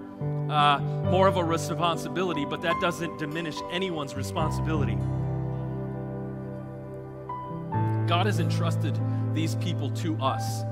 uh, 0.50 0.80
more 1.10 1.28
of 1.28 1.38
a 1.38 1.44
responsibility, 1.44 2.46
but 2.46 2.62
that 2.63 2.80
doesn't 2.82 3.17
diminish 3.20 3.56
anyone's 3.72 4.15
responsibility. 4.15 4.98
God 8.08 8.26
has 8.26 8.40
entrusted 8.40 9.00
these 9.34 9.56
people 9.56 9.90
to 9.92 10.18
us. 10.22 10.64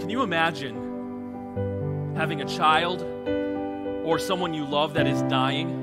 Can 0.00 0.10
you 0.10 0.22
imagine 0.22 2.14
having 2.16 2.40
a 2.40 2.44
child 2.44 3.02
or 4.04 4.18
someone 4.18 4.54
you 4.54 4.64
love 4.64 4.94
that 4.94 5.06
is 5.06 5.22
dying, 5.22 5.82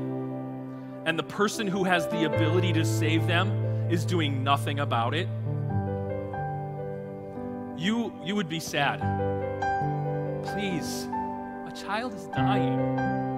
and 1.06 1.20
the 1.20 1.24
person 1.24 1.68
who 1.68 1.84
has 1.84 2.08
the 2.08 2.24
ability 2.24 2.72
to 2.74 2.86
save 2.86 3.28
them 3.28 3.52
is 3.92 4.06
doing 4.06 4.44
nothing 4.44 4.80
about 4.80 5.14
it, 5.14 5.28
you, 7.78 8.14
you 8.24 8.34
would 8.36 8.48
be 8.48 8.60
sad. 8.60 9.02
Please, 10.44 11.08
a 11.68 11.72
child 11.76 12.14
is 12.14 12.28
dying. 12.28 13.33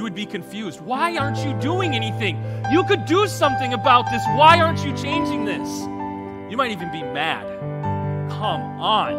You 0.00 0.04
would 0.04 0.14
be 0.14 0.24
confused. 0.24 0.80
Why 0.80 1.18
aren't 1.18 1.36
you 1.44 1.52
doing 1.60 1.94
anything? 1.94 2.42
You 2.72 2.84
could 2.84 3.04
do 3.04 3.28
something 3.28 3.74
about 3.74 4.06
this. 4.10 4.22
Why 4.28 4.58
aren't 4.58 4.82
you 4.82 4.96
changing 4.96 5.44
this? 5.44 5.68
You 6.50 6.56
might 6.56 6.70
even 6.70 6.90
be 6.90 7.02
mad. 7.02 7.44
Come 8.30 8.62
on. 8.80 9.12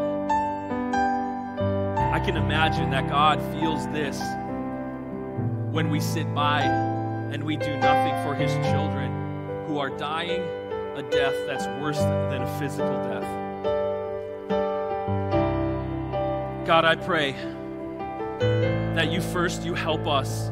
I 2.12 2.20
can 2.26 2.36
imagine 2.36 2.90
that 2.90 3.08
God 3.08 3.40
feels 3.54 3.86
this 3.90 4.20
when 5.72 5.92
we 5.92 6.00
sit 6.00 6.34
by 6.34 6.64
and 6.64 7.44
we 7.44 7.58
do 7.58 7.78
nothing 7.78 8.16
for 8.24 8.34
his 8.34 8.52
children 8.72 9.12
who 9.68 9.78
are 9.78 9.92
dying 9.92 10.42
a 10.96 11.04
death 11.12 11.36
that's 11.46 11.68
worse 11.80 12.00
than 12.00 12.42
a 12.42 12.60
physical 12.60 12.98
death. 13.04 13.22
God, 16.66 16.86
I 16.86 16.96
pray 16.96 17.34
that 18.96 19.12
you 19.12 19.22
first 19.22 19.62
you 19.62 19.76
help 19.76 20.08
us 20.08 20.50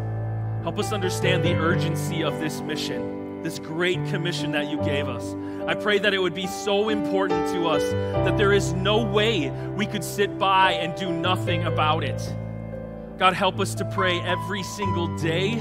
help 0.63 0.77
us 0.77 0.91
understand 0.91 1.43
the 1.43 1.53
urgency 1.55 2.23
of 2.23 2.39
this 2.39 2.61
mission, 2.61 3.41
this 3.43 3.59
great 3.59 4.03
commission 4.07 4.51
that 4.51 4.69
you 4.69 4.77
gave 4.83 5.07
us. 5.07 5.35
I 5.67 5.75
pray 5.75 5.99
that 5.99 6.13
it 6.13 6.19
would 6.19 6.33
be 6.33 6.47
so 6.47 6.89
important 6.89 7.47
to 7.53 7.67
us 7.67 7.83
that 8.25 8.37
there 8.37 8.51
is 8.51 8.73
no 8.73 9.03
way 9.03 9.49
we 9.75 9.85
could 9.85 10.03
sit 10.03 10.37
by 10.37 10.73
and 10.73 10.95
do 10.95 11.11
nothing 11.11 11.63
about 11.63 12.03
it. 12.03 12.21
God, 13.17 13.33
help 13.33 13.59
us 13.59 13.75
to 13.75 13.85
pray 13.85 14.19
every 14.21 14.63
single 14.63 15.15
day 15.17 15.59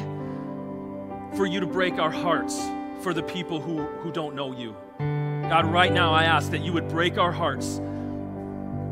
for 1.37 1.46
you 1.46 1.61
to 1.61 1.66
break 1.66 1.94
our 1.94 2.11
hearts 2.11 2.61
for 3.02 3.12
the 3.12 3.22
people 3.22 3.61
who, 3.61 3.82
who 4.00 4.11
don't 4.11 4.34
know 4.34 4.52
you. 4.52 4.74
God, 4.98 5.66
right 5.66 5.92
now 5.92 6.12
I 6.12 6.24
ask 6.24 6.50
that 6.50 6.61
you 6.61 6.72
would 6.72 6.88
break 6.88 7.18
our 7.18 7.32
hearts 7.32 7.80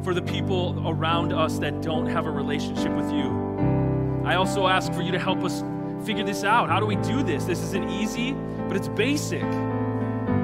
for 0.03 0.15
the 0.15 0.23
people 0.23 0.83
around 0.87 1.33
us 1.33 1.59
that 1.59 1.83
don't 1.83 2.07
have 2.07 2.27
a 2.27 2.31
relationship 2.31 2.93
with 2.93 3.11
you. 3.11 3.29
I 4.25 4.37
also 4.37 4.67
ask 4.67 4.93
for 4.93 5.03
you 5.03 5.13
to 5.13 5.19
help 5.19 5.43
us 5.43 5.63
figure 6.07 6.25
this 6.25 6.45
out. 6.45 6.69
How 6.69 6.79
do 6.79 6.87
we 6.87 6.95
do 6.97 7.25
this? 7.25 7.45
This 7.45 7.61
isn't 7.61 7.91
easy, 7.91 8.33
but 8.69 8.77
it's 8.77 8.87
basic. 8.87 9.43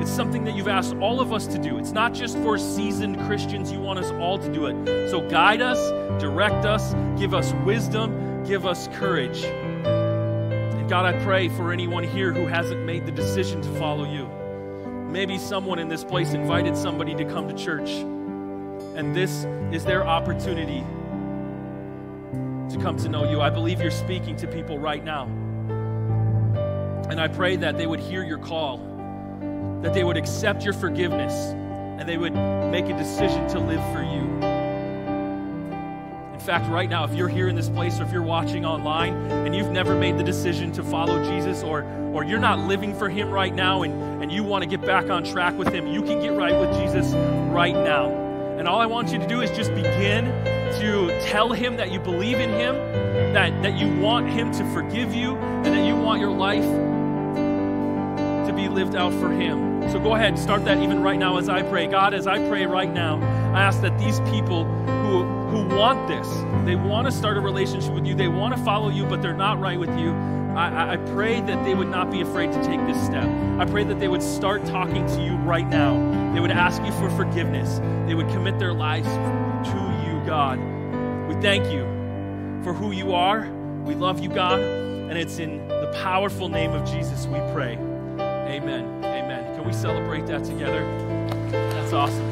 It's 0.01 0.11
something 0.11 0.43
that 0.43 0.57
you've 0.57 0.67
asked 0.67 0.97
all 0.97 1.21
of 1.21 1.33
us 1.33 1.47
to 1.47 1.59
do. 1.59 1.79
It's 1.79 1.93
not 1.93 2.13
just 2.13 2.37
for 2.39 2.59
seasoned 2.59 3.17
Christians, 3.21 3.71
you 3.71 3.79
want 3.79 4.01
us 4.01 4.11
all 4.21 4.39
to 4.39 4.53
do 4.53 4.67
it. 4.67 5.09
So 5.09 5.21
guide 5.29 5.63
us, 5.63 5.79
direct 6.21 6.65
us, 6.65 6.95
give 7.17 7.33
us 7.33 7.53
wisdom, 7.65 8.43
give 8.45 8.67
us 8.67 8.89
courage. 8.95 9.45
And 9.45 10.89
God, 10.89 11.05
I 11.05 11.13
pray 11.23 11.49
for 11.49 11.73
anyone 11.73 12.03
here 12.03 12.33
who 12.33 12.49
hasn't 12.49 12.85
made 12.85 13.07
the 13.07 13.13
decision 13.13 13.63
to 13.63 13.69
follow 13.79 14.05
you. 14.05 14.27
Maybe 15.13 15.39
someone 15.39 15.79
in 15.79 15.87
this 15.87 16.03
place 16.03 16.33
invited 16.33 16.77
somebody 16.77 17.15
to 17.15 17.25
come 17.25 17.47
to 17.49 17.55
church, 17.55 17.91
and 17.91 19.15
this 19.15 19.47
is 19.71 19.85
their 19.85 20.05
opportunity 20.05 20.81
to 22.71 22.79
come 22.83 22.97
to 22.97 23.09
know 23.09 23.31
you. 23.31 23.41
I 23.41 23.51
believe 23.51 23.81
you're 23.81 23.93
speaking 23.93 24.35
to 24.37 24.49
people 24.49 24.81
right 24.81 25.05
now. 25.05 25.29
And 27.11 27.21
I 27.21 27.29
pray 27.29 27.57
that 27.57 27.77
they 27.77 27.87
would 27.87 28.01
hear 28.01 28.25
your 28.25 28.39
call, 28.39 28.79
that 29.83 29.93
they 29.93 30.05
would 30.05 30.17
accept 30.17 30.65
your 30.65 30.75
forgiveness, 30.75 31.53
and 32.03 32.09
they 32.09 32.17
would 32.17 32.33
make 32.33 32.87
a 32.87 32.97
decision 32.97 33.47
to 33.49 33.61
live 33.61 33.81
for 33.93 34.03
you 34.03 34.23
In 36.33 36.41
fact, 36.41 36.69
right 36.69 36.91
now, 36.91 37.05
if 37.05 37.15
you're 37.15 37.29
here 37.29 37.49
in 37.49 37.55
this 37.55 37.69
place 37.69 38.01
or 38.01 38.05
if 38.05 38.13
you're 38.13 38.23
watching 38.23 38.65
online 38.65 39.15
and 39.31 39.55
you've 39.55 39.71
never 39.71 39.95
made 39.95 40.19
the 40.19 40.25
decision 40.25 40.73
to 40.73 40.83
follow 40.83 41.23
Jesus 41.23 41.63
or, 41.63 41.85
or 42.13 42.25
you're 42.25 42.41
not 42.41 42.59
living 42.67 42.93
for 42.95 43.09
Him 43.09 43.31
right 43.31 43.55
now 43.55 43.83
and, 43.83 44.23
and 44.23 44.33
you 44.33 44.43
want 44.43 44.65
to 44.65 44.69
get 44.69 44.81
back 44.81 45.11
on 45.11 45.23
track 45.23 45.57
with 45.57 45.69
Him, 45.69 45.87
you 45.87 46.03
can 46.03 46.21
get 46.21 46.33
right 46.33 46.59
with 46.59 46.77
Jesus 46.81 47.13
right 47.53 47.75
now. 47.75 48.11
And 48.59 48.67
all 48.67 48.81
I 48.81 48.87
want 48.87 49.13
you 49.13 49.19
to 49.19 49.27
do 49.29 49.41
is 49.41 49.51
just 49.51 49.73
begin 49.75 50.25
to 50.25 51.21
tell 51.23 51.53
him 51.53 51.77
that 51.77 51.93
you 51.93 52.01
believe 52.01 52.39
in 52.39 52.51
him, 52.51 52.75
that, 53.35 53.63
that 53.63 53.79
you 53.79 54.01
want 54.01 54.29
him 54.29 54.51
to 54.53 54.65
forgive 54.73 55.15
you, 55.15 55.37
and 55.37 55.67
that 55.67 55.87
you 55.87 55.95
want 55.95 56.21
your 56.21 56.33
life 56.33 56.65
to 58.55 58.63
be 58.63 58.69
lived 58.69 58.95
out 58.95 59.13
for 59.15 59.31
him. 59.31 59.91
So 59.91 59.99
go 59.99 60.15
ahead, 60.15 60.29
and 60.29 60.39
start 60.39 60.65
that 60.67 60.79
even 60.79 61.03
right 61.03 61.19
now 61.19 61.39
as 61.39 61.49
I 61.49 61.63
pray. 61.63 61.87
God, 61.87 62.15
as 62.15 62.27
I 62.27 62.39
pray 62.49 62.67
right 62.67 62.93
now, 62.93 63.17
I 63.55 63.63
ask 63.63 63.81
that 63.83 63.99
these 63.99 64.21
people 64.21 64.65
who, 64.65 65.25
who 65.51 65.77
want 65.77 66.09
this, 66.09 66.29
they 66.65 66.77
want 66.77 67.07
to 67.07 67.13
start 67.13 67.37
a 67.37 67.41
relationship 67.41 67.93
with 67.93 68.07
you, 68.07 68.15
they 68.15 68.29
want 68.29 68.57
to 68.57 68.63
follow 68.63 68.89
you, 68.91 69.05
but 69.05 69.23
they're 69.23 69.33
not 69.33 69.59
right 69.61 69.79
with 69.79 69.91
you. 69.99 70.13
I, 70.13 70.93
I 70.93 70.97
pray 70.99 71.41
that 71.41 71.65
they 71.65 71.75
would 71.75 71.89
not 71.89 72.11
be 72.11 72.21
afraid 72.21 72.53
to 72.53 72.63
take 72.63 72.81
this 72.87 73.03
step. 73.05 73.27
I 73.59 73.65
pray 73.65 73.85
that 73.85 73.99
they 73.99 74.09
would 74.09 74.23
start 74.23 74.65
talking 74.67 75.07
to 75.07 75.23
you 75.23 75.35
right 75.37 75.67
now. 75.67 75.95
They 76.35 76.41
would 76.41 76.51
ask 76.51 76.83
you 76.83 76.93
for 76.93 77.11
forgiveness. 77.11 77.79
They 78.07 78.15
would 78.15 78.29
commit 78.29 78.59
their 78.59 78.75
lives 78.75 79.09
to 79.09 80.07
you, 80.07 80.23
God. 80.27 80.59
We 81.29 81.41
thank 81.41 81.73
you 81.73 81.83
for 82.63 82.73
who 82.73 82.93
you 82.93 83.15
are. 83.15 83.51
We 83.85 83.95
love 83.95 84.21
you, 84.21 84.29
God. 84.29 84.61
And 84.61 85.19
it's 85.19 85.39
in 85.39 85.67
the 85.69 85.91
powerful 86.03 86.49
name 86.49 86.73
of 86.73 86.89
Jesus 86.89 87.27
we 87.27 87.39
pray. 87.53 87.79
Amen. 88.47 89.05
Amen. 89.05 89.55
Can 89.57 89.65
we 89.65 89.73
celebrate 89.73 90.27
that 90.27 90.45
together? 90.45 90.85
That's 91.51 91.93
awesome. 91.93 92.31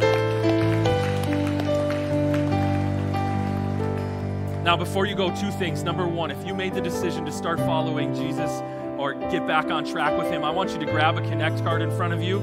Now, 4.64 4.76
before 4.76 5.06
you 5.06 5.14
go, 5.14 5.34
two 5.34 5.50
things. 5.52 5.82
Number 5.82 6.06
one, 6.06 6.30
if 6.30 6.46
you 6.46 6.54
made 6.54 6.74
the 6.74 6.80
decision 6.80 7.24
to 7.24 7.32
start 7.32 7.58
following 7.60 8.14
Jesus 8.14 8.62
or 8.98 9.14
get 9.14 9.46
back 9.46 9.70
on 9.70 9.84
track 9.84 10.18
with 10.18 10.30
Him, 10.30 10.44
I 10.44 10.50
want 10.50 10.70
you 10.72 10.78
to 10.78 10.84
grab 10.84 11.16
a 11.16 11.22
Connect 11.22 11.64
card 11.64 11.80
in 11.80 11.90
front 11.96 12.12
of 12.12 12.22
you 12.22 12.40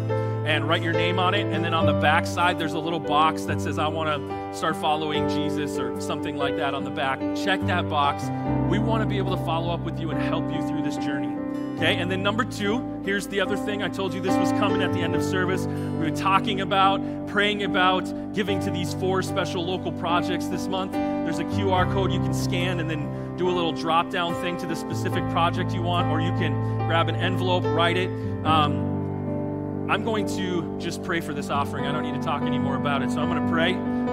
and 0.48 0.68
write 0.68 0.82
your 0.82 0.94
name 0.94 1.20
on 1.20 1.36
it. 1.36 1.46
And 1.46 1.64
then 1.64 1.74
on 1.74 1.86
the 1.86 1.94
back 1.94 2.26
side, 2.26 2.58
there's 2.58 2.74
a 2.74 2.80
little 2.80 3.00
box 3.00 3.44
that 3.44 3.62
says, 3.62 3.78
I 3.78 3.88
want 3.88 4.10
to 4.10 4.58
start 4.58 4.76
following 4.78 5.30
Jesus 5.30 5.78
or 5.78 6.00
something 6.02 6.38
like 6.38 6.56
that 6.58 6.74
on 6.74 6.84
the 6.84 6.90
back. 6.90 7.20
Check 7.36 7.62
that 7.68 7.88
box. 7.88 8.24
We 8.70 8.80
want 8.80 9.04
to 9.04 9.08
be 9.08 9.18
able 9.18 9.38
to 9.38 9.46
follow 9.46 9.72
up 9.74 9.82
with 9.82 10.00
you 10.00 10.10
and 10.10 10.20
help 10.22 10.52
you 10.52 10.66
through 10.68 10.82
this 10.84 10.98
journey. 10.98 11.36
Okay, 11.76 11.98
and 11.98 12.10
then 12.10 12.24
number 12.24 12.44
two, 12.44 12.78
here's 13.08 13.28
the 13.28 13.40
other 13.40 13.56
thing. 13.56 13.82
I 13.82 13.88
told 13.88 14.14
you 14.14 14.20
this 14.20 14.36
was 14.36 14.52
coming 14.60 14.84
at 14.84 14.92
the 14.92 15.00
end 15.00 15.16
of 15.16 15.24
service. 15.24 15.66
We 15.66 16.10
were 16.10 16.12
talking 16.12 16.60
about, 16.60 17.00
praying 17.28 17.64
about 17.64 18.04
giving 18.34 18.60
to 18.60 18.70
these 18.70 18.94
four 18.96 19.22
special 19.22 19.66
local 19.66 19.94
projects 19.94 20.48
this 20.48 20.68
month. 20.68 20.92
There's 20.92 21.40
a 21.40 21.46
QR 21.46 21.90
code 21.94 22.12
you 22.12 22.20
can 22.20 22.34
scan 22.34 22.82
and 22.82 22.90
then 22.90 23.38
do 23.38 23.50
a 23.50 23.54
little 23.54 23.72
drop 23.72 24.10
down 24.10 24.36
thing 24.42 24.58
to 24.58 24.66
the 24.66 24.76
specific 24.76 25.24
project 25.30 25.72
you 25.72 25.82
want, 25.82 26.08
or 26.10 26.20
you 26.20 26.32
can 26.32 26.52
grab 26.86 27.08
an 27.08 27.16
envelope, 27.16 27.64
write 27.64 27.96
it. 27.96 28.10
Um, 28.46 29.90
I'm 29.90 30.04
going 30.04 30.28
to 30.36 30.78
just 30.78 31.02
pray 31.02 31.22
for 31.22 31.34
this 31.34 31.50
offering. 31.50 31.86
I 31.86 31.94
don't 31.94 32.04
need 32.04 32.16
to 32.16 32.22
talk 32.22 32.42
anymore 32.42 32.76
about 32.76 33.04
it. 33.04 33.12
So 33.12 33.22
I'm 33.22 33.30
going 33.30 33.42
to 33.42 33.50
pray. 33.50 33.72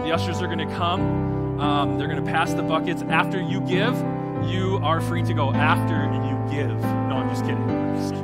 The 0.09 0.14
ushers 0.14 0.40
are 0.40 0.47
going 0.47 0.59
to 0.59 0.72
come. 0.76 1.59
Um, 1.59 1.99
they're 1.99 2.09
going 2.09 2.24
to 2.24 2.30
pass 2.30 2.55
the 2.55 2.62
buckets. 2.62 3.03
After 3.03 3.40
you 3.42 3.61
give, 3.62 3.97
you 4.49 4.78
are 4.84 5.01
free 5.01 5.24
to 5.24 5.34
go 5.34 5.53
after 5.53 6.05
you 6.28 6.57
give. 6.57 6.80
No, 6.80 7.16
I'm 7.16 7.28
just 7.28 7.42
kidding. 7.42 7.59
I'm 7.59 7.97
just 7.97 8.14
kidding. 8.14 8.24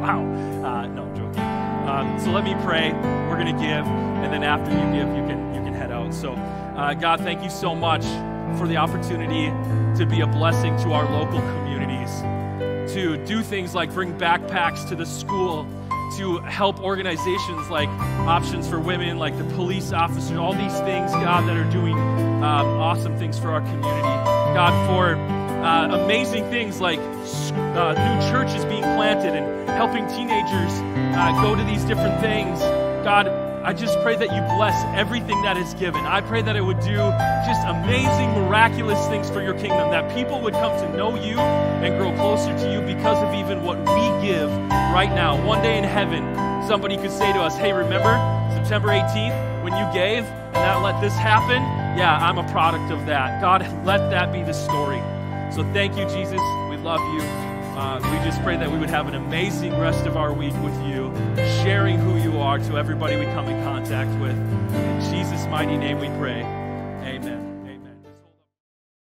Wow. 0.00 0.20
Uh, 0.20 0.86
no, 0.86 1.04
I'm 1.04 1.14
joking. 1.14 1.42
Um, 1.88 2.18
so 2.20 2.30
let 2.30 2.44
me 2.44 2.54
pray. 2.64 2.92
We're 2.92 3.38
going 3.38 3.54
to 3.54 3.60
give, 3.62 3.86
and 3.86 4.32
then 4.32 4.42
after 4.42 4.70
you 4.70 4.78
give, 4.92 5.08
you 5.14 5.26
can 5.26 5.54
you 5.54 5.60
can 5.62 5.74
head 5.74 5.92
out. 5.92 6.14
So, 6.14 6.32
uh, 6.32 6.94
God, 6.94 7.20
thank 7.20 7.42
you 7.42 7.50
so 7.50 7.74
much 7.74 8.04
for 8.58 8.66
the 8.66 8.76
opportunity 8.76 9.46
to 9.98 10.06
be 10.06 10.20
a 10.22 10.26
blessing 10.26 10.76
to 10.78 10.92
our 10.92 11.10
local 11.10 11.40
communities, 11.40 12.22
to 12.94 13.22
do 13.26 13.42
things 13.42 13.74
like 13.74 13.92
bring 13.92 14.16
backpacks 14.16 14.88
to 14.88 14.96
the 14.96 15.06
school 15.06 15.66
to 16.16 16.38
help 16.38 16.80
organizations 16.80 17.70
like 17.70 17.88
Options 18.26 18.68
for 18.68 18.80
Women, 18.80 19.18
like 19.18 19.36
the 19.38 19.44
police 19.54 19.92
officers, 19.92 20.36
all 20.36 20.52
these 20.52 20.78
things, 20.80 21.12
God, 21.12 21.46
that 21.48 21.56
are 21.56 21.70
doing 21.70 21.94
um, 21.94 22.66
awesome 22.80 23.16
things 23.16 23.38
for 23.38 23.52
our 23.52 23.60
community. 23.60 24.02
God, 24.54 24.88
for 24.88 25.14
uh, 25.64 26.02
amazing 26.04 26.44
things 26.50 26.80
like 26.80 26.98
uh, 27.76 27.92
new 27.94 28.30
churches 28.30 28.64
being 28.64 28.82
planted 28.82 29.34
and 29.34 29.68
helping 29.70 30.06
teenagers 30.08 30.72
uh, 31.16 31.32
go 31.42 31.54
to 31.54 31.64
these 31.64 31.84
different 31.84 32.20
things. 32.20 32.58
God, 33.04 33.28
I 33.62 33.72
just 33.72 34.00
pray 34.00 34.16
that 34.16 34.32
you 34.32 34.40
bless 34.56 34.82
everything 34.96 35.40
that 35.42 35.56
is 35.56 35.74
given. 35.74 36.04
I 36.04 36.20
pray 36.22 36.42
that 36.42 36.56
it 36.56 36.62
would 36.62 36.80
do 36.80 36.96
just 37.46 37.66
amazing, 37.66 38.30
miraculous 38.32 39.06
things 39.08 39.28
for 39.28 39.42
your 39.42 39.54
kingdom, 39.54 39.90
that 39.90 40.14
people 40.14 40.40
would 40.40 40.54
come 40.54 40.76
to 40.80 40.96
know 40.96 41.14
you 41.14 41.38
and 41.38 41.98
grow 41.98 42.12
closer 42.16 42.56
to 42.56 42.72
you 42.72 42.80
because 42.80 43.22
of 43.22 43.34
even 43.34 43.62
what 43.62 43.78
we 43.78 44.26
give 44.26 44.50
right 44.92 45.12
now. 45.14 45.44
One 45.46 45.62
day 45.62 45.78
in 45.78 45.84
heaven, 45.84 46.22
somebody 46.66 46.96
could 46.96 47.12
say 47.12 47.32
to 47.32 47.40
us, 47.40 47.56
Hey, 47.56 47.72
remember 47.72 48.16
September 48.54 48.88
18th 48.88 49.62
when 49.62 49.74
you 49.74 49.92
gave 49.92 50.24
and 50.24 50.54
that 50.54 50.82
let 50.82 51.00
this 51.00 51.14
happen? 51.14 51.62
Yeah, 51.98 52.16
I'm 52.16 52.38
a 52.38 52.50
product 52.50 52.90
of 52.90 53.06
that. 53.06 53.40
God, 53.40 53.60
let 53.84 54.10
that 54.10 54.32
be 54.32 54.42
the 54.42 54.54
story. 54.54 55.00
So 55.52 55.62
thank 55.72 55.96
you, 55.96 56.04
Jesus. 56.04 56.40
We 56.70 56.76
love 56.76 57.00
you. 57.14 57.49
Uh, 57.80 57.98
we 58.12 58.18
just 58.28 58.42
pray 58.42 58.58
that 58.58 58.70
we 58.70 58.76
would 58.76 58.90
have 58.90 59.08
an 59.08 59.14
amazing 59.14 59.72
rest 59.78 60.04
of 60.04 60.14
our 60.14 60.34
week 60.34 60.52
with 60.62 60.78
you, 60.86 61.10
sharing 61.62 61.98
who 61.98 62.18
you 62.18 62.38
are 62.38 62.58
to 62.58 62.76
everybody 62.76 63.16
we 63.16 63.24
come 63.32 63.48
in 63.48 63.64
contact 63.64 64.10
with. 64.20 64.36
In 64.36 65.00
Jesus' 65.10 65.46
mighty 65.46 65.78
name 65.78 65.98
we 65.98 66.08
pray. 66.18 66.42
Amen. 66.42 67.29